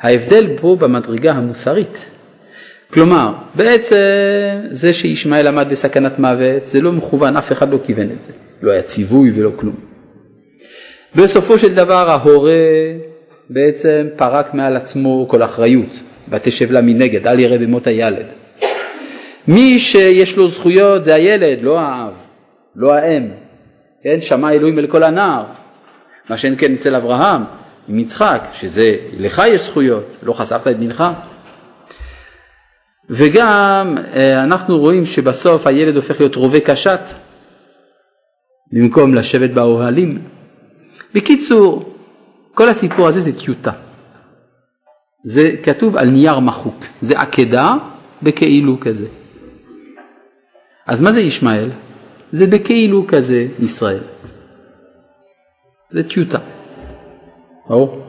ההבדל 0.00 0.46
פה 0.60 0.76
במדרגה 0.80 1.32
המוסרית. 1.32 2.06
כלומר, 2.92 3.32
בעצם 3.54 3.96
זה 4.70 4.92
שישמעאל 4.92 5.46
עמד 5.46 5.66
בסכנת 5.70 6.18
מוות, 6.18 6.64
זה 6.64 6.80
לא 6.80 6.92
מכוון, 6.92 7.36
אף 7.36 7.52
אחד 7.52 7.72
לא 7.72 7.78
כיוון 7.84 8.10
את 8.10 8.22
זה. 8.22 8.32
לא 8.62 8.70
היה 8.72 8.82
ציווי 8.82 9.30
ולא 9.34 9.50
כלום. 9.56 9.74
בסופו 11.14 11.58
של 11.58 11.74
דבר 11.74 12.10
ההורה 12.10 12.52
בעצם 13.50 14.06
פרק 14.16 14.54
מעל 14.54 14.76
עצמו 14.76 15.26
כל 15.28 15.42
אחריות, 15.42 16.00
ותשב 16.28 16.72
לה 16.72 16.80
מנגד, 16.80 17.26
אל 17.26 17.38
ירא 17.38 17.56
במות 17.56 17.86
הילד. 17.86 18.26
מי 19.48 19.78
שיש 19.78 20.36
לו 20.36 20.48
זכויות 20.48 21.02
זה 21.02 21.14
הילד, 21.14 21.62
לא 21.62 21.80
האב, 21.80 22.12
לא 22.76 22.92
האם. 22.92 23.28
כן, 24.02 24.20
שמע 24.20 24.52
אלוהים 24.52 24.78
אל 24.78 24.86
כל 24.86 25.02
הנער. 25.02 25.44
מה 26.30 26.36
שאין 26.36 26.54
כן 26.58 26.72
אצל 26.72 26.94
אברהם 26.94 27.42
עם 27.88 27.98
יצחק, 27.98 28.42
שזה 28.52 28.96
לך 29.18 29.42
יש 29.48 29.60
זכויות, 29.60 30.16
לא 30.22 30.32
חשפת 30.32 30.66
את 30.66 30.76
בנך. 30.76 31.04
וגם 33.10 33.98
אה, 34.14 34.42
אנחנו 34.42 34.78
רואים 34.78 35.06
שבסוף 35.06 35.66
הילד 35.66 35.96
הופך 35.96 36.20
להיות 36.20 36.34
רובה 36.34 36.60
קשת 36.60 37.00
במקום 38.72 39.14
לשבת 39.14 39.50
באוהלים. 39.50 40.18
בקיצור, 41.14 41.94
כל 42.54 42.68
הסיפור 42.68 43.08
הזה 43.08 43.20
זה 43.20 43.38
טיוטה. 43.38 43.70
זה 45.24 45.50
כתוב 45.62 45.96
על 45.96 46.10
נייר 46.10 46.38
מחוק, 46.38 46.84
זה 47.00 47.20
עקדה 47.20 47.74
בכאילו 48.22 48.80
כזה. 48.80 49.06
אז 50.92 51.00
מה 51.00 51.12
זה 51.12 51.20
ישמעאל? 51.20 51.68
זה 52.30 52.46
בכאילו 52.46 53.04
כזה 53.08 53.46
ישראל. 53.60 53.98
זה 55.90 56.02
טיוטה. 56.02 56.38
ברור? 57.68 58.02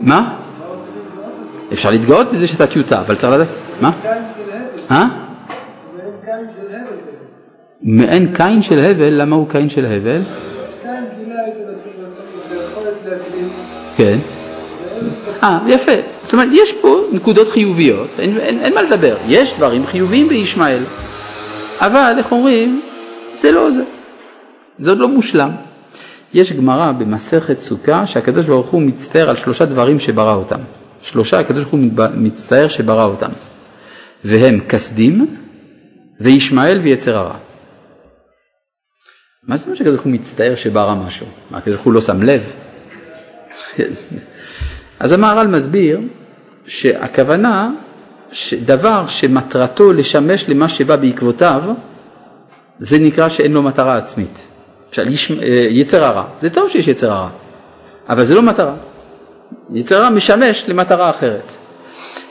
מה? 0.00 0.38
אפשר 1.72 1.90
להתגאות 1.90 2.32
בזה 2.32 2.46
שאתה 2.46 2.66
טיוטה, 2.66 3.00
אבל 3.00 3.14
צריך 3.14 3.32
לדעת, 3.32 3.48
מה? 3.80 3.92
אה? 4.90 5.06
מעין 7.82 8.34
קין 8.34 8.62
של 8.62 8.78
הבל, 8.78 9.20
למה 9.20 9.36
הוא 9.36 9.48
קין 9.48 9.68
של 9.68 9.86
הבל? 9.86 10.22
כן. 13.96 14.18
אה, 15.42 15.58
יפה. 15.66 15.92
זאת 16.22 16.32
אומרת, 16.32 16.48
יש 16.52 16.72
פה 16.72 17.00
נקודות 17.12 17.48
חיוביות, 17.48 18.08
אין, 18.18 18.38
אין, 18.38 18.58
אין 18.60 18.74
מה 18.74 18.82
לדבר. 18.82 19.16
יש 19.28 19.54
דברים 19.54 19.86
חיוביים 19.86 20.28
בישמעאל, 20.28 20.82
אבל 21.80 22.14
איך 22.18 22.32
אומרים, 22.32 22.82
זה 23.32 23.52
לא 23.52 23.70
זה. 23.70 23.82
זה 24.78 24.90
עוד 24.90 24.98
לא 24.98 25.08
מושלם. 25.08 25.50
יש 26.34 26.52
גמרא 26.52 26.92
במסכת 26.92 27.58
סוכה 27.58 28.06
שהקדוש 28.06 28.46
ברוך 28.46 28.66
הוא 28.66 28.82
מצטער 28.82 29.30
על 29.30 29.36
שלושה 29.36 29.64
דברים 29.64 29.98
שברא 29.98 30.34
אותם. 30.34 30.60
שלושה 31.02 31.40
הקדוש 31.40 31.62
ברוך 31.62 31.74
הוא 31.74 31.80
מצטער 32.14 32.68
שברא 32.68 33.04
אותם, 33.04 33.30
והם 34.24 34.60
כסדים 34.68 35.36
וישמעאל 36.20 36.78
ויצר 36.78 37.16
הרע. 37.16 37.36
מה 39.42 39.56
זאת 39.56 39.66
אומרת 39.66 39.78
שהקדוש 39.78 39.94
ברוך 39.94 40.04
הוא 40.04 40.12
מצטער 40.12 40.54
שברא 40.54 40.94
משהו? 40.94 41.26
מה, 41.50 41.58
הקדוש 41.58 41.74
ברוך 41.74 41.86
הוא 41.86 41.92
לא 41.92 42.00
שם 42.00 42.22
לב? 42.22 42.42
אז 45.00 45.12
המהר"ל 45.12 45.46
מסביר 45.46 46.00
שהכוונה 46.66 47.70
שדבר 48.32 49.06
שמטרתו 49.06 49.92
לשמש 49.92 50.48
למה 50.48 50.68
שבא 50.68 50.96
בעקבותיו, 50.96 51.62
זה 52.78 52.98
נקרא 52.98 53.28
שאין 53.28 53.52
לו 53.52 53.62
מטרה 53.62 53.96
עצמית. 53.96 54.46
למשל, 54.98 55.40
אה, 55.42 55.66
יצר 55.70 56.04
הרע, 56.04 56.24
זה 56.40 56.50
טוב 56.50 56.68
שיש 56.68 56.88
יצר 56.88 57.12
הרע, 57.12 57.28
אבל 58.08 58.24
זה 58.24 58.34
לא 58.34 58.42
מטרה. 58.42 58.74
יצר 59.74 59.98
הרע 59.98 60.10
משמש 60.10 60.64
למטרה 60.68 61.10
אחרת. 61.10 61.52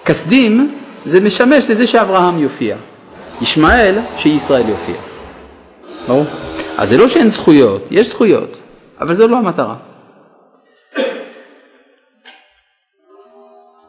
כסדים 0.06 0.76
זה 1.06 1.20
משמש 1.20 1.66
לזה 1.70 1.88
שאברהם 1.88 2.40
יופיע. 2.40 2.76
ישמעאל 3.42 3.96
שישראל 4.18 4.70
יופיע. 4.70 4.96
ברור? 6.08 6.26
אז 6.78 6.90
זה 6.90 6.98
לא 6.98 7.08
שאין 7.08 7.30
זכויות, 7.30 7.88
יש 7.92 8.10
זכויות, 8.10 8.58
אבל 9.02 9.14
זו 9.14 9.28
לא 9.28 9.38
המטרה. 9.38 9.76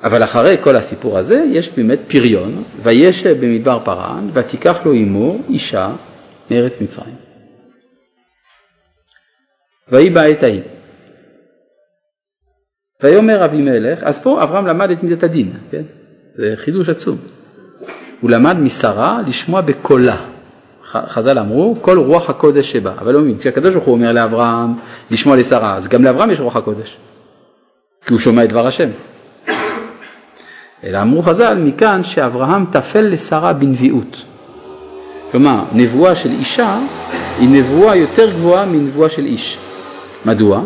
אבל 0.06 0.24
אחרי 0.24 0.56
כל 0.60 0.76
הסיפור 0.76 1.18
הזה 1.18 1.44
יש 1.52 1.70
באמת 1.70 1.98
פריון, 2.08 2.64
ויש 2.82 3.26
במדבר 3.26 3.78
פרן, 3.84 4.30
ותיקח 4.32 4.78
לו 4.84 4.92
עמו 4.92 5.38
אישה 5.48 5.90
מארץ 6.50 6.80
מצרים. 6.80 7.14
ויהי 9.88 10.10
בעת 10.10 10.42
ההיא. 10.42 10.60
ויאמר 13.02 13.44
אבימלך, 13.44 14.02
אז 14.02 14.18
פה 14.18 14.42
אברהם 14.42 14.66
למד 14.66 14.90
את 14.90 15.02
מידת 15.02 15.22
הדין, 15.22 15.52
כן? 15.70 15.82
זה 16.36 16.52
חידוש 16.56 16.88
עצום. 16.88 17.16
הוא 18.20 18.30
למד 18.30 18.56
משרה 18.56 19.20
לשמוע 19.26 19.60
בקולה. 19.60 20.16
חז"ל 20.84 21.38
אמרו, 21.38 21.76
כל 21.80 21.98
רוח 21.98 22.30
הקודש 22.30 22.72
שבא, 22.72 22.92
אבל 22.98 23.12
לא 23.12 23.20
מבין, 23.20 23.38
כשהקדוש 23.38 23.74
ברוך 23.74 23.86
הוא 23.86 23.94
אומר 23.94 24.12
לאברהם 24.12 24.74
לשמוע 25.10 25.36
לשרה, 25.36 25.76
אז 25.76 25.88
גם 25.88 26.04
לאברהם 26.04 26.30
יש 26.30 26.40
רוח 26.40 26.56
הקודש, 26.56 26.96
כי 28.06 28.12
הוא 28.12 28.20
שומע 28.20 28.44
את 28.44 28.48
דבר 28.48 28.66
השם. 28.66 28.88
אלא 30.84 31.02
אמרו 31.02 31.22
חז"ל 31.22 31.54
מכאן 31.54 32.04
שאברהם 32.04 32.64
טפל 32.72 33.00
לשרה 33.00 33.52
בנביאות. 33.52 34.22
כלומר, 35.30 35.64
נבואה 35.72 36.14
של 36.14 36.30
אישה 36.30 36.78
היא 37.38 37.48
נבואה 37.48 37.96
יותר 37.96 38.32
גבוהה 38.32 38.66
מנבואה 38.66 39.10
של 39.10 39.24
איש. 39.24 39.58
מדוע? 40.24 40.64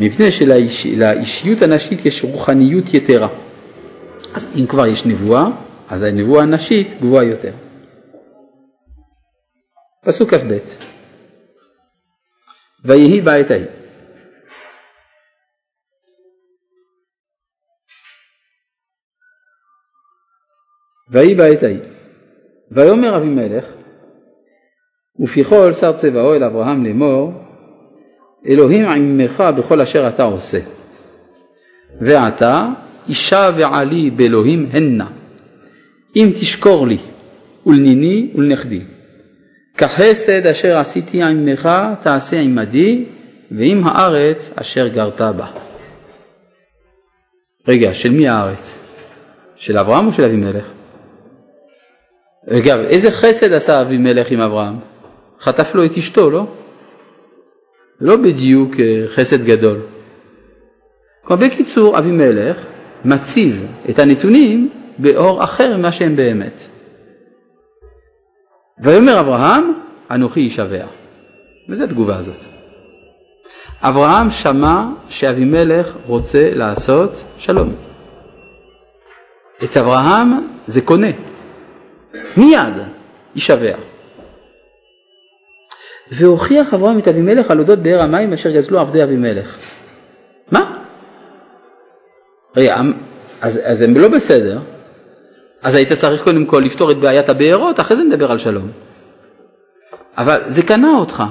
מפני 0.00 0.32
שלאישיות 0.32 1.62
הנשית 1.62 2.06
יש 2.06 2.24
רוחניות 2.24 2.94
יתרה. 2.94 3.28
אז 4.34 4.56
אם 4.60 4.66
כבר 4.66 4.86
יש 4.86 5.06
נבואה, 5.06 5.46
אז 5.88 6.02
הנבואה 6.02 6.42
הנשית 6.42 6.88
גבוהה 7.00 7.24
יותר. 7.24 7.52
פסוק 10.04 10.34
כ"ב 10.34 10.58
ויהי 12.84 13.20
בעת 13.20 13.50
ההיא 13.50 13.64
ויהי 21.12 21.34
בעת 21.34 21.62
ההיא 21.62 21.78
ויאמר 22.70 23.16
אבימלך 23.16 23.64
ופיכול 25.20 25.72
שר 25.72 25.92
צבאו 25.92 26.34
אל 26.34 26.44
אברהם 26.44 26.84
לאמור 26.84 27.32
אלוהים 28.46 28.84
עמך 28.84 29.44
בכל 29.56 29.80
אשר 29.80 30.08
אתה 30.08 30.22
עושה 30.22 30.58
ועתה 32.00 32.68
אישה 33.08 33.50
ועלי 33.56 34.10
באלוהים 34.10 34.68
הנה 34.72 35.06
אם 36.16 36.30
תשקור 36.40 36.86
לי 36.86 36.98
ולניני 37.66 38.30
ולנכדי 38.34 38.80
כחסד 39.76 40.46
אשר 40.46 40.76
עשיתי 40.76 41.22
עמך 41.22 41.68
תעשה 42.02 42.40
עמדי 42.40 43.04
ועם 43.50 43.82
הארץ 43.84 44.52
אשר 44.56 44.88
גרת 44.88 45.20
בה. 45.20 45.46
רגע, 47.68 47.94
של 47.94 48.10
מי 48.10 48.28
הארץ? 48.28 48.78
של 49.56 49.78
אברהם 49.78 50.06
או 50.06 50.12
של 50.12 50.24
אבימלך? 50.24 50.64
אגב, 52.50 52.78
איזה 52.78 53.10
חסד 53.10 53.52
עשה 53.52 53.80
אבימלך 53.80 54.30
עם 54.30 54.40
אברהם? 54.40 54.74
חטף 55.40 55.74
לו 55.74 55.84
את 55.84 55.96
אשתו, 55.96 56.30
לא? 56.30 56.46
לא 58.00 58.16
בדיוק 58.16 58.80
אה, 58.80 59.04
חסד 59.08 59.44
גדול. 59.44 59.80
כלומר, 61.24 61.46
בקיצור, 61.46 61.98
אבימלך 61.98 62.56
מציב 63.04 63.66
את 63.90 63.98
הנתונים 63.98 64.70
באור 64.98 65.44
אחר 65.44 65.76
ממה 65.76 65.92
שהם 65.92 66.16
באמת. 66.16 66.64
ויאמר 68.82 69.20
אברהם, 69.20 69.72
אנוכי 70.10 70.46
אשבע. 70.46 70.86
וזו 71.68 71.84
התגובה 71.84 72.16
הזאת. 72.16 72.42
אברהם 73.82 74.30
שמע 74.30 74.84
שאבימלך 75.08 75.96
רוצה 76.06 76.50
לעשות 76.54 77.24
שלום. 77.38 77.72
את 79.64 79.76
אברהם 79.76 80.46
זה 80.66 80.80
קונה. 80.80 81.31
מיד 82.36 82.74
יישבע. 83.34 83.76
והוכיח 86.12 86.74
אברהם 86.74 86.98
את 86.98 87.08
אבימלך 87.08 87.50
על 87.50 87.58
אודות 87.58 87.78
באר 87.78 88.00
המים 88.00 88.32
אשר 88.32 88.50
גזלו 88.50 88.80
עבדי 88.80 89.02
אבימלך. 89.02 89.56
מה? 90.50 90.78
רגע, 92.56 92.76
אז, 93.40 93.60
אז 93.64 93.82
הם 93.82 93.96
לא 93.96 94.08
בסדר, 94.08 94.58
אז 95.62 95.74
היית 95.74 95.92
צריך 95.92 96.24
קודם 96.24 96.46
כל 96.46 96.62
לפתור 96.64 96.90
את 96.90 96.96
בעיית 96.96 97.28
הבארות, 97.28 97.80
אחרי 97.80 97.96
זה 97.96 98.04
נדבר 98.04 98.30
על 98.30 98.38
שלום. 98.38 98.70
אבל 100.18 100.40
זה 100.46 100.62
קנה 100.62 100.90
אותך. 100.98 101.22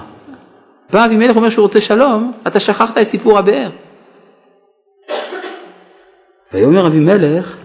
בא 0.89 1.05
אבימלך 1.05 1.35
אומר 1.35 1.49
שהוא 1.49 1.63
רוצה 1.63 1.81
שלום, 1.81 2.33
אתה 2.47 2.59
שכחת 2.59 2.97
את 2.97 3.07
סיפור 3.07 3.39
הבאר. 3.39 3.69
ויאמר 6.53 6.87
אבימלך, 6.87 7.55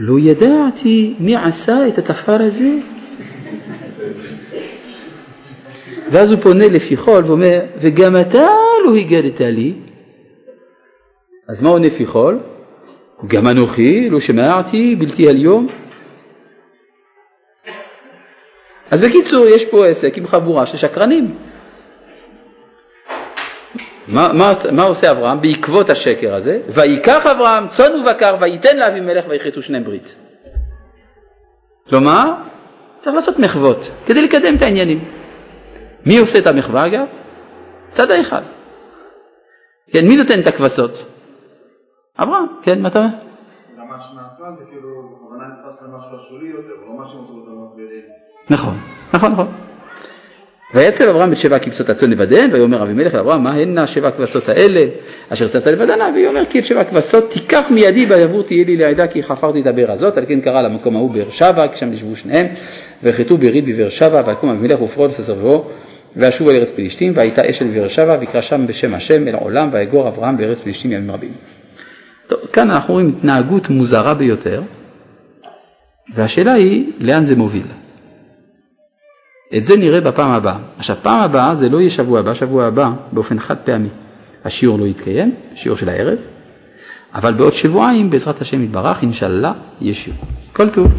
לא 0.00 0.18
ידעתי 0.18 1.14
מי 1.18 1.36
עשה 1.36 1.88
את 1.88 1.98
התפר 1.98 2.42
הזה. 2.42 2.70
ואז 6.10 6.30
הוא 6.30 6.40
פונה 6.40 6.68
לפיחול 6.68 7.24
ואומר, 7.24 7.60
וגם 7.80 8.20
אתה 8.20 8.46
לא 8.84 8.94
הגדת 8.94 9.40
לי. 9.40 9.74
אז 11.48 11.62
מה 11.62 11.68
עונה 11.68 11.90
פיחול? 11.90 12.38
גם 13.26 13.48
אנוכי 13.48 14.10
לא 14.10 14.20
שמעתי 14.20 14.96
בלתי 14.96 15.28
היום. 15.28 15.68
אז 18.90 19.00
בקיצור, 19.00 19.46
יש 19.46 19.64
פה 19.64 19.86
עסק 19.86 20.18
עם 20.18 20.26
חבורה 20.26 20.66
של 20.66 20.76
שקרנים. 20.76 21.34
מה, 24.14 24.32
מה, 24.32 24.52
מה 24.72 24.82
עושה 24.82 25.10
אברהם 25.10 25.40
בעקבות 25.40 25.90
השקר 25.90 26.34
הזה? 26.34 26.60
ויקח 26.68 27.26
אברהם 27.26 27.68
צאן 27.68 27.94
ובקר 28.00 28.36
וייתן 28.40 28.76
לאבימלך 28.76 29.24
ויכרתו 29.28 29.62
שניהם 29.62 29.84
ברית. 29.84 30.16
כלומר, 31.88 32.32
צריך 32.96 33.16
לעשות 33.16 33.38
מחוות 33.38 33.90
כדי 34.06 34.22
לקדם 34.22 34.56
את 34.56 34.62
העניינים. 34.62 35.04
מי 36.06 36.18
עושה 36.18 36.38
את 36.38 36.46
המחווה 36.46 36.86
אגב? 36.86 37.06
צד 37.90 38.10
האחד. 38.10 38.42
כן, 39.90 40.08
מי 40.08 40.16
נותן 40.16 40.40
את 40.40 40.46
הכבשות? 40.46 41.04
אברהם, 42.18 42.46
כן, 42.62 42.82
מה 42.82 42.88
אתה 42.88 42.98
אומר? 42.98 43.08
כאילו, 44.68 45.18
נכון, 48.50 48.74
נכון, 49.14 49.32
נכון. 49.32 49.46
ויצב 50.74 51.08
אברהם 51.08 51.32
את 51.32 51.36
שבע 51.36 51.58
כבשות 51.58 51.90
הצאן 51.90 52.10
לבדן, 52.10 52.48
ויאמר 52.52 52.82
אבימלך 52.82 53.14
לאברהם, 53.14 53.42
מה 53.42 53.52
הנה 53.52 53.86
שבע 53.86 54.10
כבשות 54.10 54.48
האלה 54.48 54.86
אשר 55.28 55.48
צאת 55.48 55.66
לבדנה, 55.66 56.10
ויאמר 56.14 56.42
כי 56.50 56.58
את 56.58 56.64
שבע 56.64 56.84
כבשות 56.84 57.30
תיקח 57.30 57.64
מידי 57.70 58.06
בעבור 58.06 58.42
תהיה 58.42 58.64
לי 58.64 58.76
לעדה 58.76 59.06
כי 59.06 59.22
חפרתי 59.22 59.60
את 59.60 59.66
הבאר 59.66 59.90
הזאת, 59.90 60.16
על 60.16 60.24
כן 60.28 60.40
קרא 60.40 60.62
למקום 60.62 60.96
ההוא 60.96 61.10
באר 61.10 61.30
שבע, 61.30 61.68
כי 61.68 61.76
שם 61.78 61.90
נשבו 61.90 62.16
שניהם, 62.16 62.46
ויחטאו 63.02 63.38
ברית 63.38 63.64
בבאר 63.64 63.88
שבע, 63.88 64.22
ויקום 64.26 64.50
אבימלך 64.50 64.82
ופרוד 64.82 65.10
וססרבו, 65.10 65.70
וישובו 66.16 66.50
אל 66.50 66.56
ארץ 66.56 66.70
פלישתים, 66.70 67.12
והייתה 67.14 67.50
אש 67.50 67.62
אל 67.62 67.66
בבאר 67.66 67.88
שבע, 67.88 68.16
ויקרא 68.20 68.40
שם 68.40 68.66
בשם 68.66 68.94
השם 68.94 69.28
אל 69.28 69.34
העולם, 69.34 69.68
ויגור 69.72 70.08
אברהם 70.08 70.36
בארץ 70.36 70.60
פלישתים 70.60 70.92
ימים 70.92 71.10
רבים. 71.10 71.32
טוב, 72.26 72.38
כאן 72.52 72.70
אנחנו 72.70 72.94
רואים 72.94 73.14
התנהגות 73.18 73.68
מוזרה 73.68 74.14
ביותר, 74.14 74.62
והשאלה 76.14 76.52
היא 76.52 76.84
לאן 77.00 77.24
זה 77.24 77.36
מוביל. 77.36 77.87
את 79.56 79.64
זה 79.64 79.76
נראה 79.76 80.00
בפעם 80.00 80.30
הבאה. 80.30 80.56
עכשיו, 80.78 80.96
פעם 81.02 81.20
הבאה 81.20 81.54
זה 81.54 81.68
לא 81.68 81.80
יהיה 81.80 81.90
שבוע 81.90 82.20
הבא, 82.20 82.34
שבוע 82.34 82.64
הבא 82.64 82.90
באופן 83.12 83.38
חד 83.38 83.56
פעמי. 83.56 83.88
השיעור 84.44 84.78
לא 84.78 84.86
יתקיים, 84.86 85.34
שיעור 85.54 85.78
של 85.78 85.88
הערב, 85.88 86.18
אבל 87.14 87.34
בעוד 87.34 87.52
שבועיים 87.52 88.10
בעזרת 88.10 88.40
השם 88.40 88.64
יתברך, 88.64 89.02
אינשאללה, 89.02 89.52
יהיה 89.80 89.94
שיעור. 89.94 90.18
כל 90.52 90.70
טוב. 90.70 90.92